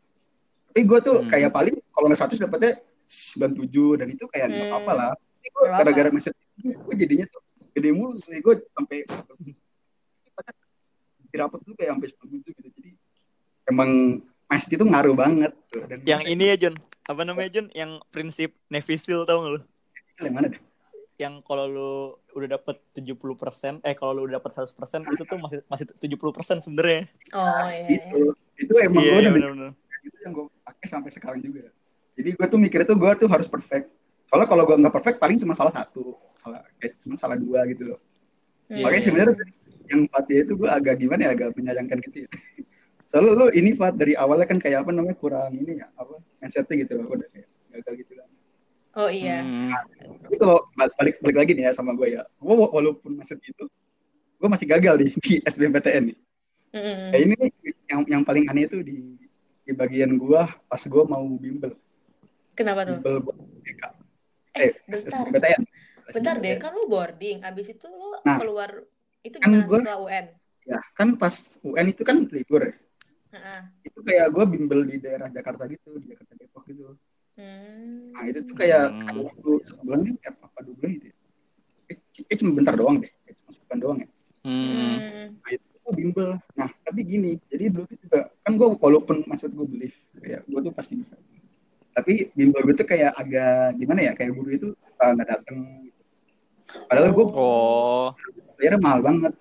tapi 0.66 0.80
gue 0.84 0.98
tuh 1.00 1.16
Hmm. 1.18 1.28
kayak 1.28 1.50
paling 1.50 1.74
kalau 1.90 2.06
nggak 2.06 2.20
100 2.20 2.38
dapetnya 2.38 2.72
97 3.04 3.66
dan 3.96 4.06
itu 4.08 4.24
kayak 4.26 4.46
nggak 4.46 4.62
Hmm. 4.62 4.72
apa-apa 4.72 4.92
lah 4.94 5.10
tapi 5.12 5.48
gue 5.48 5.64
gara-gara 5.68 6.08
mindset 6.08 6.34
gue 6.56 6.94
jadinya 6.96 7.26
tuh 7.26 7.42
gede 7.70 7.90
mulu 7.90 8.14
jadi 8.16 8.38
gue 8.38 8.54
sampai 8.68 8.98
di 11.24 11.36
rapot 11.36 11.60
tuh 11.60 11.74
kayak 11.74 11.90
sampai 11.92 12.08
97 12.10 12.42
gitu 12.48 12.68
jadi 12.72 12.90
emang 13.66 13.90
mindset 14.50 14.74
itu 14.74 14.84
ngaruh 14.84 15.14
banget 15.14 15.52
tuh. 15.70 15.86
dan 15.86 16.02
Yang 16.02 16.22
ini 16.26 16.44
ya, 16.50 16.56
John. 16.58 16.74
Apa 17.06 17.22
namanya, 17.22 17.48
John? 17.54 17.70
Yang 17.70 18.02
prinsip 18.10 18.50
Navy 18.66 18.98
Seal 18.98 19.22
tau 19.24 19.46
gak 19.46 19.52
lu? 19.54 19.60
yang 20.20 20.36
mana 20.36 20.52
deh 20.52 20.60
yang 21.20 21.44
kalau 21.44 21.64
lu 21.68 21.92
udah 22.32 22.56
dapet 22.56 22.80
70% 22.96 23.84
eh 23.84 23.92
kalau 23.92 24.16
lu 24.16 24.20
udah 24.24 24.40
dapet 24.40 24.56
100% 24.56 24.72
itu 25.12 25.22
tuh 25.28 25.36
masih 25.36 25.60
masih 25.68 25.84
70% 26.00 26.64
sebenarnya. 26.64 27.04
Oh 27.36 27.68
iya. 27.68 27.84
iya. 27.92 28.00
Itu 28.08 28.32
itu 28.56 28.72
emang 28.80 29.04
Iya, 29.04 29.12
gue 29.12 29.12
iya 29.12 29.20
udah 29.20 29.32
benar-benar. 29.36 29.70
itu 30.00 30.16
yang 30.24 30.32
gue 30.32 30.46
pakai 30.64 30.86
sampai 30.88 31.10
sekarang 31.12 31.40
juga. 31.44 31.68
Jadi 32.16 32.28
gue 32.32 32.46
tuh 32.48 32.56
mikir 32.56 32.88
itu 32.88 32.94
gue 32.96 33.10
tuh 33.20 33.28
harus 33.28 33.44
perfect. 33.44 33.92
Soalnya 34.32 34.48
kalau 34.48 34.64
gue 34.64 34.76
nggak 34.80 34.94
perfect 34.96 35.16
paling 35.20 35.36
cuma 35.36 35.52
salah 35.52 35.72
satu, 35.76 36.16
salah 36.40 36.64
kayak 36.80 36.96
cuma 37.04 37.20
salah 37.20 37.36
dua 37.36 37.68
gitu 37.68 37.92
loh. 37.92 38.00
Hmm. 38.72 38.80
Makanya 38.80 39.04
sebenarnya 39.04 39.34
yang 39.92 40.00
Fatih 40.08 40.36
itu 40.40 40.52
gue 40.56 40.68
agak 40.72 40.94
gimana 41.04 41.20
ya, 41.28 41.30
agak 41.36 41.52
menyayangkan 41.52 42.00
gitu 42.00 42.16
ya. 42.24 42.28
Soalnya 43.10 43.34
lu 43.34 43.46
ini 43.50 43.74
Fat 43.74 43.98
dari 43.98 44.14
awalnya 44.14 44.46
kan 44.46 44.62
kayak 44.62 44.86
apa 44.86 44.94
namanya 44.94 45.18
kurang 45.18 45.50
ini 45.50 45.82
ya, 45.82 45.90
apa 45.98 46.22
mindsetnya 46.38 46.86
gitu 46.86 46.94
loh, 46.94 47.10
udah 47.10 47.26
kayak 47.34 47.48
gagal 47.74 47.94
gitu 48.06 48.12
kan. 48.14 48.28
Oh 49.02 49.10
iya. 49.10 49.42
Hmm. 49.42 49.70
Tapi 50.22 50.36
kalau 50.38 50.62
balik 50.78 51.18
balik 51.18 51.36
lagi 51.42 51.52
nih 51.58 51.64
ya 51.66 51.72
sama 51.74 51.90
gue 51.98 52.14
ya, 52.14 52.22
gue 52.22 52.54
walaupun 52.54 53.18
mindset 53.18 53.42
gitu, 53.42 53.66
gue 54.38 54.48
masih 54.48 54.70
gagal 54.70 54.94
di, 55.02 55.06
di 55.18 55.32
SBMPTN 55.42 56.14
nih. 56.14 56.18
Kayak 57.10 57.22
ini 57.26 57.34
nih, 57.34 57.50
yang 57.90 58.00
yang 58.06 58.22
paling 58.22 58.46
aneh 58.46 58.70
itu 58.70 58.78
di 58.78 59.18
di 59.66 59.72
bagian 59.74 60.14
gue 60.14 60.42
pas 60.70 60.82
gue 60.86 61.02
mau 61.02 61.26
bimbel, 61.34 61.74
Kenapa 62.54 62.86
tuh? 62.86 63.02
bimbel 63.02 63.14
buat 63.26 63.36
BK. 63.66 63.82
Eh, 64.54 64.62
Eh, 64.62 64.70
bentar. 64.86 65.18
SBMPTN. 65.18 65.62
Bentar 66.10 66.36
deh, 66.38 66.54
kan 66.62 66.70
lu 66.74 66.86
boarding. 66.86 67.42
Abis 67.42 67.74
itu 67.74 67.86
lu 67.90 68.14
Nah, 68.22 68.38
keluar 68.38 68.70
itu 69.22 69.34
kan 69.38 69.50
gimana 69.50 69.66
gua- 69.66 69.82
setelah 69.82 69.98
UN? 69.98 70.26
Ya, 70.62 70.78
kan 70.94 71.08
pas 71.18 71.34
UN 71.66 71.86
itu 71.90 72.02
kan 72.06 72.22
libur 72.30 72.70
ya. 72.70 72.74
Heeh. 73.30 73.60
Itu 73.84 73.98
kayak 74.00 74.26
gue 74.28 74.44
bimbel 74.46 74.80
di 74.84 74.96
daerah 74.98 75.28
Jakarta 75.28 75.64
gitu, 75.66 75.96
di 75.96 76.10
Jakarta 76.10 76.32
Depok 76.34 76.62
gitu. 76.66 76.98
Hmm. 77.38 78.10
Nah 78.12 78.22
itu 78.26 78.42
tuh 78.42 78.54
kayak 78.54 78.90
Hmm. 78.90 79.00
kayak 79.00 79.22
waktu 79.24 79.50
sebulan 79.64 79.98
nih 80.02 80.12
kayak 80.18 80.34
apa 80.40 80.58
dua 80.60 80.74
bulan 80.76 80.90
gitu 80.92 81.06
ya. 81.08 81.16
Eh, 81.88 81.96
Kayak 82.20 82.38
cuma 82.38 82.52
bentar 82.52 82.74
doang 82.76 82.96
deh, 82.98 83.10
kayak 83.24 83.36
cuma 83.38 83.50
sebulan 83.54 83.78
doang 83.78 83.98
ya. 83.98 84.08
Hmm. 84.40 84.68
Hmm. 85.00 85.26
Nah 85.40 85.50
itu 85.50 85.66
gue 85.80 85.92
bimbel. 85.96 86.30
Nah 86.52 86.68
tapi 86.82 87.00
gini, 87.02 87.30
jadi 87.46 87.64
dulu 87.70 87.84
tuh 87.86 87.98
juga 87.98 88.18
kan 88.40 88.52
gue 88.54 88.68
walaupun 88.76 89.16
maksud 89.24 89.50
gue 89.50 89.66
belief, 89.66 89.94
kayak 90.16 90.42
gue 90.44 90.60
tuh 90.60 90.72
pasti 90.72 90.94
bisa. 90.94 91.14
Tapi 91.90 92.30
bimbel 92.32 92.60
gue 92.62 92.74
tuh 92.76 92.86
kayak 92.86 93.14
agak 93.14 93.74
gimana 93.74 94.00
ya, 94.04 94.12
kayak 94.12 94.32
guru 94.32 94.50
itu 94.50 94.68
nggak 94.96 95.26
dateng. 95.28 95.58
Gitu. 95.82 96.00
Padahal 96.86 97.10
gue 97.10 97.26
Oh. 97.30 98.10
bayarnya 98.54 98.78
mahal 98.78 99.00
banget 99.00 99.34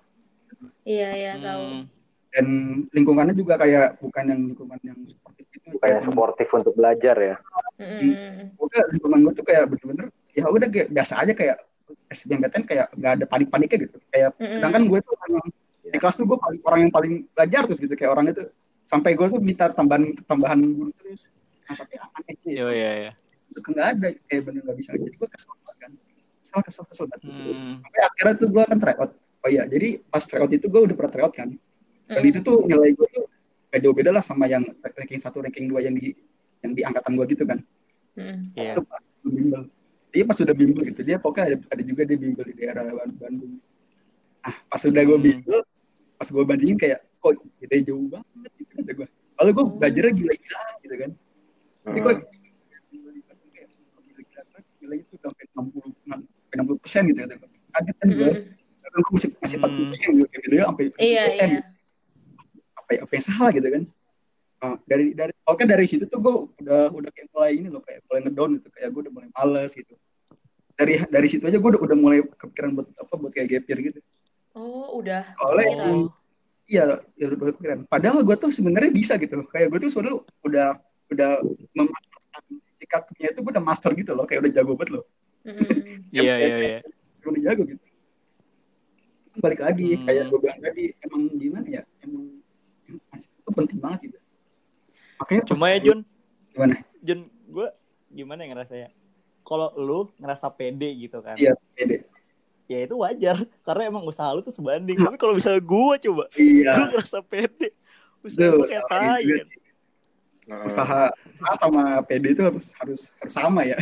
Iya, 0.80 1.10
iya, 1.12 1.32
tahu. 1.38 1.62
Hmm. 1.62 1.84
Dan 2.30 2.46
lingkungannya 2.90 3.34
juga 3.34 3.58
kayak 3.58 3.98
bukan 3.98 4.24
yang 4.24 4.40
lingkungan 4.46 4.78
yang 4.82 4.98
seperti 5.02 5.42
itu. 5.50 5.78
Kayak 5.78 6.02
Kayak 6.02 6.12
sportif 6.12 6.48
untuk 6.50 6.74
belajar 6.74 7.16
ya. 7.18 7.36
Mm-mm. 7.80 8.54
udah 8.60 8.82
lingkungan 8.92 9.18
gue 9.24 9.32
tuh 9.34 9.44
kayak 9.44 9.64
bener-bener 9.66 10.06
ya 10.30 10.44
udah 10.46 10.68
kayak 10.68 10.88
biasa 10.92 11.14
aja 11.16 11.32
kayak 11.32 11.56
SBMPTN 12.06 12.64
kayak 12.68 12.86
nggak 12.92 13.12
ada 13.18 13.24
panik-paniknya 13.24 13.78
gitu 13.88 13.96
kayak 14.12 14.36
Mm-mm. 14.36 14.60
sedangkan 14.60 14.82
gue 14.84 14.98
tuh 15.00 15.14
emang 15.26 15.46
di 15.80 15.98
kelas 15.98 16.14
tuh 16.14 16.26
gue 16.28 16.38
paling 16.38 16.60
orang 16.62 16.80
yang 16.84 16.92
paling 16.92 17.12
belajar 17.32 17.62
terus 17.66 17.80
gitu 17.80 17.94
kayak 17.96 18.12
orang 18.12 18.30
itu 18.30 18.44
sampai 18.84 19.16
gue 19.16 19.26
tuh 19.26 19.40
minta 19.40 19.72
tambahan 19.72 20.12
tambahan 20.22 20.60
guru 20.60 20.92
terus 21.00 21.32
nah 21.64 21.74
tapi 21.74 21.94
aneh 21.96 22.34
sih 22.44 22.52
Iya 22.52 22.66
iya 22.70 22.90
iya. 23.00 23.12
itu 23.48 23.58
nggak 23.64 23.86
ada 23.96 24.08
kayak 24.28 24.42
bener 24.44 24.60
nggak 24.60 24.76
bisa 24.76 24.90
jadi 24.94 25.14
gue 25.16 25.28
kesel 25.30 25.50
banget 25.56 25.76
kan 25.80 25.90
kesel 26.44 26.60
kesel 26.62 26.84
kesel 26.84 27.04
banget 27.08 27.22
Hmm. 27.24 27.74
sampai 27.80 28.00
akhirnya 28.04 28.34
tuh 28.36 28.48
gue 28.52 28.62
kan 28.62 28.78
tryout 28.78 29.10
oh 29.16 29.48
iya 29.48 29.62
jadi 29.64 29.88
pas 30.04 30.22
tryout 30.22 30.52
itu 30.52 30.66
gue 30.68 30.80
udah 30.84 30.94
pernah 30.94 31.12
tryout 31.16 31.32
kan 31.32 31.48
dan 32.10 32.20
Mm. 32.20 32.30
itu 32.30 32.38
tuh 32.40 32.56
nilai 32.64 32.90
gue 32.90 33.08
tuh 33.08 33.24
gak 33.70 33.80
jauh 33.80 33.94
beda 33.94 34.10
lah 34.10 34.18
sama 34.20 34.44
yang 34.44 34.66
ranking 34.82 35.16
satu 35.16 35.38
ranking 35.38 35.66
dua 35.66 35.78
yang 35.80 35.94
di 35.94 36.10
yang 36.60 36.74
di 36.74 36.82
angkatan 36.82 37.14
gue 37.14 37.26
gitu 37.30 37.44
kan. 37.44 37.62
Mm. 38.12 38.42
Iya. 38.52 38.72
itu 38.74 38.82
pas 38.82 38.98
udah 38.98 39.30
bimbel. 39.30 39.62
Dia 40.10 40.24
pas 40.26 40.34
sudah 40.34 40.50
bimbel 40.52 40.82
gitu 40.84 41.00
dia 41.00 41.16
pokoknya 41.16 41.44
ada, 41.46 41.56
ada 41.70 41.82
juga 41.82 42.02
dia 42.02 42.18
bimbel 42.18 42.44
di 42.44 42.54
daerah 42.56 42.82
Ban- 42.84 43.14
Bandung. 43.14 43.62
Ah 44.40 44.56
pas 44.66 44.76
sudah 44.76 44.98
gue 45.00 45.14
Hmm. 45.14 45.24
bimbel 45.24 45.58
pas 46.16 46.26
gue 46.26 46.42
bandingin 46.42 46.76
kayak 46.76 47.00
kok 47.16 47.32
beda 47.56 47.76
jauh 47.80 48.06
banget 48.06 48.50
gitu 48.56 48.72
kata 48.74 48.92
gue 48.92 49.06
lalu 49.38 49.50
gue 49.50 49.64
belajarnya 49.72 50.12
gila-gila 50.12 50.62
gitu 50.80 50.94
kan. 50.98 51.10
Tapi 51.80 51.98
banget, 51.98 52.20
gila 54.80 54.94
itu 54.96 55.14
sampai 55.16 55.44
60 55.48 55.94
sampai 56.02 56.54
60 56.56 56.82
persen 56.82 57.02
gitu 57.06 57.18
kata 57.22 57.34
gue 57.36 57.48
kaget 57.70 57.96
kan 57.96 58.08
gue 58.10 58.30
kan 58.82 58.98
gue 58.98 59.12
masih 59.14 59.30
masih 59.38 59.56
Hmm. 59.56 59.68
40 59.70 59.90
persen 59.94 60.10
gitu 60.16 60.26
kayak 60.28 60.48
dia 60.50 60.62
sampai 60.66 60.84
40 60.88 60.98
Iya, 61.00 61.22
persen 61.24 61.50
iya. 62.90 63.00
apa 63.02 63.08
apa 63.08 63.12
yang 63.16 63.24
salah 63.26 63.50
gitu 63.54 63.68
kan 63.70 63.84
Nah, 64.60 64.76
dari 64.84 65.16
dari 65.16 65.32
oke 65.48 65.64
dari 65.64 65.88
situ 65.88 66.04
tuh 66.04 66.20
gue 66.20 66.34
udah 66.60 66.92
udah 66.92 67.08
kayak 67.16 67.32
mulai 67.32 67.56
ini 67.56 67.72
loh 67.72 67.80
kayak 67.80 68.04
mulai 68.04 68.20
ngedown 68.28 68.50
gitu 68.60 68.68
kayak 68.68 68.88
gue 68.92 69.00
udah 69.08 69.12
mulai 69.16 69.28
males 69.32 69.72
gitu 69.72 69.94
dari 70.76 71.00
dari 71.08 71.28
situ 71.32 71.48
aja 71.48 71.56
gue 71.56 71.70
udah, 71.72 71.80
udah 71.80 71.96
mulai 71.96 72.20
kepikiran 72.20 72.76
buat 72.76 72.92
apa 72.92 73.14
buat 73.16 73.32
kayak 73.32 73.48
gap 73.48 73.64
year 73.72 73.80
gitu 73.88 74.00
Oh, 74.52 75.00
udah. 75.00 75.24
Oh. 75.40 76.12
iya 76.68 77.00
ya 77.16 77.24
udah 77.32 77.56
kepikiran 77.56 77.88
padahal 77.88 78.20
gue 78.20 78.36
tuh 78.36 78.52
sebenarnya 78.52 78.92
bisa 78.92 79.16
gitu 79.16 79.40
kayak 79.48 79.72
gue 79.72 79.78
tuh 79.80 79.90
sebenarnya 79.96 80.20
udah 80.44 80.68
udah 81.08 81.30
memasterkan 81.72 82.44
sikapnya 82.76 83.26
itu 83.32 83.40
gue 83.40 83.52
udah 83.56 83.64
master 83.64 83.96
gitu 83.96 84.12
loh 84.12 84.28
kayak 84.28 84.44
udah 84.44 84.52
jago 84.60 84.76
banget 84.76 84.90
loh. 85.00 85.04
Iya 86.12 86.36
iya 86.36 86.56
iya. 86.60 86.78
udah 87.24 87.42
jago 87.48 87.64
gitu 87.64 87.84
balik 89.40 89.64
lagi 89.64 89.96
Hmm. 89.96 90.04
kayak 90.04 90.24
gue 90.28 90.38
bilang 90.42 90.60
tadi 90.60 90.84
emang 91.00 91.22
gimana 91.40 91.66
ya 91.70 91.82
emang 92.04 92.39
itu 93.50 93.58
penting 93.58 93.78
banget 93.82 94.00
gitu 94.06 94.18
makanya 95.18 95.42
Cuma 95.50 95.66
ya 95.68 95.78
Jun, 95.82 95.98
gimana 96.54 96.74
Jun, 97.02 97.20
gue 97.50 97.68
gimana 98.08 98.40
ya 98.42 98.48
ngerasanya? 98.54 98.88
Kalau 99.42 99.74
lu 99.74 100.06
ngerasa 100.16 100.46
pede 100.54 100.86
gitu 100.94 101.18
kan, 101.18 101.34
iya 101.34 101.58
pede 101.74 102.06
ya 102.70 102.86
itu 102.86 102.94
wajar. 102.94 103.34
Karena 103.66 103.90
emang 103.90 104.06
usaha 104.06 104.30
lu 104.30 104.46
tuh 104.46 104.54
sebanding. 104.54 104.94
Tapi 104.94 105.18
kalau 105.18 105.34
misalnya 105.34 105.58
gue 105.58 105.94
coba, 106.06 106.24
iya 106.38 106.70
gue 106.78 106.86
ngerasa 106.94 107.18
pede. 107.26 107.74
Usaha 108.22 108.46
gue 108.54 108.66
kayak 108.70 108.86
tai 108.86 109.22
kan. 109.26 109.46
usaha 110.66 111.00
A 111.46 111.52
sama 111.58 111.82
PD 112.06 112.34
itu 112.34 112.42
harus 112.42 112.74
harus 112.78 113.00
harus 113.22 113.34
sama 113.34 113.62
ya 113.62 113.78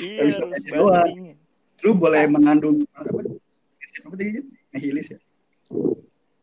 Iya, 0.00 0.20
bisa 0.28 0.40
harus 0.44 0.64
pede 0.64 0.76
doang. 0.76 1.36
lu 1.84 1.90
boleh 1.92 2.24
mengandung 2.28 2.82
apa 2.96 3.10
apa 3.20 4.14
tadi 4.16 4.40
nihilis 4.72 5.12
ya 5.12 5.18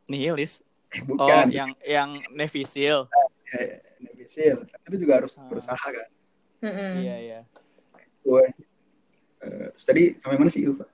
Nihilis. 0.03 0.59
Eh 0.93 1.01
Oh, 1.01 1.05
bukan 1.09 1.47
yang 1.49 1.71
yang 1.83 2.09
Navy 2.31 2.63
Seal. 2.63 3.09
eh, 3.51 3.81
nihilisir 3.99 4.55
tapi 4.77 4.95
juga 4.95 5.17
harus 5.17 5.33
Ah. 5.35 5.45
berusaha 5.45 5.77
kan. 5.77 6.09
Iya 6.95 7.15
iya. 7.19 7.39
gue 8.19 8.43
eh, 9.37 9.67
terus 9.69 9.83
tadi 9.83 10.03
sampai 10.15 10.37
mana 10.37 10.47
sih 10.47 10.63
Ilva 10.63 10.87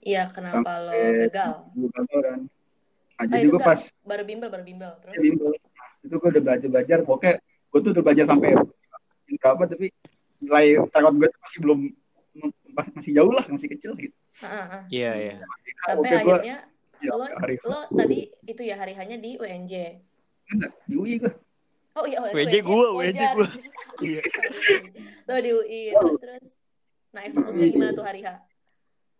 Iya, 0.00 0.32
kenapa 0.32 0.80
lo 0.80 0.90
Sampai- 0.90 1.28
gagal? 1.28 1.50
gue 1.70 1.88
gagal 1.90 2.20
kan 2.22 2.38
nah, 2.40 2.48
Ah, 3.14 3.26
jadi 3.28 3.46
gue 3.46 3.60
pas 3.60 3.80
Baru 4.02 4.24
bimbel, 4.24 4.48
baru 4.48 4.64
bimbel. 4.64 4.90
Terus? 4.98 5.14
bimbel 5.20 5.52
nah, 5.52 5.88
itu 6.00 6.14
gue 6.16 6.28
udah 6.28 6.42
belajar 6.42 6.68
belajar 6.68 6.98
pokoknya 7.02 7.34
gue 7.42 7.78
tuh 7.78 7.90
udah 7.92 8.02
belajar 8.02 8.24
sampai 8.26 8.50
berapa 9.32 9.62
tapi 9.64 9.86
nilai 10.40 10.66
tryout 10.88 11.14
gue 11.14 11.28
masih 11.38 11.58
belum 11.60 11.80
masih- 12.72 13.14
jauh 13.14 13.30
lah 13.30 13.44
masih 13.46 13.68
kecil 13.68 13.92
gitu. 13.94 14.16
Iya 14.88 15.10
iya. 15.14 15.34
Sampai 15.84 16.08
Oke, 16.08 16.24
gua- 16.24 16.40
akhirnya 16.40 16.58
ya, 17.02 17.12
lo, 17.14 17.24
hari 17.26 17.54
lo 17.62 17.80
tadi 17.92 18.18
itu 18.46 18.62
ya 18.62 18.74
hari 18.78 18.92
hanya 18.94 19.16
di 19.18 19.36
UNJ. 19.38 19.72
enggak 20.52 20.72
di 20.86 20.94
UI 20.98 21.16
gue 21.22 21.32
Oh 21.92 22.08
iya, 22.08 22.24
gua, 22.64 22.96
WJ 22.96 23.20
gua. 23.36 23.48
Iya. 24.00 24.24
Lo 25.28 25.36
di 25.44 25.50
UI 25.52 25.80
terus 25.92 26.16
terus. 26.18 26.48
Nah 27.12 27.20
eksekusi 27.28 27.68
gimana 27.68 27.92
tuh 27.92 28.00
hari 28.00 28.24
H? 28.24 28.40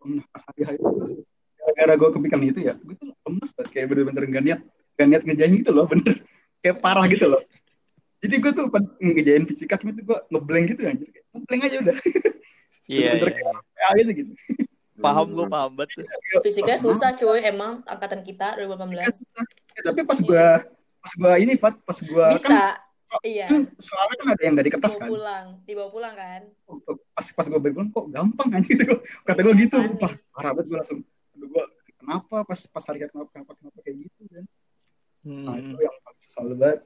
Nah, 0.03 0.25
hari 0.33 0.61
hari 0.65 0.77
itu 0.81 1.23
gara-gara 1.63 1.93
gue 1.95 2.09
kepikiran 2.11 2.43
itu 2.43 2.59
ya 2.59 2.73
gue 2.75 2.95
tuh 2.99 3.15
lemes 3.23 3.51
banget 3.55 3.69
kayak 3.71 3.87
bener-bener 3.87 4.23
gak 4.27 4.43
niat 4.43 4.61
gak 4.99 5.07
niat 5.07 5.21
ngejain 5.23 5.53
gitu 5.55 5.71
loh 5.71 5.87
bener 5.87 6.19
kayak 6.59 6.77
parah 6.83 7.07
gitu 7.07 7.25
loh 7.31 7.39
jadi 8.19 8.35
gue 8.39 8.51
tuh 8.51 8.67
ngejain 8.99 9.43
fisika 9.47 9.79
cuma 9.79 9.95
itu 9.95 10.03
gue 10.03 10.17
ngeblank 10.27 10.65
gitu 10.75 10.81
anjir 10.83 11.07
kayak 11.07 11.25
ngeblank 11.31 11.61
aja 11.63 11.77
udah 11.79 11.97
Iya 12.83 13.15
Bener-bener 13.15 13.31
iya. 13.31 13.51
kayak 13.79 13.95
gitu 13.95 14.11
gitu 14.11 14.31
Paham 15.03 15.27
gue 15.29 15.45
paham 15.45 15.71
banget. 15.73 15.89
tuh. 15.99 16.05
Fisikanya 16.39 16.79
susah 16.79 17.09
cuy, 17.11 17.43
emang 17.43 17.83
angkatan 17.83 18.21
kita 18.21 18.55
2018. 18.55 19.19
Ya, 19.73 19.81
tapi 19.83 19.99
pas 20.01 20.17
gue 20.17 20.45
pas 20.97 21.11
gue 21.13 21.33
ini 21.37 21.53
Fat 21.53 21.75
pas 21.77 21.97
gue 21.97 22.25
kan 22.39 22.39
Bisa. 22.39 22.63
Iya. 23.21 23.45
kan 23.45 23.69
soalnya 23.77 24.15
kan 24.17 24.27
ada 24.31 24.41
yang 24.41 24.55
dari 24.55 24.69
kertas 24.69 24.89
Dibawa 24.89 25.03
kan 25.03 25.09
pulang, 25.11 25.45
dibawa 25.63 25.89
pulang 25.91 26.15
kan? 26.15 26.41
pas 27.11 27.27
pas 27.29 27.45
gue 27.45 27.59
balik 27.59 27.75
pulang 27.75 27.89
kok 27.91 28.05
gampang 28.09 28.47
kan 28.49 28.61
gitu 28.65 28.83
kata 29.21 29.39
gue 29.39 29.51
Iya, 29.51 29.61
gitu 29.61 29.77
wah 29.99 30.13
parah 30.33 30.51
banget 30.51 30.65
gue 30.65 30.77
langsung 30.79 30.99
aduh 31.29 31.47
gue 31.47 31.63
kenapa 31.93 32.35
pas 32.41 32.59
pas 32.65 32.83
hari 32.83 32.97
kenapa 33.03 33.29
kenapa 33.29 33.51
kenapa 33.53 33.77
kayak 33.81 33.97
gitu 34.01 34.21
kan 34.29 34.45
Nah, 35.23 35.55
Hmm. 35.55 35.71
itu 35.71 35.77
yang 35.79 35.95
paling 35.99 36.19
susah 36.19 36.41
banget. 36.53 36.79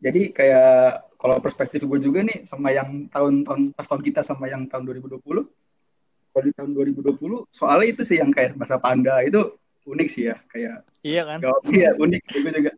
Jadi 0.00 0.20
kayak 0.30 0.78
kalau 1.14 1.36
perspektif 1.38 1.82
gue 1.82 1.98
juga 1.98 2.22
nih 2.22 2.46
sama 2.46 2.70
yang 2.70 3.04
tahun-tahun 3.06 3.74
pas 3.74 3.82
tahun 3.84 4.00
kita 4.00 4.20
sama 4.22 4.46
yang 4.46 4.64
tahun 4.64 4.86
2020. 4.86 5.18
Kalau 6.40 6.48
di 6.48 6.56
tahun 6.56 6.70
2020 6.72 7.52
soalnya 7.52 7.86
itu 7.92 8.02
sih 8.02 8.16
yang 8.16 8.32
kayak 8.32 8.56
bahasa 8.56 8.80
panda 8.80 9.20
itu 9.20 9.44
unik 9.84 10.08
sih 10.08 10.24
ya 10.24 10.40
kayak 10.48 10.88
Iya 11.04 11.22
kan? 11.28 11.38
gak 11.38 11.56
iya 11.68 11.92
unik 11.94 12.22
gue 12.24 12.50
juga 12.50 12.72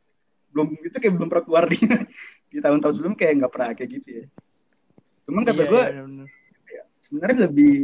belum 0.50 0.66
itu 0.82 0.96
kayak 0.98 1.14
belum 1.14 1.28
pernah 1.30 1.44
keluar 1.46 1.64
di 1.70 1.78
di 2.52 2.58
tahun-tahun 2.58 2.94
sebelum 2.98 3.14
kayak 3.14 3.32
nggak 3.38 3.52
pernah 3.54 3.70
kayak 3.72 3.90
gitu 3.92 4.08
ya. 4.12 4.24
Cuman 5.24 5.42
kata 5.46 5.54
Iya, 5.56 5.70
gue 5.70 5.78
iya, 5.78 5.90
bener-bener. 5.94 6.26
sebenarnya 6.98 7.36
lebih 7.46 7.74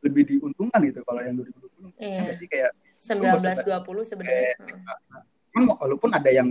lebih 0.00 0.22
diuntungkan 0.26 0.80
gitu 0.82 1.00
kalau 1.00 1.20
yang 1.22 1.34
2020 1.38 1.94
Iya. 1.96 2.34
Sih 2.34 2.48
kayak 2.50 2.70
19-20 2.92 4.02
sebenarnya. 4.02 4.54
emang 5.50 5.78
walaupun 5.78 6.10
ada 6.10 6.30
yang 6.30 6.46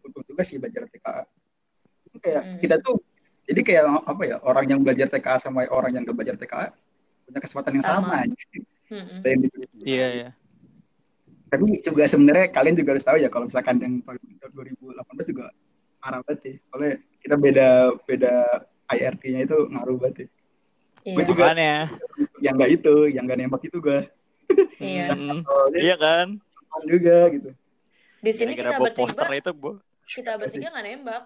untung 0.00 0.24
juga 0.24 0.40
sih 0.42 0.56
belajar 0.56 0.88
TKA 0.88 1.28
Itu 2.08 2.16
kayak 2.18 2.42
Hmm. 2.42 2.58
kita 2.58 2.76
tuh 2.80 2.96
jadi 3.42 3.60
kayak 3.60 3.84
apa 4.06 4.22
ya 4.24 4.36
orang 4.40 4.64
yang 4.66 4.80
belajar 4.80 5.06
TKA 5.06 5.36
sama 5.38 5.62
orang 5.66 5.92
yang 5.92 6.02
gak 6.02 6.14
belajar 6.14 6.36
TKA 6.36 6.72
punya 7.22 7.40
kesempatan 7.40 7.72
yang 7.76 7.84
Sama. 7.84 8.12
Ada 8.12 9.28
yang 9.28 9.40
di- 9.40 9.50
Iya, 9.82 10.08
iya. 10.12 10.28
tapi 11.48 11.64
juga 11.80 12.04
sebenarnya 12.04 12.48
kalian 12.48 12.76
juga 12.76 12.96
harus 12.96 13.04
tahu 13.04 13.16
ya 13.16 13.28
kalau 13.28 13.44
misalkan 13.44 13.76
yang 13.76 13.94
tahun 14.04 14.20
2018 14.52 15.32
juga 15.32 15.52
parah 16.00 16.20
banget 16.24 16.40
ya 16.44 16.54
soalnya 16.64 16.92
kita 17.20 17.34
beda 17.36 17.68
beda 18.04 18.32
IRT-nya 18.88 19.40
itu 19.44 19.58
ngaruh 19.68 19.96
banget 19.96 20.16
ya. 20.16 20.28
Iya. 21.02 21.14
Gue 21.16 21.24
juga 21.26 21.42
Makanya. 21.50 21.76
yang 22.38 22.54
nggak 22.56 22.70
itu 22.72 22.94
yang 23.08 23.24
nggak 23.24 23.38
nembak 23.38 23.62
itu 23.64 23.78
gue 23.78 24.00
Iya. 24.80 25.06
Hmm, 25.16 25.40
iya 25.72 25.96
kan? 25.96 26.36
juga 26.84 27.28
gitu 27.30 27.50
Di 28.20 28.32
sini 28.32 28.52
Gara-gara 28.54 28.68
kita 28.68 28.78
bawa 28.78 28.86
bertiga, 28.88 29.04
poster 29.08 29.28
itu, 29.34 29.50
Bu. 29.52 29.70
kita 30.04 30.32
bertiga 30.36 30.68
nggak 30.70 30.84
nembak. 30.86 31.22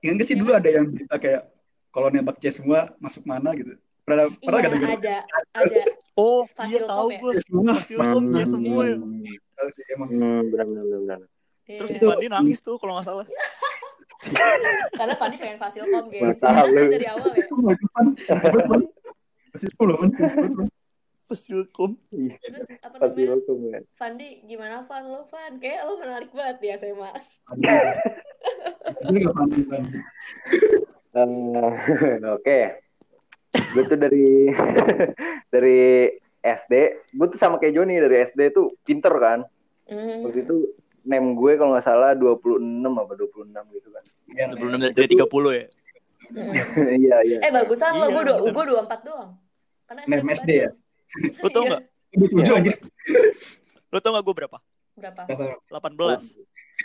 Ingat 0.00 0.14
gak 0.14 0.26
sih 0.26 0.36
dulu 0.36 0.50
ada 0.52 0.68
yang 0.68 0.86
berita 0.86 1.16
kayak 1.16 1.42
kalau 1.88 2.08
nembak 2.10 2.36
C 2.36 2.50
semua 2.50 2.92
masuk 2.98 3.24
mana 3.24 3.54
gitu 3.54 3.74
pernah 4.04 4.24
pernah 4.28 4.38
Iya 4.38 4.50
gak 4.60 4.72
dengar 4.72 4.90
ada, 4.94 5.16
ada. 5.54 5.82
Oh, 6.14 6.44
iya 6.62 6.78
tahu 6.84 7.08
ya? 7.08 7.18
gue. 7.18 7.32
C 7.34 7.38
semua 7.42 7.72
Fasilkom 7.74 8.22
C 8.28 8.36
semua 8.44 8.80
ya. 8.84 8.96
Tahu 9.54 9.68
sih, 9.72 9.84
emang 9.90 10.08
Hmm, 10.08 10.40
benar 10.48 10.66
benar 10.66 10.84
benar. 10.84 11.00
benar. 11.00 11.20
Terus 11.64 11.90
Iya. 11.90 11.98
si 11.98 12.06
Fandi 12.06 12.26
nangis 12.28 12.58
tuh 12.60 12.76
kalau 12.76 12.92
nggak 12.94 13.06
salah. 13.06 13.26
Karena 14.98 15.14
Fandi 15.16 15.36
pengen. 15.36 15.56
Masa 15.56 15.80
Kan 16.44 16.68
lu. 16.68 16.84
dari 16.86 17.06
awal 17.08 17.32
ya. 17.32 17.44
kan 17.44 18.06
itu 19.54 19.82
loh. 19.86 19.98
Iya, 22.12 22.36
Terus 22.44 22.68
apa 22.84 22.94
namanya? 23.00 23.08
Fasilkom 23.16 23.60
ya. 23.64 23.78
Fandi, 23.96 24.28
gimana 24.44 24.84
Fan 24.84 25.08
lo 25.08 25.24
Fan? 25.24 25.56
Kayak 25.56 25.88
lo 25.88 25.96
menarik 25.96 26.28
banget 26.30 26.56
ya 26.60 26.74
SMA. 26.76 27.10
Ini 29.08 29.18
Fandi, 29.32 29.60
Fandi. 29.64 29.98
Eh, 31.14 32.24
Oke. 32.36 32.60
Gue 33.74 33.82
tuh 33.90 33.98
dari 33.98 34.54
dari 35.54 35.80
SD, 36.44 36.72
gue 37.10 37.26
tuh 37.26 37.38
sama 37.40 37.58
kayak 37.58 37.74
Joni 37.74 37.98
dari 37.98 38.16
SD 38.30 38.40
tuh 38.54 38.78
pinter 38.86 39.10
kan. 39.18 39.42
Hmm. 39.90 40.22
Waktu 40.24 40.46
itu 40.46 40.56
name 41.04 41.36
gue 41.36 41.52
kalau 41.58 41.76
nggak 41.76 41.84
salah 41.84 42.16
26 42.16 42.62
apa 42.86 43.12
26 43.18 43.76
gitu 43.76 43.88
kan. 43.90 44.02
Iya, 44.30 44.44
Belum 44.56 44.80
dari 44.80 45.08
30 45.10 45.26
ya. 45.52 45.66
Iya, 47.04 47.16
iya. 47.28 47.38
Eh 47.44 47.50
bagusan 47.52 48.00
lo, 48.00 48.08
Iya, 48.08 48.14
gue 48.16 48.22
dua, 48.24 48.36
bener. 48.40 48.52
gue 48.56 48.64
dua 48.72 48.80
empat 48.88 49.00
doang. 49.04 49.30
Karena 49.84 50.00
gue 50.08 50.32
SD 50.32 50.50
ya? 50.56 50.70
Lo 51.44 51.48
tau 51.52 51.62
Iya. 51.62 51.68
nggak? 51.68 51.82
Tujuh 52.32 52.52
anjir. 52.56 52.76
Lo 53.92 53.98
tau 54.00 54.10
nggak 54.16 54.24
gue 54.24 54.34
berapa? 54.34 54.58
Berapa? 54.94 55.20
Berapa? 55.68 55.88
18. 55.90 56.38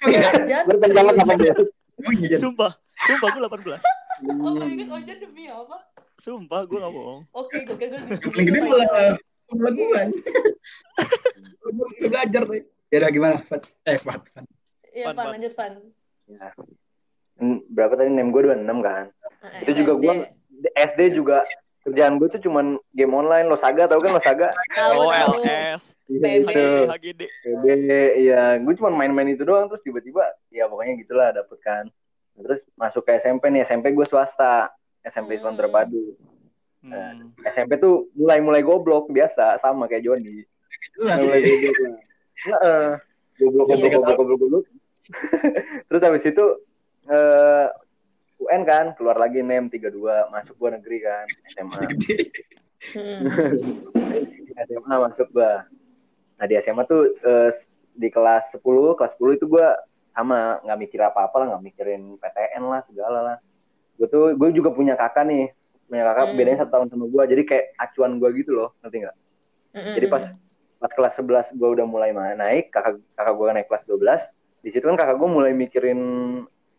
Ojan? 0.05 0.63
Berarti 0.67 0.91
jangan 0.91 1.13
iya, 1.15 2.27
Jan? 2.35 2.39
Sumpah. 2.41 2.71
Sumpah 2.99 3.27
gue 3.31 3.41
18. 3.47 3.79
Oh 4.19 4.51
my 4.51 4.75
god, 4.75 4.99
Ojan 4.99 5.15
demi 5.23 5.47
apa? 5.47 5.79
Sumpah 6.20 6.67
gue 6.67 6.78
gak 6.78 6.91
bohong. 6.91 7.22
Oke, 7.32 7.63
gue 7.63 7.78
kira 7.80 7.97
gue 8.03 8.32
Yang 8.36 8.45
gede 8.51 8.59
malah 8.61 8.88
malah 9.49 9.74
gue. 9.74 10.01
Gue 11.63 11.88
belajar 12.05 12.41
tuh. 12.43 12.55
Ya 12.89 12.97
udah 12.99 13.11
gimana? 13.13 13.36
Fat? 13.45 13.63
Eh, 13.86 13.97
Fat. 13.97 14.22
Fat. 14.34 14.45
Iya, 14.91 15.05
Fan. 15.13 15.26
lanjut 15.32 15.53
Fan. 15.53 15.74
Ya. 16.28 16.49
Berapa 17.72 17.93
tadi 17.95 18.09
name 18.11 18.34
gue 18.34 18.41
26 18.45 18.67
kan? 18.84 19.05
Ah, 19.39 19.63
Itu 19.63 19.72
juga 19.78 19.91
gue 19.95 20.13
SD 20.76 20.99
juga 21.15 21.47
kerjaan 21.80 22.20
gue 22.20 22.28
tuh 22.28 22.43
cuman 22.43 22.76
game 22.91 23.15
online 23.15 23.47
lo 23.47 23.55
saga 23.55 23.88
tau 23.88 24.03
kan 24.03 24.11
lo 24.11 24.20
saga 24.20 24.51
Oh. 24.91 25.07
LS. 25.07 25.95
PB. 26.05 26.43
Itu. 26.43 26.63
HGD. 26.91 27.22
PB 27.24 27.63
iya 28.20 28.59
gue 28.59 28.74
cuma 28.76 28.91
main-main 28.91 29.32
itu 29.32 29.47
doang 29.47 29.72
terus 29.72 29.80
tiba-tiba 29.82 30.28
ya 30.51 30.67
pokoknya 30.67 30.99
gitulah 30.99 31.32
dapet 31.32 31.55
kan 31.63 31.88
terus 32.36 32.59
masuk 32.76 33.07
ke 33.07 33.15
SMP 33.17 33.47
nih 33.47 33.63
SMP 33.63 33.95
gue 33.95 34.03
swasta 34.03 34.67
SMP 35.01 35.35
Islam 35.35 35.53
Hmm. 35.53 35.61
Terpadu 35.61 36.03
Hmm. 36.79 37.35
SMP 37.43 37.75
tuh 37.75 38.07
mulai-mulai 38.15 38.63
goblok 38.63 39.11
biasa 39.11 39.59
sama 39.59 39.83
kayak 39.85 39.99
Joni 40.01 40.47
Jelas 40.95 41.19
mulai 41.21 41.39
goblok. 41.43 41.75
Heeh. 42.39 42.83
goblok 43.35 43.65
Iya. 43.67 43.75
goblok 43.75 43.91
goblok 43.91 44.15
goblok 44.15 44.39
goblok 44.39 44.65
terus 45.89 46.01
habis 46.01 46.23
itu 46.23 46.45
eh 47.05 47.67
UN 48.39 48.63
kan 48.63 48.95
keluar 48.95 49.19
lagi 49.19 49.43
NEM 49.43 49.67
32 49.67 49.91
masuk 50.29 50.55
gua 50.55 50.71
negeri 50.71 51.03
kan 51.03 51.27
SMA 51.49 51.79
Hmm. 52.95 53.27
SMA 54.63 54.95
masuk 54.95 55.27
gua. 55.31 55.67
Nah 56.35 56.45
di 56.47 56.55
SMA 56.57 56.83
tuh 56.85 57.11
eh, 57.11 57.51
di 57.91 58.07
kelas 58.07 58.55
10, 58.55 58.63
kelas 58.95 59.19
10 59.19 59.35
itu 59.35 59.45
gua 59.45 59.75
sama 60.09 60.63
nggak 60.63 60.79
mikir 60.79 60.99
apa-apa 61.01 61.35
lah, 61.35 61.45
nggak 61.51 61.63
mikirin 61.65 62.15
PTN 62.15 62.63
lah 62.63 62.79
segala 62.87 63.19
lah. 63.19 63.37
Gue 63.99 64.07
tuh 64.07 64.31
gue 64.39 64.49
juga 64.55 64.71
punya 64.71 64.95
kakak 64.95 65.27
nih, 65.27 65.51
punya 65.89 66.03
kakak 66.07 66.25
Hmm. 66.31 66.37
bedanya 66.37 66.57
satu 66.63 66.71
tahun 66.71 66.87
sama 66.93 67.05
gua, 67.09 67.23
jadi 67.25 67.41
kayak 67.43 67.65
acuan 67.75 68.21
gua 68.21 68.29
gitu 68.31 68.51
loh, 68.53 68.69
ngerti 68.85 68.97
nggak? 69.03 69.15
Hmm, 69.73 69.93
Jadi 69.97 70.05
hmm, 70.07 70.13
pas 70.13 70.23
pas 70.79 70.91
kelas 70.95 71.13
11 71.19 71.47
gua 71.59 71.69
udah 71.75 71.85
mulai 71.89 72.09
naik, 72.13 72.71
kakak 72.71 73.01
kakak 73.17 73.35
gua 73.35 73.47
naik 73.51 73.67
kelas 73.67 73.83
12, 73.89 74.21
di 74.61 74.69
situ 74.69 74.85
kan 74.85 74.95
kakak 74.95 75.17
gua 75.17 75.27
mulai 75.27 75.51
mikirin 75.51 75.99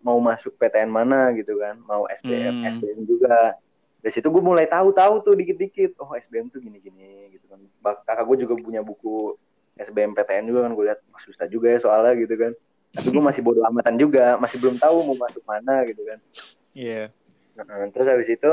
mau 0.00 0.16
masuk 0.16 0.56
PTN 0.56 0.88
mana 0.88 1.28
gitu 1.36 1.60
kan, 1.60 1.76
mau 1.84 2.08
SBM, 2.08 2.54
Hmm. 2.56 2.70
SBM 2.80 3.00
juga. 3.04 3.58
Dari 4.00 4.16
situ 4.16 4.32
gue 4.32 4.40
mulai 4.40 4.64
tahu-tahu 4.64 5.20
tuh 5.20 5.36
dikit-dikit, 5.36 6.00
oh 6.00 6.16
SBM 6.16 6.48
tuh 6.48 6.56
gini-gini 6.56 7.36
gitu 7.36 7.44
kan. 7.52 7.60
Kakak 8.08 8.24
gue 8.32 8.48
juga 8.48 8.56
punya 8.56 8.80
buku 8.80 9.36
SBM 9.76 10.16
PTN 10.16 10.48
juga 10.48 10.64
kan, 10.64 10.72
gue 10.72 10.84
lihat 10.88 11.04
wah 11.12 11.20
susah 11.20 11.44
juga 11.52 11.68
ya 11.68 11.84
soalnya 11.84 12.16
gitu 12.16 12.32
kan. 12.32 12.56
Tapi 12.96 13.12
gue 13.12 13.20
masih 13.20 13.44
bodo 13.44 13.60
amatan 13.60 14.00
juga, 14.00 14.40
masih 14.40 14.56
belum 14.56 14.80
tahu 14.80 14.96
mau 15.04 15.16
masuk 15.20 15.44
mana 15.44 15.84
gitu 15.84 16.00
kan. 16.08 16.16
Iya. 16.74 17.10
Nah, 17.58 17.88
terus 17.92 18.08
habis 18.08 18.28
itu 18.30 18.52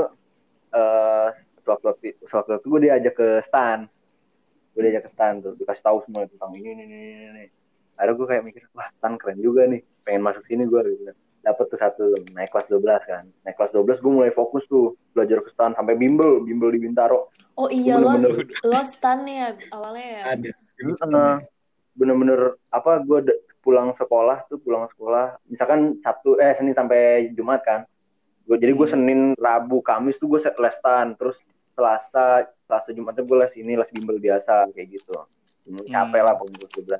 eh 0.73 1.29
sewaktu 1.67 2.15
sewaktu 2.27 2.49
itu 2.63 2.67
gue 2.71 2.81
diajak 2.87 3.13
ke 3.19 3.27
stan 3.43 3.91
gue 4.71 4.81
diajak 4.87 5.07
ke 5.07 5.11
stan 5.11 5.43
tuh 5.43 5.53
dikasih 5.59 5.83
tahu 5.83 5.97
semua 6.07 6.23
tentang 6.23 6.55
ini 6.55 6.69
ini 6.75 6.83
ini 6.87 6.97
ini, 6.99 7.25
ini. 7.27 7.45
akhirnya 7.99 8.15
gue 8.15 8.27
kayak 8.29 8.43
mikir 8.47 8.61
wah 8.71 8.87
stan 8.95 9.19
keren 9.19 9.39
juga 9.43 9.67
nih 9.67 9.83
pengen 10.07 10.23
masuk 10.23 10.43
sini 10.47 10.63
gue 10.63 10.79
gitu 10.95 11.03
kan 11.11 11.17
dapet 11.43 11.65
tuh 11.71 11.79
satu 11.79 12.05
naik 12.35 12.51
kelas 12.51 12.67
12 12.67 12.83
kan 13.07 13.23
naik 13.43 13.55
kelas 13.55 13.71
12 13.71 14.03
gue 14.03 14.11
mulai 14.11 14.31
fokus 14.31 14.63
tuh 14.67 14.95
belajar 15.11 15.43
ke 15.43 15.49
stan 15.51 15.75
sampai 15.75 15.95
bimbel 15.95 16.43
bimbel 16.43 16.71
di 16.71 16.79
Bintaro 16.79 17.31
Oh 17.57 17.67
iya 17.73 17.97
lo 17.97 18.13
lo 18.71 18.81
stan 18.85 19.25
ya 19.25 19.49
awalnya 19.73 20.05
ya. 20.05 20.23
Ada. 20.37 20.51
Eh, 20.53 21.37
bener-bener 21.97 22.53
apa 22.69 23.01
gue 23.01 23.19
pulang 23.65 23.97
sekolah 23.97 24.45
tuh 24.45 24.61
pulang 24.61 24.85
sekolah 24.93 25.41
misalkan 25.49 25.97
Sabtu 26.05 26.37
eh 26.37 26.53
Senin 26.53 26.77
sampai 26.77 27.33
Jumat 27.33 27.65
kan 27.65 27.81
gue 28.47 28.57
jadi 28.57 28.71
gue 28.71 28.87
Hmm. 28.87 28.95
Senin 28.95 29.21
Rabu 29.35 29.79
Kamis 29.79 30.15
tuh 30.15 30.27
gue 30.27 30.39
les 30.39 30.73
stan 30.73 31.11
terus 31.13 31.35
Selasa 31.71 32.25
Selasa 32.63 32.89
Jumatnya 32.89 33.21
gue 33.21 33.37
les 33.37 33.53
ini 33.55 33.75
les 33.75 33.89
bimbel 33.91 34.17
biasa 34.17 34.71
kayak 34.71 34.87
gitu. 34.89 35.13
Hmm, 35.63 35.83
capek 35.85 36.21
lah 36.21 36.33
pengurus 36.33 36.71
12 36.73 36.95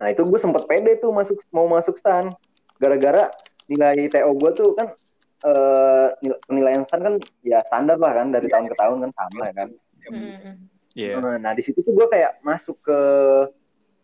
nah 0.00 0.10
itu 0.10 0.18
gue 0.18 0.34
sempet 0.36 0.66
pede 0.66 0.98
tuh 0.98 1.12
masuk 1.12 1.38
mau 1.48 1.68
masuk 1.68 1.94
stan. 1.96 2.32
Gara-gara 2.76 3.30
nilai 3.64 4.08
TO 4.08 4.34
gue 4.34 4.50
tuh 4.52 4.74
kan 4.74 4.90
eh 5.42 6.08
nil- 6.20 6.40
penilaian 6.42 6.82
stan 6.82 7.00
kan 7.00 7.14
ya 7.42 7.62
standar 7.62 7.94
lah 7.96 8.10
kan 8.12 8.30
dari 8.30 8.46
tahun 8.46 8.66
ke 8.66 8.74
tahun 8.74 8.96
kan 8.98 9.10
sama 9.12 9.46
kan. 9.52 9.68
Hmm, 10.08 10.36
hmm. 10.42 10.54
Iya. 10.92 11.16
Eh, 11.16 11.38
Nah 11.38 11.52
di 11.52 11.62
situ 11.62 11.80
tuh 11.80 11.92
gue 11.92 12.06
kayak 12.06 12.42
masuk 12.42 12.76
ke 12.80 12.98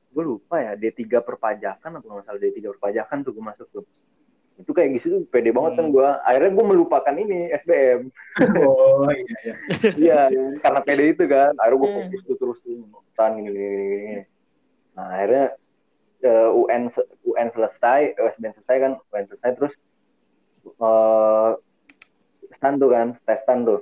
gue 0.09 0.25
lupa 0.25 0.59
ya 0.59 0.73
D3 0.73 1.21
perpajakan 1.21 1.91
apa 1.95 2.07
nggak 2.07 2.25
salah 2.25 2.41
D3 2.41 2.59
perpajakan 2.71 3.19
tuh 3.21 3.33
gue 3.35 3.45
masuk 3.45 3.67
tuh 3.71 3.85
itu 4.59 4.71
kayak 4.75 4.91
gitu 4.99 5.07
tuh 5.09 5.21
pede 5.31 5.55
banget 5.55 5.79
kan 5.79 5.87
Hmm. 5.87 5.95
gue 5.95 6.09
akhirnya 6.27 6.51
gue 6.51 6.65
melupakan 6.67 7.15
ini 7.15 7.39
SBM 7.55 8.01
Oh 8.59 9.07
iya 9.07 9.37
iya. 9.41 9.55
iya 10.03 10.21
karena 10.59 10.81
pede 10.83 11.05
itu 11.09 11.25
kan 11.25 11.55
akhirnya 11.55 11.79
gue 11.79 11.89
Hmm. 11.89 11.99
fokus 12.03 12.21
tuh 12.27 12.37
terus 12.37 12.59
tuh 12.61 12.75
tan 13.15 13.35
gini 13.35 13.51
gini 13.51 13.85
gini, 13.87 14.23
nah 14.95 15.07
akhirnya 15.11 15.47
eh, 16.21 16.51
UN 16.53 16.83
UN 17.25 17.49
selesai 17.51 18.01
eh, 18.15 18.31
SBM 18.35 18.53
selesai 18.55 18.77
kan 18.79 18.93
UN 19.09 19.25
selesai 19.27 19.51
terus 19.55 19.75
eh 20.69 21.51
stan 22.53 22.75
tuh 22.77 22.91
kan 22.91 23.09
tes 23.23 23.39
stan 23.43 23.59
tuh 23.63 23.81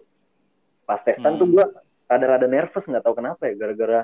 pas 0.84 1.00
tes 1.00 1.16
stan 1.16 1.32
Hmm. 1.32 1.40
tuh 1.40 1.48
gue 1.50 1.64
rada-rada 2.06 2.46
nervous 2.46 2.84
nggak 2.84 3.02
tahu 3.02 3.16
kenapa 3.16 3.48
ya 3.48 3.54
gara-gara 3.56 4.00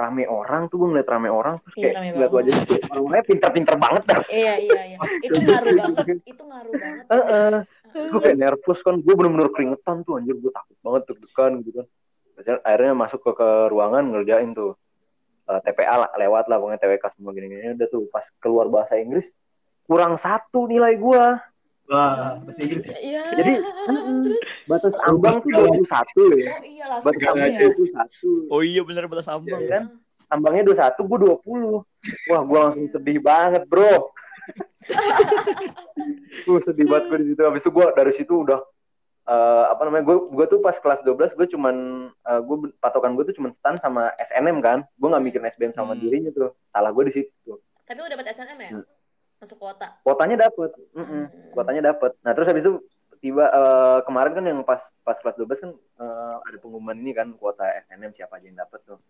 rame 0.00 0.24
orang 0.24 0.62
tuh 0.72 0.76
gue 0.80 0.88
ngeliat 0.88 1.08
rame 1.12 1.28
orang 1.28 1.60
terus 1.60 1.74
Iya, 1.76 1.82
kayak 1.84 1.94
rame 2.00 2.08
ngeliat 2.16 2.32
wajah 2.32 2.54
orang-orangnya 2.88 3.24
pinter-pinter 3.28 3.74
banget 3.76 4.02
dah 4.08 4.20
Iya 4.32 4.54
iya 4.56 4.80
iya. 4.88 4.96
Itu 5.20 5.38
ngaruh 5.44 5.72
banget. 5.76 6.16
Itu 6.24 6.42
ngaruh 6.48 6.72
banget. 6.72 7.04
Heeh. 7.12 7.54
gue 7.90 8.20
kayak 8.22 8.38
nervous 8.38 8.80
kan 8.86 8.94
gue 9.02 9.14
bener-bener 9.18 9.50
keringetan 9.50 10.06
tuh 10.06 10.16
anjir 10.16 10.38
gue 10.38 10.52
takut 10.54 10.78
banget 10.80 11.02
deg-degan 11.10 11.52
gitu 11.66 11.82
kan 12.40 12.56
akhirnya 12.64 12.92
masuk 12.96 13.20
ke, 13.20 13.30
ke 13.36 13.48
ruangan 13.68 14.04
ngerjain 14.14 14.56
tuh 14.56 14.78
Eh, 15.50 15.60
TPA 15.66 16.06
lah, 16.06 16.10
lewat 16.14 16.46
lah 16.46 16.62
pokoknya 16.62 16.78
TWK 16.78 17.04
semua 17.18 17.34
gini-gini 17.34 17.74
udah 17.74 17.88
tuh 17.90 18.06
pas 18.14 18.22
keluar 18.38 18.70
bahasa 18.70 18.94
Inggris 18.94 19.26
kurang 19.82 20.14
satu 20.14 20.70
nilai 20.70 20.94
gue 20.94 21.24
Wah, 21.90 22.38
bahasa 22.40 22.60
Inggris 22.62 22.86
ya. 22.86 22.96
Iya. 22.96 23.22
Jadi, 23.34 23.52
terus 24.22 24.38
Batas 24.64 24.94
ambang 25.02 25.36
tuh 25.36 25.50
21 25.50 26.38
ya. 26.38 26.54
oh 26.54 26.62
iya 26.62 26.84
langsung 26.86 27.06
Batas 27.10 27.26
ambang 27.26 27.50
ya. 27.50 27.58
aja. 27.58 27.66
21. 28.46 28.54
Oh 28.54 28.60
iya 28.62 28.82
bener 28.86 29.04
batas 29.04 29.26
ambang 29.26 29.60
Iya, 29.60 29.68
kan. 29.68 29.82
Ambangnya 30.30 30.62
21, 30.62 31.02
gue 31.02 31.18
20. 31.42 31.82
Wah, 32.30 32.42
gue 32.46 32.58
langsung 32.60 32.86
sedih 32.94 33.18
banget, 33.18 33.66
bro. 33.66 34.14
Gue 36.40 36.58
sedih 36.64 36.86
banget 36.86 37.04
gue 37.06 37.18
di 37.20 37.26
situ. 37.28 37.40
Habis 37.40 37.60
itu 37.60 37.70
gue 37.70 37.86
dari 37.92 38.12
situ 38.14 38.34
udah 38.40 38.60
eh, 39.26 39.64
apa 39.68 39.82
namanya? 39.84 40.04
Gue 40.06 40.16
gue 40.28 40.46
tuh 40.48 40.58
pas 40.58 40.74
kelas 40.74 41.02
12 41.02 41.34
gue 41.34 41.46
cuman 41.50 41.74
eh, 42.08 42.40
gue 42.40 42.56
patokan 42.78 43.12
gue 43.12 43.24
tuh 43.26 43.36
cuman 43.36 43.50
stan 43.52 43.76
sama 43.78 44.10
SNM 44.20 44.58
kan. 44.60 44.78
Gue 44.96 45.08
nggak 45.08 45.22
mikirin 45.22 45.50
SBM 45.50 45.72
sama 45.72 45.92
Hmm. 45.92 46.00
dirinya 46.00 46.30
tuh. 46.30 46.54
Salah 46.70 46.90
gue 46.90 47.04
di 47.06 47.14
situ. 47.16 47.52
Tapi 47.84 47.98
lu 47.98 48.08
dapat 48.08 48.26
SNM 48.30 48.58
ya? 48.60 48.70
Hmm. 48.72 48.84
Masuk 49.40 49.56
kuota. 49.56 49.88
Kuotanya 50.00 50.36
dapet, 50.42 50.70
Mm-mm. 50.92 51.06
Hmm. 51.24 51.26
kuotanya 51.50 51.82
dapet. 51.86 52.12
Nah 52.20 52.32
terus 52.32 52.46
habis 52.46 52.60
itu 52.60 52.72
tiba 53.18 53.44
eh, 53.46 53.98
kemarin 54.04 54.32
kan 54.32 54.44
yang 54.44 54.60
pas 54.62 54.80
pas 55.00 55.16
kelas 55.16 55.36
12 55.36 55.48
kan 55.58 55.70
eh, 55.72 56.36
ada 56.42 56.56
pengumuman 56.56 56.92
ini 56.94 57.10
kan 57.10 57.32
kuota 57.34 57.64
SNM 57.82 58.12
siapa 58.12 58.36
aja 58.36 58.46
yang 58.46 58.58
dapet 58.58 58.80
tuh. 58.84 59.00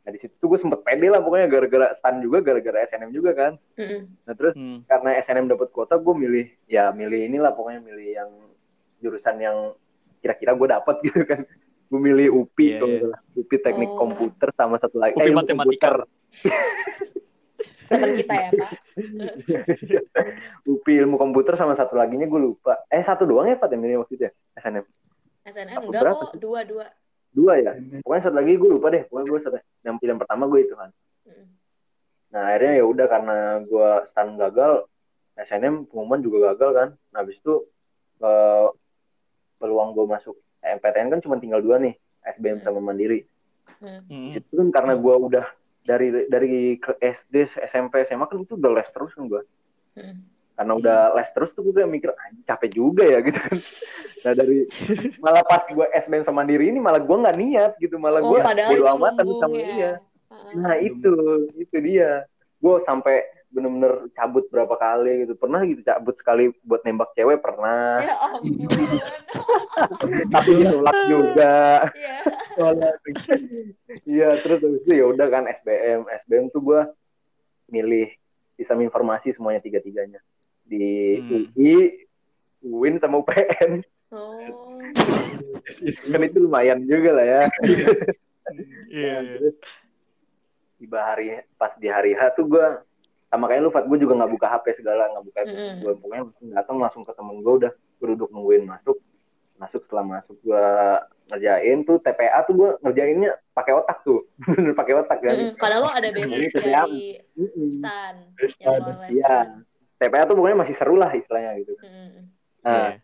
Nah 0.00 0.10
di 0.10 0.18
situ 0.18 0.34
tuh 0.34 0.48
gue 0.48 0.58
sempet 0.58 0.80
pede 0.80 1.06
lah 1.06 1.20
pokoknya 1.20 1.46
gara-gara 1.46 1.86
stan 1.92 2.18
juga 2.18 2.40
gara-gara 2.40 2.82
SNM 2.84 3.10
juga 3.10 3.30
kan. 3.30 3.52
Mm-mm. 3.76 4.00
Nah 4.22 4.34
terus 4.34 4.54
Hmm. 4.54 4.82
karena 4.84 5.10
SNM 5.18 5.46
dapat 5.48 5.70
kuota 5.70 5.94
gue 5.96 6.14
milih 6.16 6.46
ya 6.66 6.90
milih 6.90 7.26
inilah 7.26 7.52
pokoknya 7.52 7.80
milih 7.80 8.08
yang 8.12 8.30
jurusan 8.98 9.38
yang 9.38 9.56
kira-kira 10.18 10.52
gue 10.52 10.66
dapat 10.68 10.94
gitu 11.06 11.22
kan. 11.22 11.46
Gue 11.86 11.98
milih 12.00 12.26
UPI 12.32 12.66
nggak 12.76 12.90
salah. 13.02 13.20
UPI 13.34 13.56
teknik 13.60 13.88
Oh. 13.88 13.98
komputer 14.00 14.50
sama 14.52 14.78
satu 14.78 14.98
lagi 14.98 15.14
UPI 15.14 15.26
ilmu 15.26 15.38
matematika. 15.38 15.88
komputer. 15.90 15.94
Teman 17.90 18.10
kita 18.16 18.34
ya, 18.34 18.50
Pak. 18.54 18.70
UPI 20.70 20.94
ilmu 21.04 21.16
komputer 21.18 21.54
sama 21.58 21.74
satu 21.74 21.98
laginya 21.98 22.26
gue 22.26 22.40
lupa. 22.40 22.86
Eh 22.88 23.02
satu 23.02 23.26
doang 23.26 23.50
ya 23.50 23.58
Pak 23.58 23.70
yang 23.74 23.82
milih 23.82 23.96
waktu 24.04 24.12
itu 24.16 24.22
ya 24.28 24.32
SNM. 24.60 24.84
SNM 25.48 25.76
Apa, 25.76 25.86
enggak 25.88 26.02
berapa 26.04 26.24
kok, 26.30 26.32
dua-dua. 26.38 26.86
Dua 27.30 27.52
ya. 27.58 27.72
Pokoknya 28.04 28.22
satu 28.28 28.36
lagi 28.38 28.52
gue 28.56 28.70
lupa 28.70 28.86
deh. 28.92 29.02
Pokoknya 29.08 29.26
gue 29.26 29.38
satu. 29.42 29.56
Yang 29.82 29.94
pilihan 30.02 30.18
pertama 30.18 30.44
gue 30.46 30.60
itu 30.62 30.74
kan. 30.76 30.90
Mm. 31.26 31.46
Nah 32.30 32.42
akhirnya 32.52 32.72
ya 32.78 32.84
udah 32.86 33.06
karena 33.10 33.36
gue 33.66 33.90
stan 34.12 34.28
gagal, 34.38 34.72
SNM 35.34 35.74
pengumuman 35.90 36.20
juga 36.22 36.38
gagal 36.52 36.70
kan. 36.76 36.88
Nah 37.10 37.18
habis 37.24 37.36
itu 37.42 37.54
eh, 38.22 38.68
peluang 39.58 39.92
gue 39.98 40.06
masuk 40.06 40.36
MPTN 40.60 41.08
kan 41.12 41.20
cuma 41.24 41.40
tinggal 41.40 41.64
dua 41.64 41.80
nih, 41.80 41.96
SBM 42.36 42.60
sama 42.62 42.80
Mandiri. 42.80 43.24
Mm. 43.80 44.00
Hmm. 44.06 44.30
Itu 44.36 44.52
kan 44.60 44.68
karena 44.70 44.94
gue 45.00 45.14
udah 45.16 45.46
dari 45.90 46.08
dari 46.30 46.78
ke 46.78 46.94
SD, 47.02 47.50
SMP, 47.66 48.06
SMA 48.06 48.30
kan 48.30 48.38
itu 48.38 48.54
udah 48.54 48.70
les 48.78 48.88
terus 48.94 49.10
kan 49.10 49.26
gue. 49.26 49.42
Mm. 49.98 50.18
Karena 50.54 50.72
udah 50.76 50.98
les 51.16 51.30
terus 51.34 51.50
tuh 51.56 51.66
gue 51.66 51.82
mikir, 51.88 52.14
"Anjing, 52.14 52.46
capek 52.46 52.70
juga 52.70 53.02
ya 53.02 53.18
gitu 53.24 53.38
kan. 53.40 53.58
Nah 54.20 54.36
dari 54.36 54.68
malah 55.16 55.40
pas 55.48 55.64
gue 55.64 55.86
SBM 55.96 56.28
sama 56.28 56.44
Mandiri 56.44 56.68
ini 56.68 56.76
malah 56.76 57.00
gue 57.00 57.16
nggak 57.16 57.36
niat 57.40 57.72
gitu, 57.80 57.96
malah 57.96 58.20
Oh, 58.20 58.36
gue 58.36 58.40
bodo 58.44 58.84
amatan 59.00 59.24
sama 59.40 59.56
ya. 59.56 59.64
dia. 59.72 59.92
Nah 60.60 60.76
itu, 60.76 61.12
itu 61.56 61.76
dia. 61.80 62.28
Gue 62.60 62.84
sampai 62.84 63.24
bener-bener 63.50 64.08
cabut 64.14 64.46
berapa 64.48 64.74
kali 64.78 65.26
gitu. 65.26 65.34
Pernah 65.34 65.60
gitu 65.66 65.82
cabut 65.82 66.14
sekali 66.14 66.54
buat 66.62 66.86
nembak 66.86 67.12
cewek 67.18 67.42
pernah. 67.42 67.98
Ya 67.98 68.16
ampun. 68.18 68.80
Tapi 70.34 70.50
ditolak 70.54 70.98
juga. 71.10 71.58
Iya. 71.90 72.16
Iya 74.06 74.28
terus 74.38 74.58
habis 74.62 74.82
itu 74.86 74.92
ya 74.94 75.04
udah 75.10 75.26
kan 75.26 75.44
SBM. 75.50 76.06
SBM 76.24 76.46
tuh 76.54 76.62
gue 76.62 76.80
milih 77.70 78.08
sistem 78.54 78.82
informasi 78.82 79.34
semuanya 79.34 79.62
tiga-tiganya 79.62 80.20
di 80.62 81.18
Hmm. 81.18 81.50
UI, 81.58 82.06
UIN 82.62 83.02
sama 83.02 83.18
UPN. 83.18 83.82
Oh. 84.14 84.78
Kan 86.10 86.22
itu 86.26 86.38
lumayan 86.42 86.82
juga 86.86 87.14
lah 87.14 87.26
ya. 87.26 87.42
Iya. 87.62 87.86
Iya. 88.90 89.14
terus 89.38 89.56
tiba 90.82 90.98
hari 90.98 91.38
pas 91.54 91.70
di 91.78 91.86
hari 91.86 92.18
H 92.18 92.34
tuh 92.34 92.50
gue 92.50 92.66
sama 93.30 93.46
kayak 93.46 93.62
lu 93.62 93.70
Fat 93.70 93.86
gue 93.86 93.98
juga 94.02 94.18
nggak 94.18 94.32
buka 94.34 94.46
HP 94.50 94.82
segala 94.82 95.06
nggak 95.14 95.24
buka 95.30 95.40
Mm-mm. 95.46 95.74
gue 95.86 95.92
pokoknya 96.02 96.22
langsung 96.26 96.48
datang 96.50 96.76
langsung 96.82 97.02
ke 97.06 97.12
temen 97.14 97.36
gue 97.38 97.54
udah. 97.62 97.72
Gue 98.02 98.06
duduk 98.18 98.28
nungguin 98.34 98.66
masuk. 98.66 98.98
Masuk 99.54 99.80
setelah 99.86 100.04
masuk 100.18 100.36
gue 100.42 100.66
ngerjain 101.30 101.78
tuh 101.86 102.02
TPA 102.02 102.42
tuh 102.42 102.54
gue 102.58 102.70
ngerjainnya 102.82 103.30
pakai 103.54 103.72
otak 103.78 104.02
tuh. 104.02 104.26
Bener 104.58 104.74
pakai 104.74 104.94
otak 104.98 105.18
kan? 105.22 105.34
Mm-mm. 105.38 105.54
Padahal 105.62 105.82
lo 105.86 105.90
ada 105.94 106.08
basic 106.10 106.50
dari 106.58 107.22
stan. 107.70 108.14
Yang 108.58 109.14
iya. 109.14 109.38
TPA 110.02 110.26
tuh 110.26 110.34
pokoknya 110.34 110.58
masih 110.66 110.74
seru 110.74 110.98
lah 110.98 111.14
istilahnya 111.14 111.54
gitu. 111.62 111.78
Mm-mm. 111.86 112.34
nah 112.60 112.98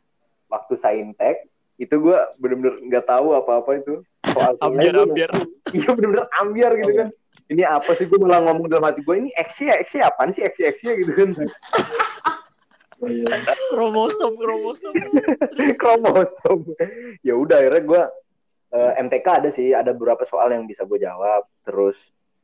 waktu 0.50 0.74
saintek 0.84 1.48
itu 1.78 1.94
gue 1.96 2.18
bener-bener 2.42 2.82
nggak 2.82 3.06
tahu 3.06 3.30
apa-apa 3.38 3.78
itu. 3.78 4.02
Soal 4.34 4.58
Ambiar, 4.58 5.06
ambiar. 5.06 5.30
iya 5.70 5.88
bener-bener 5.94 6.26
ambiar 6.42 6.74
gitu 6.82 6.92
kan 6.98 7.08
ini 7.46 7.62
apa 7.62 7.94
sih 7.94 8.04
gue 8.04 8.18
malah 8.18 8.42
ngomong 8.42 8.66
dalam 8.66 8.84
hati 8.84 9.00
gue 9.00 9.16
ini 9.16 9.30
eksi 9.32 9.66
ya 9.66 9.78
eksi 9.78 9.98
apaan 10.00 10.30
sih 10.30 10.42
eksi 10.42 10.62
eksi 10.66 10.86
gitu 11.02 11.12
kan 11.14 11.30
Oh, 12.96 13.12
iya. 13.12 13.28
Kromosom, 13.76 14.40
kromosom. 14.40 14.96
kromosom 15.80 16.64
ya 17.20 17.36
udah 17.36 17.60
akhirnya 17.60 17.82
gue 17.84 18.02
MTK 19.04 19.26
ada 19.28 19.50
sih 19.52 19.76
ada 19.76 19.92
beberapa 19.92 20.24
soal 20.24 20.48
yang 20.48 20.64
bisa 20.64 20.88
gue 20.88 20.96
jawab 20.96 21.44
terus 21.60 21.92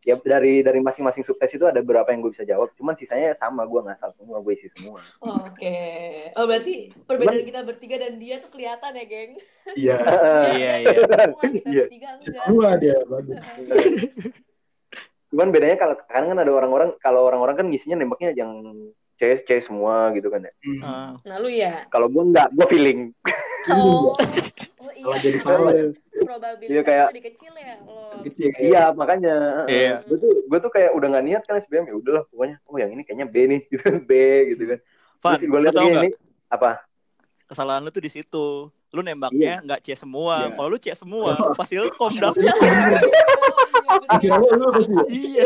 ya 0.05 0.13
dari 0.21 0.61
dari 0.61 0.85
masing-masing 0.85 1.25
subtes 1.25 1.49
itu 1.49 1.65
ada 1.65 1.81
beberapa 1.81 2.13
yang 2.13 2.21
gue 2.21 2.37
bisa 2.37 2.45
jawab 2.45 2.69
cuman 2.77 2.93
sisanya 3.01 3.33
sama 3.41 3.65
gue 3.65 3.81
ngasal 3.81 4.13
semua 4.13 4.45
gue 4.45 4.53
isi 4.53 4.69
semua 4.77 5.01
Oke. 5.25 5.73
Oh 6.37 6.45
berarti 6.45 6.93
perbedaan 7.09 7.49
kita 7.49 7.61
bertiga 7.65 7.97
dan 7.97 8.21
dia 8.21 8.37
tuh 8.37 8.53
kelihatan 8.53 8.93
ya, 8.93 9.05
geng. 9.09 9.33
Iya. 9.73 9.97
Iya, 10.53 10.73
iya. 10.85 10.93
Kita 11.01 11.17
Iya. 11.65 11.85
bertiga 11.89 12.09
enggak. 12.13 12.45
Semua 12.45 12.71
dia 12.77 12.99
bagus. 13.09 13.41
cuman 15.33 15.49
bedanya 15.49 15.77
kalau 15.77 15.95
kadang 16.05 16.29
kan 16.31 16.39
ada 16.39 16.53
orang-orang 16.53 16.91
kalau 16.99 17.25
orang-orang 17.25 17.57
kan 17.57 17.67
ngisinya 17.67 17.97
nembaknya 17.97 18.37
yang 18.37 18.53
C 19.17 19.41
C 19.41 19.61
semua 19.61 20.13
gitu 20.13 20.29
kan 20.29 20.43
ya 20.43 20.53
Hmm. 20.61 20.81
Ah. 20.83 21.11
Nah 21.25 21.37
lu 21.39 21.49
ya. 21.49 21.89
kalau 21.89 22.07
gue 22.07 22.23
nggak 22.23 22.53
gue 22.53 22.67
feeling 22.69 23.01
Oh. 23.69 24.13
Oh 24.83 24.91
Kalau 24.91 25.15
iya. 25.15 25.23
jadi 25.25 25.39
salah 25.39 25.71
ya. 25.73 25.87
Probabilitasnya 26.17 26.75
Iya, 26.75 26.83
kayak- 26.83 27.09
lebih 27.11 27.25
kecil 27.25 27.53
ya 27.55 27.75
lo. 27.81 27.99
Kecil 28.23 28.47
kayak. 28.51 28.63
iya 28.63 28.83
makanya 28.93 29.35
Iya. 29.67 29.95
gue 30.05 30.17
tuh 30.17 30.31
gue 30.45 30.59
tuh 30.61 30.71
kayak 30.71 30.91
udah 30.93 31.07
nggak 31.09 31.25
niat 31.25 31.43
kan 31.43 31.55
SBM 31.59 31.87
ya 31.87 31.95
udahlah 31.97 32.23
pokoknya 32.29 32.57
oh 32.63 32.77
yang 32.77 32.91
ini 32.91 33.03
kayaknya 33.03 33.27
B 33.27 33.37
nih 33.47 33.61
gitu 33.67 33.83
B 34.09 34.13
gitu 34.51 34.63
kan 34.69 34.79
terus 35.23 35.43
gue 35.45 35.61
lihat 35.61 35.75
ini, 35.77 36.11
apa 36.49 36.83
kesalahan 37.47 37.81
lu 37.81 37.91
tuh 37.91 38.01
di 38.01 38.11
situ. 38.11 38.47
Lu 38.91 39.01
nembaknya 39.01 39.61
nggak 39.61 39.81
C 39.81 39.95
semua. 39.95 40.47
Iya. 40.47 40.53
Kalau 40.53 40.69
lu 40.69 40.79
C 40.79 40.87
semua, 40.93 41.31
pasti 41.55 41.75
lu 41.77 41.89
kom. 41.91 42.11
Akhirnya 44.09 44.39
lu 44.39 44.47
lu 44.57 44.67
pasti. 44.73 44.95
Iya. 45.09 45.45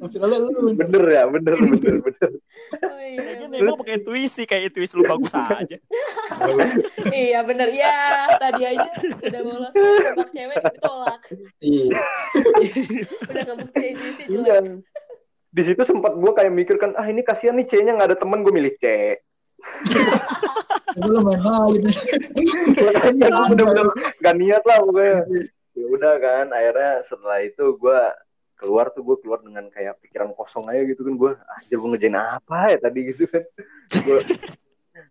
Akhirnya 0.00 0.38
lu 0.38 0.48
lu. 0.52 0.70
bener 0.74 1.02
ya 1.08 1.22
bener 1.26 1.54
bener 1.58 1.94
bener 2.00 2.30
Oh, 2.72 3.00
iya, 3.00 3.44
nembak 3.48 3.84
pakai 3.84 3.94
intuisi 4.00 4.42
kayak 4.44 4.72
intuisi 4.72 4.94
lu 4.96 5.04
bagus 5.04 5.32
aja. 5.34 5.76
Iya 7.12 7.44
bener 7.44 7.68
ya 7.68 7.96
tadi 8.38 8.62
aja 8.64 8.88
udah 9.20 9.40
bolos 9.44 9.72
tembak 9.74 10.28
cewek 10.32 10.56
ditolak 10.72 11.20
Iya. 11.60 12.00
udah 13.30 13.42
kebuktiin 13.44 13.94
di 13.94 14.10
sini 14.16 14.28
iya 14.40 14.56
di 15.52 15.62
situ 15.62 15.82
sempat 15.84 16.16
gue 16.16 16.32
kayak 16.32 16.52
mikir 16.52 16.76
kan 16.80 16.96
ah 16.96 17.04
ini 17.04 17.20
kasihan 17.20 17.52
nih 17.54 17.68
C-nya 17.68 17.92
nggak 17.92 18.08
ada 18.14 18.18
temen 18.18 18.40
gue 18.40 18.52
milih 18.52 18.72
C 18.80 18.84
Itu 20.92 21.08
lu 21.08 21.20
main 21.20 21.40
main. 21.40 21.82
makanya 22.76 23.26
gue 23.28 23.44
bener-bener 23.52 23.86
gak 24.18 24.34
niat 24.36 24.62
lah 24.64 24.76
pokoknya 24.80 25.16
ya 25.72 25.86
udah 25.88 26.14
kan 26.20 26.46
akhirnya 26.52 26.92
setelah 27.08 27.38
itu 27.40 27.64
gue 27.80 28.00
keluar 28.62 28.94
tuh 28.94 29.02
gue 29.02 29.16
keluar 29.18 29.42
dengan 29.42 29.66
kayak 29.74 29.98
pikiran 30.04 30.30
kosong 30.38 30.70
aja 30.70 30.82
gitu 30.86 31.02
kan. 31.02 31.14
Gue 31.18 31.32
aja 31.34 31.74
gue 31.74 31.88
ngerjain 31.90 32.18
apa 32.18 32.58
ya 32.70 32.78
tadi? 32.78 33.00
Gitu 33.10 33.24
kan. 33.26 33.44
Gue 34.06 34.20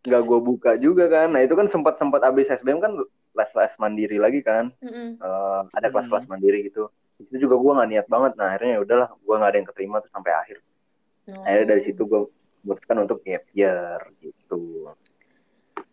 nggak 0.01 0.23
gue 0.23 0.39
buka 0.39 0.71
juga 0.79 1.05
kan. 1.11 1.35
Nah 1.35 1.43
itu 1.43 1.53
kan 1.53 1.67
sempat 1.67 1.99
sempat 1.99 2.23
abis 2.23 2.47
SBM 2.47 2.79
kan 2.79 2.95
les 3.31 3.51
les 3.51 3.73
mandiri 3.75 4.17
lagi 4.17 4.39
kan. 4.39 4.71
Mm-mm. 4.79 5.19
Eh, 5.19 5.61
ada 5.75 5.87
kelas-kelas 5.91 6.25
mandiri 6.31 6.71
gitu. 6.71 6.87
Itu 7.19 7.37
juga 7.49 7.59
gue 7.59 7.71
nggak 7.75 7.89
niat 7.91 8.07
banget. 8.07 8.31
Nah 8.39 8.55
akhirnya 8.55 8.71
ya 8.77 8.79
udahlah 8.81 9.09
gue 9.19 9.35
nggak 9.35 9.51
ada 9.51 9.57
yang 9.59 9.67
keterima 9.67 9.97
tuh 9.99 10.11
sampai 10.15 10.31
akhir. 10.31 10.57
Oh. 11.29 11.45
akhirnya 11.45 11.77
dari 11.77 11.81
situ 11.85 12.01
gue 12.09 12.21
memutuskan 12.65 12.97
untuk 13.05 13.21
gap 13.21 13.45
year 13.53 13.99
gitu 14.21 14.89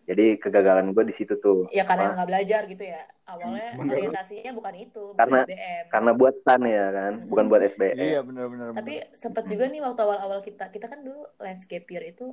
jadi 0.09 0.41
kegagalan 0.41 0.91
gue 0.91 1.05
di 1.05 1.13
situ 1.13 1.37
tuh 1.37 1.69
ya 1.69 1.85
karena 1.85 2.17
nggak 2.17 2.27
belajar 2.27 2.61
gitu 2.65 2.81
ya 2.81 3.05
awalnya 3.23 3.77
Hmm, 3.77 3.87
orientasinya 3.87 4.51
bukan 4.51 4.75
itu 4.79 5.03
bukan 5.13 5.21
Karena- 5.21 5.45
SBM 5.45 5.85
karena 5.87 6.11
buat 6.13 6.35
stan 6.41 6.63
ya 6.65 6.87
kan 6.89 7.13
Hmm. 7.15 7.29
bukan 7.29 7.45
buat 7.47 7.63
SBM 7.63 7.97
Iya 7.99 8.21
benar-benar. 8.23 8.69
tapi 8.73 8.95
sempet 9.13 9.45
juga 9.47 9.65
nih 9.67 9.81
waktu 9.81 10.01
awal-awal 10.01 10.41
kita 10.41 10.65
kita 10.69 10.87
kan 10.87 11.01
dulu 11.01 11.29
gap 11.39 11.85
year 11.87 12.05
itu 12.09 12.27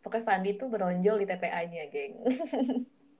pokoknya 0.00 0.24
Fandi 0.24 0.50
tuh 0.56 0.66
menonjol 0.66 1.20
di 1.20 1.26
TPA-nya 1.26 1.84
geng 1.86 2.14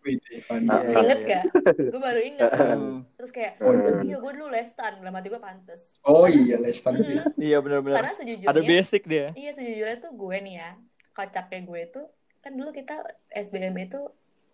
Wih, 0.03 0.19
Evan. 0.35 0.67
Ah, 0.73 0.83
Iya, 0.83 0.99
inget 0.99 1.21
gak 1.23 1.45
gue 1.79 2.01
baru 2.01 2.21
inget 2.21 2.51
Hmm. 2.51 3.07
terus 3.15 3.31
kayak 3.31 3.55
Hmm. 3.57 4.03
iya 4.03 4.17
gue 4.19 4.33
dulu 4.33 4.49
les 4.49 4.67
stan 4.67 4.99
dalam 4.99 5.13
hati 5.13 5.29
gue 5.29 5.39
pantes 5.39 5.95
Oh 6.03 6.25
iya, 6.25 6.59
Lestan 6.59 6.97
itu. 6.97 7.13
ya. 7.13 7.23
Iya 7.39 7.59
benar-benar. 7.61 8.01
karena 8.01 8.13
sejujurnya 8.17 8.51
Ada 8.51 8.63
basic 8.65 9.03
dia. 9.05 9.31
iya 9.37 9.53
sejujurnya 9.53 10.01
tuh 10.01 10.11
gue 10.11 10.37
nih 10.41 10.55
ya 10.59 10.71
kocaknya 11.13 11.61
gue 11.63 11.83
tuh 11.93 12.07
kan 12.43 12.53
dulu 12.53 12.71
kita 12.71 13.01
SBM 13.31 13.75
itu 13.81 14.01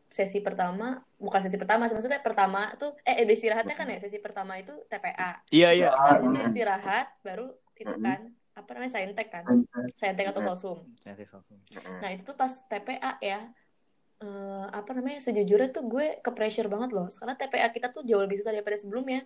sesi 0.08 0.40
pertama 0.40 1.00
bukan 1.16 1.40
sesi 1.40 1.56
pertama 1.56 1.84
sih, 1.84 1.92
maksudnya 1.92 2.20
pertama 2.20 2.72
tuh 2.76 2.96
eh 3.02 3.24
istirahatnya 3.24 3.72
kan 3.72 3.88
ya 3.88 3.98
sesi 4.00 4.16
pertama 4.16 4.56
itu 4.56 4.72
TPA 4.88 5.44
Iya 5.48 5.68
iya. 5.72 5.88
habis 5.92 6.24
Ah, 6.24 6.28
itu 6.28 6.38
istirahat 6.44 7.06
baru 7.20 7.48
itu 7.76 7.92
kan 8.00 8.20
apa 8.52 8.68
namanya 8.72 8.92
saintek 8.92 9.28
kan 9.28 9.44
Saintek. 9.94 10.28
atau 10.28 10.42
sosum 10.42 10.78
nah 12.00 12.10
itu 12.10 12.22
tuh 12.24 12.34
pas 12.34 12.50
TPA 12.50 13.20
ya 13.20 13.40
eh, 14.18 14.66
apa 14.68 14.90
namanya 14.96 15.20
sejujurnya 15.20 15.70
tuh 15.70 15.84
gue 15.86 16.18
ke 16.18 16.30
pressure 16.32 16.66
banget 16.66 16.90
loh 16.90 17.06
karena 17.06 17.34
TPA 17.36 17.68
kita 17.68 17.88
tuh 17.88 18.02
jauh 18.02 18.18
lebih 18.18 18.40
susah 18.40 18.52
daripada 18.52 18.76
sebelumnya 18.76 19.24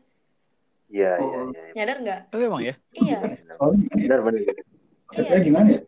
Iya, 0.93 1.17
iya, 1.17 1.39
Oh. 1.41 1.49
iya. 1.49 1.63
nyadar 1.73 1.97
nggak 2.05 2.21
Oh 2.29 2.39
emang 2.39 2.61
ya? 2.61 2.75
iya 2.93 3.17
ya? 3.17 3.57
Benar, 3.89 4.21
benar. 4.21 4.41
Iya, 4.45 4.53
TPA 5.09 5.39
gimana 5.41 5.69
ya? 5.73 5.81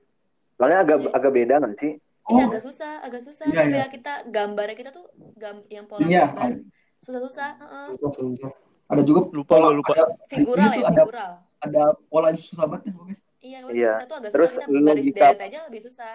Soalnya 0.56 0.78
agak 0.80 0.98
agak 1.12 1.32
beda 1.34 1.54
nggak 1.60 1.74
sih? 1.82 1.92
Iya 2.26 2.42
Oh. 2.42 2.48
agak 2.48 2.62
susah 2.62 2.92
agak 3.00 3.20
susah 3.20 3.44
Iya, 3.46 3.62
iya. 3.68 3.86
kita 3.86 4.12
gambarnya 4.26 4.72
kita 4.74 4.90
tuh 4.90 5.04
gam 5.34 5.60
yang 5.68 5.84
pola 5.84 6.00
Iya. 6.02 6.24
gambar 6.26 6.64
susah-susah. 6.98 7.50
Susah, 7.94 8.10
susah. 8.16 8.52
Ada 8.84 9.00
juga 9.00 9.20
Lupa 9.30 9.56
pola- 9.56 9.72
lupa. 9.72 9.92
Ada, 9.92 10.04
figural 10.26 10.70
ya 10.72 10.84
ada 10.86 11.02
figural 11.02 11.32
ada 11.60 11.82
pola 12.06 12.26
yang 12.28 12.40
susah 12.40 12.64
banget 12.64 12.84
ya 12.84 12.92
pokoknya. 12.92 13.16
iya, 13.38 13.58
Iya. 13.66 13.92
kita 13.94 14.06
tuh 14.06 14.16
agak 14.18 14.30
Terus 14.32 14.48
susah 14.48 14.60
kita 14.62 14.72
baris 14.80 15.04
logika- 15.04 15.28
deret 15.30 15.42
aja 15.42 15.58
lebih 15.68 15.82
susah 15.82 16.14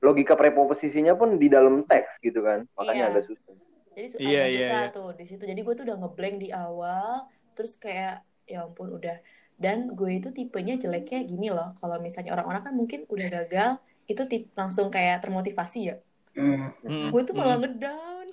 Logika 0.00 0.34
preposisinya 0.34 1.14
pun 1.14 1.38
di 1.38 1.46
dalam 1.46 1.86
teks 1.86 2.18
gitu 2.18 2.42
kan. 2.42 2.66
Makanya 2.74 2.98
Iya. 3.00 3.10
agak 3.12 3.24
susah. 3.26 3.54
jadi 3.92 4.06
su- 4.08 4.18
Iya, 4.18 4.26
agak 4.40 4.48
iya, 4.48 4.58
susah 4.58 4.82
iya. 4.82 4.90
tuh 4.90 5.08
di 5.12 5.24
situ 5.24 5.42
jadi 5.44 5.60
gue 5.60 5.74
tuh 5.76 5.84
udah 5.84 5.96
ngeblank 6.00 6.36
di 6.38 6.48
awal 6.48 7.28
terus 7.52 7.76
kayak 7.76 8.14
ya 8.42 8.64
ampun 8.64 8.88
udah 8.90 9.20
dan 9.54 9.92
gue 9.92 10.10
itu 10.10 10.32
tipenya 10.32 10.74
jeleknya 10.74 11.20
gini 11.22 11.46
loh 11.46 11.76
kalau 11.76 12.00
misalnya 12.00 12.32
orang-orang 12.32 12.64
kan 12.64 12.72
mungkin 12.72 13.04
udah 13.06 13.28
gagal 13.30 13.76
itu 14.12 14.22
tip 14.24 14.42
langsung 14.52 14.88
kayak 14.88 15.20
termotivasi 15.20 15.80
ya 15.86 15.96
Hmm, 16.32 17.12
gue 17.12 17.22
tuh 17.22 17.34
malah 17.34 17.54
hmm. 17.54 17.64
ngedown 17.66 18.26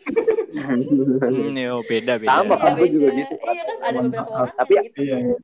Hmm, 1.19 1.51
yo, 1.53 1.83
beda 1.83 2.15
beda. 2.15 2.31
Sama, 2.33 2.55
iya 2.55 2.63
kan, 2.63 2.73
gue 2.73 2.87
juga 2.89 3.07
beda 3.07 3.19
gitu. 3.19 3.33
iya 3.45 3.63
kan 3.65 3.77
ada 3.81 3.97
beberapa 3.99 4.29
orang 4.31 4.55
Tapi- 4.55 4.71
yang 4.71 4.85
gitu 4.85 4.99
iya, 5.01 5.17
iya. 5.19 5.35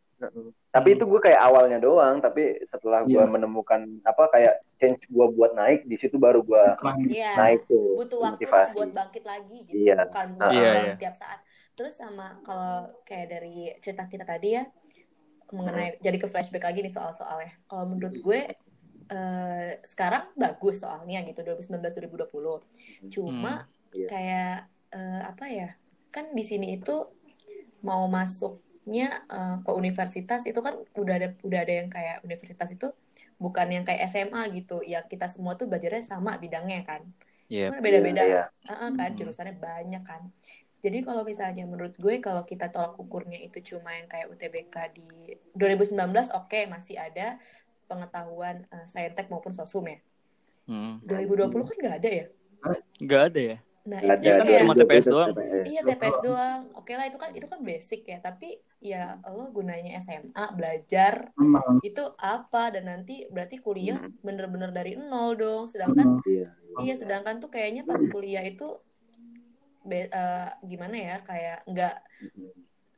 tapi 0.70 0.88
itu 0.92 1.04
gue 1.04 1.20
kayak 1.22 1.42
awalnya 1.42 1.78
doang. 1.78 2.16
Tapi 2.18 2.42
setelah 2.66 3.04
gue 3.04 3.12
Iya. 3.14 3.28
menemukan 3.28 3.82
apa 4.02 4.24
kayak 4.30 4.54
change 4.78 5.04
gue 5.06 5.26
buat 5.30 5.52
naik, 5.54 5.84
di 5.84 5.96
situ 5.96 6.16
baru 6.16 6.40
gue 6.42 6.64
iya 7.10 7.36
naik 7.36 7.64
tuh 7.66 7.96
butuh 7.98 8.20
waktu 8.22 8.40
motivasi. 8.40 8.74
buat 8.74 8.92
bangkit 8.94 9.24
lagi 9.26 9.58
gitu 9.66 9.76
Iya. 9.76 9.98
bukan 10.08 10.26
bukan 10.34 10.48
Iya, 10.50 10.64
doang 10.66 10.86
iya. 10.86 10.96
tiap 10.98 11.16
saat 11.16 11.40
terus 11.76 11.94
sama 11.94 12.40
kalau 12.42 12.76
kayak 13.04 13.28
dari 13.30 13.56
cerita 13.78 14.08
kita 14.08 14.24
tadi 14.24 14.50
ya 14.54 14.64
mengenai 15.48 16.00
jadi 16.00 16.16
ke 16.16 16.26
flashback 16.26 16.64
lagi 16.64 16.80
nih 16.80 16.90
soal-soalnya 16.90 17.52
kalau 17.66 17.86
menurut 17.86 18.16
gue 18.18 18.40
eh, 19.14 19.80
sekarang 19.92 20.24
bagus 20.44 20.76
soalnya 20.84 21.18
gitu 21.28 21.40
2019 21.46 21.94
2020 21.98 22.58
cuma 23.14 23.50
Iya. 23.96 24.08
kayak 24.10 24.50
eh, 24.96 25.22
apa 25.32 25.46
ya 25.58 25.68
kan 26.14 26.26
di 26.38 26.44
sini 26.50 26.66
itu 26.80 26.92
mau 27.88 28.04
masuknya 28.18 29.04
eh, 29.32 29.56
ke 29.66 29.72
universitas 29.82 30.42
itu 30.50 30.60
kan 30.66 30.76
udah 31.02 31.14
ada 31.20 31.28
udah 31.48 31.60
ada 31.64 31.74
yang 31.80 31.90
kayak 31.96 32.16
universitas 32.26 32.70
itu 32.76 32.88
bukan 33.44 33.68
yang 33.76 33.84
kayak 33.88 34.02
SMA 34.12 34.42
gitu 34.58 34.80
yang 34.94 35.06
kita 35.12 35.28
semua 35.34 35.54
tuh 35.60 35.68
belajarnya 35.70 36.04
sama 36.04 36.32
bidangnya 36.44 36.80
kan 36.90 37.02
Iya. 37.52 37.66
kan 37.70 37.80
beda-beda 37.86 38.22
Iya, 38.24 38.30
iya. 38.30 38.42
Heeh, 38.70 38.90
kan 38.98 39.10
Hmm. 39.12 39.18
jurusannya 39.20 39.56
banyak 39.62 40.02
kan 40.10 40.22
jadi 40.84 40.98
kalau 41.08 41.24
misalnya 41.26 41.64
menurut 41.66 41.96
gue 41.98 42.16
kalau 42.22 42.44
kita 42.46 42.66
tolak 42.74 42.94
ukurnya 43.02 43.40
itu 43.42 43.58
cuma 43.74 43.90
yang 43.98 44.08
kayak 44.12 44.28
UTBK 44.34 44.76
di 44.98 45.06
2019 45.58 46.28
oke 46.38 46.60
masih 46.70 46.96
ada 47.02 47.38
pengetahuan 47.86 48.66
eh, 48.68 48.86
saintek 48.86 49.28
maupun 49.28 49.52
sosum 49.52 49.86
ya 49.86 50.00
Hmm. 50.66 50.98
2020 51.06 51.62
kan 51.62 51.78
nggak 51.78 51.98
ada 52.02 52.10
ya 52.12 52.26
Nggak 52.98 53.22
ada 53.30 53.42
ya? 53.46 53.58
nah 53.86 54.00
Ada, 54.02 54.14
itu 54.18 54.26
Iya, 54.26 54.34
ada, 54.34 54.44
kayak 54.44 54.62
cuma 54.66 54.74
TPS 54.74 55.06
doang. 55.06 55.30
TPS. 55.30 55.64
Iya 55.64 55.82
TPS 55.86 56.18
doang. 56.20 56.62
Oke 56.74 56.92
lah 56.92 57.06
itu 57.06 57.18
kan 57.22 57.30
itu 57.32 57.46
kan 57.46 57.60
basic 57.62 58.02
ya. 58.04 58.18
Tapi 58.18 58.50
ya 58.82 59.02
lo 59.30 59.54
gunanya 59.54 60.02
SMA 60.02 60.46
belajar 60.52 61.30
Memang. 61.38 61.78
itu 61.80 62.02
apa 62.18 62.74
dan 62.74 62.90
nanti 62.90 63.30
berarti 63.30 63.62
kuliah 63.62 64.02
Hmm. 64.02 64.10
bener-bener 64.26 64.74
dari 64.74 64.98
nol 64.98 65.38
dong. 65.38 65.70
Sedangkan 65.70 66.18
memang. 66.18 66.26
Iya. 66.26 66.50
iya 66.82 66.94
sedangkan 66.98 67.38
tuh 67.38 67.54
kayaknya 67.54 67.86
pas 67.86 68.02
kuliah 68.02 68.42
itu 68.42 68.74
be- 69.86 70.10
eh, 70.10 70.50
gimana 70.66 70.96
ya 70.98 71.16
kayak 71.22 71.58
nggak 71.70 71.96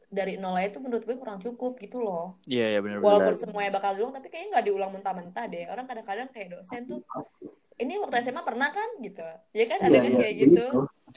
dari 0.07 0.39
nol 0.39 0.55
aja 0.55 0.79
tuh 0.79 0.81
menurut 0.83 1.03
gue 1.03 1.15
kurang 1.19 1.39
cukup 1.43 1.75
gitu 1.77 1.99
loh. 1.99 2.39
Iya, 2.47 2.77
iya 2.77 2.79
benar 2.79 3.03
benar. 3.03 3.07
Walaupun 3.07 3.35
semuanya 3.35 3.71
bakal 3.75 3.91
diulang 3.99 4.15
tapi 4.15 4.27
kayaknya 4.31 4.49
nggak 4.55 4.65
diulang 4.65 4.91
mentah-mentah 4.95 5.45
deh. 5.51 5.65
Orang 5.67 5.85
kadang-kadang 5.85 6.27
kayak 6.31 6.47
dosen 6.55 6.81
tuh 6.87 6.99
ini 7.77 7.93
waktu 8.01 8.15
SMA 8.25 8.41
pernah 8.41 8.73
kan 8.73 8.89
gitu. 9.03 9.21
Ya 9.53 9.65
kan 9.69 9.77
ada 9.85 9.91
Iya, 9.93 9.99
kan 10.01 10.11
iya. 10.11 10.19
kayak 10.23 10.35
gitu. 10.39 10.53
itu. 10.57 10.65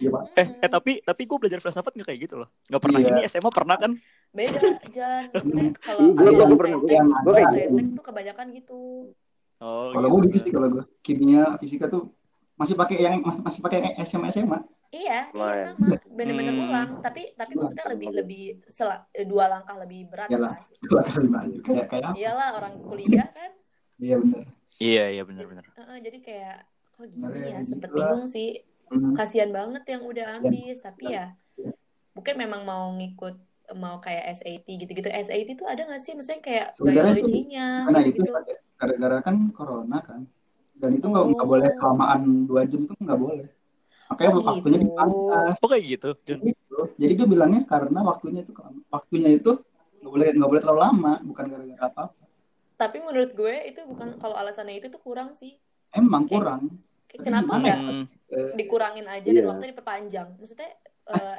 Iya, 0.01 0.09
Pak. 0.12 0.22
Eh, 0.36 0.47
eh 0.61 0.70
tapi 0.70 0.93
tapi 1.01 1.22
gue 1.24 1.36
belajar 1.41 1.59
filsafat 1.62 1.93
nggak 1.97 2.09
kayak 2.12 2.20
gitu 2.28 2.34
loh. 2.36 2.49
Nggak 2.68 2.82
pernah 2.82 2.99
Iya. 3.01 3.09
ini 3.09 3.20
SMA 3.26 3.51
pernah 3.51 3.76
kan? 3.80 3.93
Beda 4.30 4.61
Jan. 4.93 5.24
Maksudnya 5.34 5.70
kalau 5.80 6.01
Gue 6.12 6.24
kalau 6.30 6.47
gue 6.47 6.59
pernah 6.59 6.78
gue 6.78 7.32
kayak 7.32 7.51
gitu. 7.55 7.74
tuh 7.97 8.05
kebanyakan 8.05 8.47
gitu. 8.55 8.80
Oh. 9.61 9.91
Kalau 9.93 10.07
gue 10.09 10.20
gitu 10.28 10.36
sih 10.41 10.53
kalau 10.53 10.68
gue 10.72 10.84
kimia, 11.01 11.45
fisika 11.61 11.86
tuh 11.86 12.11
masih 12.57 12.74
pakai 12.76 12.97
yang 13.01 13.22
masih 13.22 13.61
pakai 13.64 13.97
SMA 14.05 14.28
SMA. 14.28 14.61
Iya, 14.91 15.30
iya 15.30 15.55
sama, 15.70 15.86
bener-bener 16.11 16.51
Hmm. 16.51 16.64
ulang. 16.66 16.91
Tapi 16.99 17.22
tapi 17.32 17.53
maksudnya 17.55 17.86
lebih 17.95 18.09
lebih 18.11 18.43
sela- 18.66 19.07
eh, 19.14 19.22
dua 19.22 19.47
langkah 19.47 19.78
lebih 19.78 20.11
berat 20.11 20.26
Iyalah. 20.28 20.59
kan. 20.59 20.66
Dua 20.91 21.03
maju 21.22 21.59
kayak 21.62 21.86
kayak 21.86 22.05
apa? 22.05 22.18
Iyalah 22.18 22.49
orang 22.59 22.74
kuliah 22.82 23.28
kan. 23.30 23.51
Iya 23.97 24.16
benar. 24.18 24.43
Iya, 24.80 25.05
iya 25.12 25.22
benar 25.22 25.45
benar. 25.47 25.64
Heeh, 25.70 25.97
jadi 26.03 26.18
kayak 26.18 26.57
kok 26.91 27.07
gini 27.07 27.22
ya, 27.47 27.59
gitu 27.59 27.68
sempet 27.70 27.91
bingung 27.93 28.26
sih. 28.26 28.51
Hmm. 28.91 29.14
Kasihan 29.14 29.51
banget 29.55 29.84
yang 29.86 30.03
udah 30.03 30.26
ambis, 30.36 30.82
tapi 30.82 31.14
ya 31.14 31.30
mungkin 32.11 32.34
memang 32.34 32.66
mau 32.66 32.91
ngikut 32.91 33.38
mau 33.70 34.03
kayak 34.03 34.34
SAT 34.34 34.66
gitu-gitu. 34.66 35.07
SAT 35.07 35.55
tuh 35.55 35.70
ada 35.70 35.86
nggak 35.86 36.03
sih 36.03 36.18
maksudnya 36.18 36.43
kayak 36.43 36.66
biologinya 36.74 37.86
Karena 37.86 38.01
itu 38.03 38.18
gitu. 38.18 38.32
gara-gara 38.74 39.18
kan 39.22 39.36
corona 39.55 40.03
kan. 40.03 40.26
Dan 40.74 40.99
itu 40.99 41.07
nggak 41.07 41.24
nggak 41.30 41.47
Oh. 41.47 41.51
boleh 41.55 41.70
kelamaan 41.78 42.20
dua 42.51 42.66
jam 42.66 42.82
itu 42.82 42.95
nggak 42.99 43.20
boleh. 43.20 43.47
Makanya 44.11 44.30
Oh, 44.32 44.42
waktunya 44.42 44.58
gitu. 44.76 44.86
dipangkas. 44.90 45.54
Oh 45.56 45.68
kayak 45.68 45.84
gitu. 45.86 46.08
Gitu. 46.26 46.78
Jadi 46.98 47.12
gue 47.14 47.28
bilangnya 47.28 47.62
karena 47.64 48.00
waktunya 48.02 48.40
itu 48.42 48.52
waktunya 48.88 49.30
itu 49.32 49.52
nggak 50.00 50.11
boleh 50.11 50.26
nggak 50.34 50.50
boleh 50.50 50.61
terlalu 50.61 50.80
lama, 50.80 51.12
bukan 51.22 51.44
gara-gara 51.46 51.82
apa. 51.84 52.04
Tapi 52.74 52.96
menurut 52.98 53.30
gue 53.30 53.54
itu 53.66 53.80
bukan 53.84 54.16
kalau 54.16 54.34
alasannya 54.34 54.76
itu 54.76 54.88
tuh 54.88 54.98
kurang 54.98 55.32
sih. 55.32 55.54
Emang 55.90 56.24
Kayak- 56.24 56.34
kurang. 56.34 56.62
Kayak 57.06 57.22
Kenapa 57.24 57.52
nggak 57.56 57.78
Hmm. 57.78 58.04
Eh, 58.30 58.54
dikurangin 58.54 59.06
aja 59.06 59.26
dan 59.26 59.34
Iya. 59.36 59.48
waktunya 59.48 59.70
diperpanjang. 59.70 60.28
Maksudnya 60.38 60.70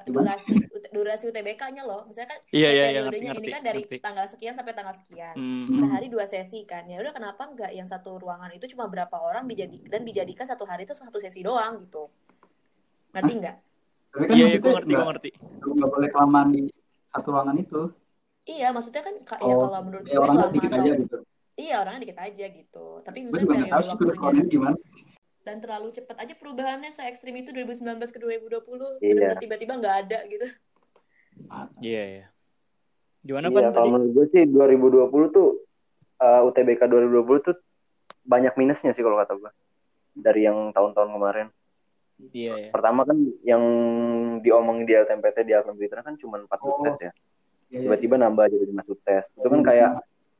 gimana? 0.04 0.36
durasi 0.36 0.52
durasi 0.92 1.24
UTBK-nya 1.26 1.82
loh. 1.82 2.04
Misalnya 2.04 2.30
kan 2.30 2.40
Iya, 2.52 2.70
iya, 2.70 2.86
iya, 2.86 3.00
periodenya 3.00 3.32
ngerti, 3.32 3.40
ini 3.42 3.48
kan 3.50 3.64
dari 3.64 3.82
ngerti. 3.82 3.98
tanggal 3.98 4.26
sekian 4.28 4.52
sampai 4.52 4.74
tanggal 4.74 4.92
sekian. 4.94 5.32
Hmm. 5.32 5.80
Sehari 5.80 6.08
dua 6.08 6.26
sesi 6.26 6.60
kan. 6.66 6.84
Ya 6.86 7.00
udah 7.00 7.16
kenapa 7.16 7.48
nggak 7.48 7.72
yang 7.72 7.88
satu 7.88 8.20
ruangan 8.20 8.52
itu 8.52 8.68
cuma 8.68 8.86
berapa 8.86 9.16
orang 9.16 9.48
dijadi 9.48 9.80
dan 9.82 10.04
dijadikan 10.04 10.44
satu 10.44 10.68
hari 10.68 10.84
itu 10.84 10.92
satu 10.92 11.16
sesi 11.18 11.40
doang 11.40 11.80
gitu. 11.82 12.12
Ngerti 13.12 13.34
nggak? 13.38 13.56
Tapi 14.12 14.24
kan 14.24 14.34
Iya, 14.34 14.38
iya, 14.38 14.46
maksudnya 14.46 14.62
gue 14.62 14.72
ngerti, 14.72 14.86
gue 14.86 14.94
nggak 14.94 15.10
ngerti. 15.10 15.30
nggak 15.72 15.90
boleh 15.90 16.10
kelamaan 16.10 16.48
di 16.50 16.62
satu 17.06 17.28
ruangan 17.30 17.58
itu. 17.58 17.82
Iya, 18.44 18.68
maksudnya 18.70 19.02
kan 19.02 19.16
ka- 19.22 19.40
ya 19.40 19.48
Oh, 19.48 19.60
kalau 19.64 19.80
menurut 19.82 20.04
ya 20.04 20.12
gue 20.12 20.22
orangnya 20.22 20.48
dikit 20.50 20.70
atau 20.70 20.82
aja 20.82 20.92
gitu. 20.98 21.18
iya 21.56 21.76
orangnya 21.78 22.02
dikit 22.02 22.20
aja 22.20 22.46
gitu. 22.50 22.86
Tapi 23.02 23.18
Gue 23.18 23.26
misalnya 23.30 23.42
juga 23.42 23.54
nggak 23.56 23.70
tahu 23.70 23.82
sih 23.82 23.90
waktunya 23.92 24.14
ruangannya 24.14 24.46
gimana. 24.48 24.78
dan 25.42 25.58
terlalu 25.58 25.88
cepat 25.90 26.18
aja 26.20 26.34
perubahannya 26.36 26.92
se 26.92 27.02
ekstrim 27.02 27.34
itu 27.36 27.50
2019 27.50 27.82
ke 28.08 28.20
2020 28.20 28.62
Iya. 29.00 29.10
benar-benar 29.10 29.38
tiba-tiba 29.40 29.74
nggak 29.76 29.96
ada 30.00 30.20
gitu. 30.28 30.46
Iya, 31.82 32.04
iya. 32.08 32.26
Gimana 33.22 33.48
Iya, 33.48 33.56
Pan 33.56 33.64
kalau 33.68 33.74
tadi? 33.76 33.90
menurut 33.92 34.12
gue 34.12 34.26
sih 34.30 34.44
2020 34.46 35.02
tuh 35.30 35.50
uh, 36.18 36.42
UTBK 36.44 36.82
2020 36.84 37.18
tuh 37.44 37.56
banyak 38.24 38.54
minusnya 38.56 38.92
sih 38.92 39.02
kalau 39.02 39.18
kata 39.18 39.34
gue 39.36 39.52
dari 40.14 40.42
yang 40.44 40.70
tahun-tahun 40.72 41.10
kemarin. 41.10 41.48
Iya, 42.30 42.54
iya. 42.58 42.70
Pertama 42.70 43.02
kan 43.04 43.18
yang 43.42 43.64
diomongin 44.46 44.86
di 44.86 44.94
LTMPT 44.94 45.50
di 45.50 45.54
Alvin 45.58 45.76
Twitter 45.76 46.00
kan 46.06 46.14
cuma 46.22 46.38
4 46.38 46.48
Oh. 46.62 46.86
tes 46.86 46.96
ya. 47.02 47.12
Iya, 47.12 47.12
iya, 47.72 47.80
Tiba-tiba 47.88 48.16
nambah 48.22 48.46
jadi 48.54 48.66
5 48.70 48.96
tes. 49.02 49.26
Itu 49.34 49.48
kan 49.50 49.62
kayak 49.66 49.90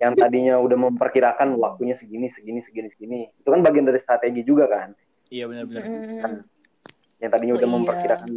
yang 0.02 0.14
tadinya 0.18 0.58
udah 0.58 0.78
memperkirakan 0.90 1.58
waktunya 1.62 1.94
segini, 1.98 2.34
segini, 2.34 2.62
segini, 2.66 2.90
segini. 2.94 3.20
Itu 3.38 3.50
kan 3.54 3.62
bagian 3.62 3.86
dari 3.86 4.02
strategi 4.02 4.42
juga 4.42 4.66
kan. 4.70 4.90
Iya 5.32 5.46
benar-benar. 5.48 5.84
Mm. 5.86 6.42
Yang 7.22 7.32
tadinya 7.32 7.54
Oh, 7.54 7.60
udah 7.62 7.70
iya. 7.70 7.76
memperkirakan 7.78 8.30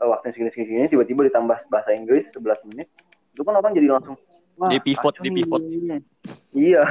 uh, 0.00 0.08
waktunya 0.12 0.32
segini, 0.36 0.50
segini, 0.52 0.66
segini, 0.68 0.86
tiba-tiba 0.92 1.20
ditambah 1.28 1.58
bahasa 1.72 1.90
Inggris 1.96 2.28
11 2.36 2.68
menit. 2.72 2.88
Itu 3.32 3.42
kan 3.44 3.54
orang 3.56 3.72
jadi 3.76 3.88
langsung 3.88 4.16
Wah, 4.60 4.68
Di 4.68 4.76
pivot, 4.76 5.16
di 5.24 5.32
nih. 5.32 6.04
Iya, 6.50 6.82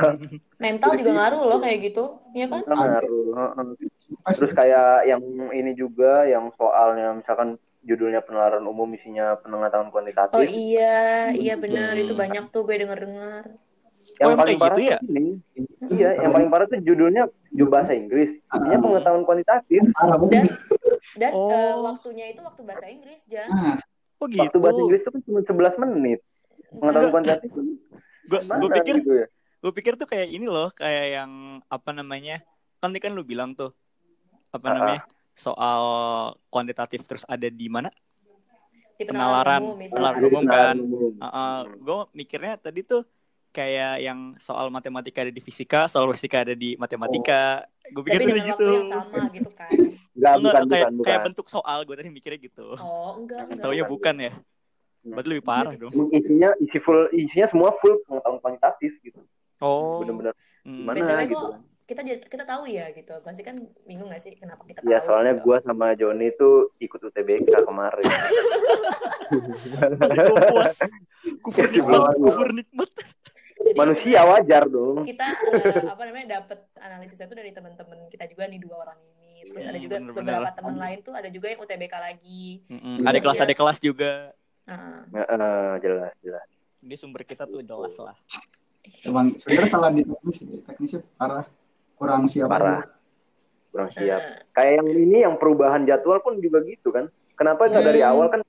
Mental 0.55 0.95
juga 0.95 1.11
ngaruh 1.13 1.43
loh 1.43 1.59
kayak 1.59 1.91
gitu, 1.91 2.03
ya 2.31 2.47
kan? 2.47 2.63
ngaruh. 2.63 3.75
Terus 4.31 4.51
kayak 4.55 5.03
yang 5.03 5.19
ini 5.51 5.75
juga 5.75 6.23
yang 6.23 6.47
soalnya 6.55 7.11
misalkan 7.13 7.59
judulnya 7.83 8.23
penelaran 8.23 8.63
umum 8.63 8.87
isinya 8.91 9.35
pengetahuan 9.39 9.91
kuantitatif. 9.91 10.35
Oh 10.35 10.43
iya, 10.43 11.31
iya 11.31 11.55
benar 11.55 11.95
Hmm. 11.95 12.03
itu 12.03 12.15
banyak 12.15 12.51
tuh 12.51 12.63
gue 12.63 12.75
denger-dengar. 12.77 13.55
yang 14.19 14.35
Oh, 14.35 14.35
paling 14.35 14.59
kayak 14.59 14.63
parah 14.67 14.75
gitu 14.75 14.83
ya? 14.83 14.97
ini. 15.01 15.25
Iya, 15.87 16.09
yang 16.19 16.31
paling 16.35 16.49
parah 16.51 16.67
tuh 16.67 16.79
judulnya 16.83 17.23
juga 17.49 17.69
bahasa 17.73 17.95
Inggris. 17.95 18.35
Intinya 18.51 18.75
Ah. 18.75 18.83
pengetahuan 18.83 19.23
kuantitatif. 19.23 19.81
Parah 19.95 20.17
Dan 20.27 20.45
dan 21.15 21.31
Oh. 21.31 21.47
eh, 21.47 21.75
waktunya 21.79 22.25
itu 22.27 22.43
waktu 22.43 22.61
bahasa 22.67 22.85
Inggris, 22.87 23.23
Jan. 23.31 23.47
Nah, 23.47 23.79
Oh 24.19 24.27
gitu. 24.27 24.43
Waktu 24.43 24.57
bahasa 24.59 24.79
Inggris 24.81 25.01
itu 25.01 25.11
kan 25.15 25.21
cuma 25.23 25.39
11 25.39 25.75
menit. 25.79 26.19
Pengetahuan 26.69 27.11
kuantitatif 27.11 27.49
gue 28.29 28.39
pikir 28.75 28.95
gitu 28.99 29.13
ya. 29.15 29.27
Gue 29.59 29.71
pikir 29.71 29.93
tuh 29.95 30.07
kayak 30.07 30.27
ini 30.27 30.45
loh, 30.45 30.71
kayak 30.71 31.05
yang 31.13 31.31
apa 31.65 31.89
namanya? 31.91 32.39
Kan 32.79 32.91
tadi 32.91 32.99
kan 32.99 33.11
lu 33.11 33.23
bilang 33.23 33.51
tuh 33.51 33.75
apa 34.49 34.63
Ah, 34.63 34.71
ah. 34.71 34.75
namanya? 34.75 35.01
soal 35.35 35.83
kuantitatif 36.47 37.03
terus 37.03 37.23
ada 37.23 37.47
di 37.47 37.67
mana? 37.67 37.87
Di 38.93 39.07
Penalaran. 39.07 39.63
umum. 39.63 39.79
Penalaran 39.79 40.19
Jadi 40.19 40.27
umum 40.27 40.43
kan. 40.45 40.75
umum. 40.75 41.63
gue 41.79 41.99
mikirnya 42.13 42.59
tadi 42.59 42.83
tuh 42.83 43.07
kayak 43.49 44.03
yang 44.03 44.19
soal 44.35 44.67
matematika 44.67 45.23
ada 45.23 45.31
di 45.31 45.39
fisika, 45.39 45.87
soal 45.87 46.11
fisika 46.11 46.43
ada 46.43 46.51
di 46.51 46.75
matematika. 46.75 47.63
Gue 47.87 48.03
pikir 48.03 48.19
tuh 48.21 48.35
gitu. 48.35 48.67
yang 48.69 48.91
sama 48.91 49.15
gitu 49.35 49.49
kan. 49.55 49.71
Enggak, 49.71 50.33
Enggak, 50.35 50.35
bukan, 50.35 50.63
kayak, 50.67 50.87
bukan, 50.91 51.05
kayak 51.07 51.19
bentuk 51.23 51.47
soal 51.47 51.79
gue 51.83 51.95
tadi 51.95 52.09
mikirnya 52.11 52.39
gitu. 52.41 52.67
Oh, 52.75 53.15
enggak, 53.17 53.47
enggak. 53.47 53.63
Taunya 53.63 53.85
bukan 53.87 54.15
ya. 54.19 54.31
Berarti 54.99 55.27
lebih 55.31 55.45
parah 55.47 55.73
dong. 55.79 55.91
Isinya 56.11 56.51
isi 56.59 56.77
full 56.77 57.07
isinya 57.15 57.47
semua 57.47 57.71
full 57.79 58.03
pengetahuan 58.03 58.43
kuantitatif 58.43 58.91
gitu. 58.99 59.23
Oh. 59.59 59.99
Bener-bener 59.99 60.33
Hmm. 60.59 60.83
gimana 60.83 60.95
BTW 60.97 61.19
gitu. 61.25 61.39
kok 61.39 61.51
kita 61.85 62.01
jadi- 62.03 62.27
kita 62.27 62.43
tahu 62.43 62.63
ya 62.65 62.85
gitu. 62.91 63.13
Pasti 63.19 63.41
kan 63.41 63.55
bingung 63.83 64.07
gak 64.07 64.19
sih 64.19 64.33
kenapa 64.33 64.61
kita 64.63 64.83
Ya 64.83 64.99
tahu? 64.99 65.07
soalnya 65.09 65.33
gitu. 65.33 65.43
gua 65.43 65.57
sama 65.59 65.87
Joni 65.93 66.29
tuh 66.33 66.55
ikut 66.77 66.99
UTBK 67.01 67.49
kemarin. 67.59 68.05
Masih 69.99 70.19
belum 70.19 70.43
puas. 70.47 70.75
Kufur 71.39 71.65
nikmat, 71.67 72.13
kufur 72.15 72.49
nikmat. 72.51 72.89
Jadi 73.59 73.75
Manusia 73.75 74.23
wajar 74.23 74.63
dong. 74.65 75.03
kita 75.03 75.25
eh, 75.51 75.83
apa 75.85 76.01
namanya 76.01 76.39
dapat 76.39 76.59
analisisnya 76.77 77.25
itu 77.25 77.35
dari 77.35 77.51
teman-teman 77.51 78.07
kita 78.07 78.23
juga 78.25 78.43
nih 78.45 78.55
dua 78.57 78.75
orang 78.79 78.99
ini. 79.17 79.43
Terus 79.45 79.59
Hmm, 79.59 79.69
ada 79.69 79.79
juga 79.79 79.95
bener-bener. 79.97 80.15
beberapa 80.31 80.49
teman 80.53 80.75
lain 80.77 80.97
tuh 81.01 81.13
ada 81.13 81.27
juga 81.27 81.47
yang 81.47 81.59
UTBK 81.59 81.93
lagi. 81.93 82.43
Mm-mm. 82.65 82.95
Ada 83.01 83.19
kelas, 83.19 83.39
ada 83.41 83.53
kelas 83.53 83.77
juga. 83.79 84.11
Nah, 84.63 85.03
Heeh, 85.09 85.71
jelas, 85.79 86.13
jelas. 86.19 86.47
Jadi 86.79 86.95
sumber 86.95 87.21
kita 87.23 87.43
tuh 87.43 87.59
jelas 87.59 87.95
lah. 87.97 88.15
Emang 89.01 89.25
sebenarnya 89.35 89.69
salah 89.69 89.89
di 89.89 90.01
teknis, 90.01 90.37
teknisnya 90.65 91.01
parah. 91.15 91.45
Kurang 91.93 92.25
siap. 92.25 92.47
Parah. 92.47 92.83
Kurang 93.69 93.89
siap. 93.91 94.19
eh, 94.19 94.41
Kayak 94.49 94.73
yang 94.77 94.87
ini 94.89 95.17
yang 95.21 95.35
perubahan 95.35 95.83
jadwal 95.83 96.19
pun 96.19 96.39
juga 96.39 96.63
gitu 96.63 96.89
kan. 96.89 97.07
Kenapa 97.33 97.67
nggak 97.67 97.85
dari 97.85 98.01
Hmm. 98.01 98.11
awal 98.11 98.27
kan 98.29 98.41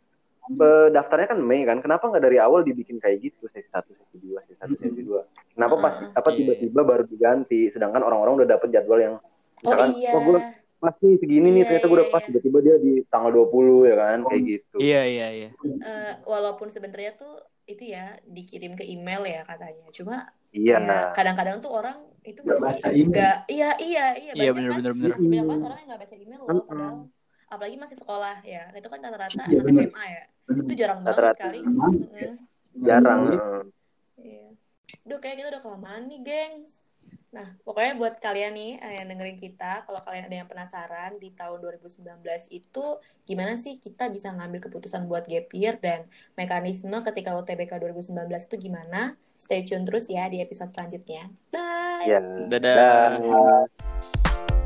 eh, 0.51 0.89
daftarnya 0.91 1.29
kan 1.29 1.39
Mei 1.39 1.63
kan. 1.63 1.79
Kenapa 1.79 2.07
nggak 2.07 2.25
dari 2.25 2.39
awal 2.39 2.63
dibikin 2.63 2.99
kayak 2.99 3.23
gitu 3.23 3.47
sesi 3.49 3.69
satu, 3.69 3.95
sesi 3.95 4.19
dua, 4.19 4.43
sesi 4.45 4.59
satu, 4.59 4.75
sesi 4.77 5.01
dua. 5.01 5.23
Kenapa 5.53 5.75
pas 5.77 5.95
Hmm. 5.97 6.11
apa 6.13 6.29
Iya. 6.29 6.37
tiba-tiba 6.37 6.81
baru 6.83 7.05
diganti 7.05 7.71
sedangkan 7.71 8.03
orang-orang 8.03 8.43
udah 8.43 8.49
dapet 8.51 8.69
jadwal 8.71 8.99
yang 8.99 9.15
Oh 9.17 9.23
misalkan 9.63 9.91
iya. 9.95 10.11
wah 10.11 10.23
gue 10.25 10.39
pas 10.81 10.95
nih 10.97 11.15
segini 11.21 11.49
nih 11.51 11.55
Iya, 11.55 11.67
ternyata 11.69 11.85
gue 11.85 11.93
udah 11.93 12.07
iya, 12.07 12.11
pas 12.11 12.19
iya. 12.19 12.27
tiba-tiba 12.27 12.59
dia 12.59 12.77
di 12.81 12.93
tanggal 13.07 13.31
20 13.31 13.79
ya 13.85 13.95
kan 13.95 14.19
kayak 14.25 14.43
gitu. 14.43 14.77
Iya, 14.81 15.03
iya, 15.05 15.27
iya. 15.29 15.49
Eh, 15.61 16.13
walaupun 16.25 16.67
sebenarnya 16.67 17.13
tuh 17.15 17.45
itu 17.71 17.85
ya 17.87 18.05
dikirim 18.25 18.75
ke 18.75 18.85
email 18.85 19.23
ya 19.23 19.43
katanya. 19.45 19.87
Cuma 19.91 20.17
Iya. 20.51 20.77
kayak 20.77 21.15
kadang-kadang 21.15 21.57
tuh 21.59 21.71
orang 21.71 21.95
itu 22.21 22.43
Nggak 22.43 22.59
masih 22.59 22.75
baca 22.77 22.89
email. 22.91 23.09
nggak 23.09 23.37
iya 23.49 23.71
iya 23.79 24.07
iya 24.15 24.33
Iya, 24.35 24.51
kan 24.51 24.59
bener. 24.59 24.83
masih 25.09 25.29
banyak 25.31 25.47
banget 25.47 25.65
orang 25.65 25.79
yang 25.79 25.89
nggak 25.89 26.03
baca 26.03 26.17
email 26.17 26.41
loh 26.43 26.63
padahal 26.67 26.97
apalagi 27.49 27.77
masih 27.77 27.97
sekolah 27.97 28.37
ya 28.45 28.63
itu 28.71 28.87
kan 28.87 28.99
rata-rata 29.01 29.43
Iya, 29.43 29.57
anak 29.57 29.65
bener. 29.65 29.83
SMA 29.89 30.05
ya 30.07 30.23
itu 30.51 30.73
jarang 30.75 30.99
banget 31.01 31.15
Rata-rata. 31.17 31.41
kali 31.41 31.59
Emang, 31.61 31.93
Mm-mm. 31.97 32.35
Jarang. 32.81 33.21
Iya. 34.17 34.47
Duh, 35.03 35.19
kayak 35.19 35.37
kita 35.39 35.49
udah 35.49 35.63
kelamaan 35.63 36.03
nih, 36.07 36.21
gengs. 36.21 36.73
Nah, 37.31 37.55
pokoknya 37.63 37.95
buat 37.95 38.19
kalian 38.19 38.53
nih 38.59 38.73
eh, 38.83 38.93
yang 38.99 39.07
dengerin 39.07 39.39
kita, 39.39 39.87
kalau 39.87 40.03
kalian 40.03 40.27
ada 40.27 40.37
yang 40.43 40.49
penasaran 40.51 41.15
di 41.23 41.31
tahun 41.31 41.63
2019 41.63 42.27
itu 42.51 42.87
gimana 43.23 43.55
sih 43.55 43.79
kita 43.79 44.11
bisa 44.11 44.35
ngambil 44.35 44.67
keputusan 44.67 45.07
buat 45.07 45.31
gap 45.31 45.47
year 45.55 45.79
dan 45.79 46.11
mekanisme 46.35 46.95
ketika 47.07 47.39
UTBK 47.39 47.79
2019 47.79 48.27
itu 48.27 48.57
gimana? 48.59 49.15
Stay 49.39 49.63
tune 49.63 49.87
terus 49.87 50.11
ya 50.11 50.27
di 50.27 50.43
episode 50.43 50.75
selanjutnya. 50.75 51.31
Bye! 51.55 52.11
Ya. 52.11 52.21
Dadah. 52.51 52.77
Dan 53.17 54.60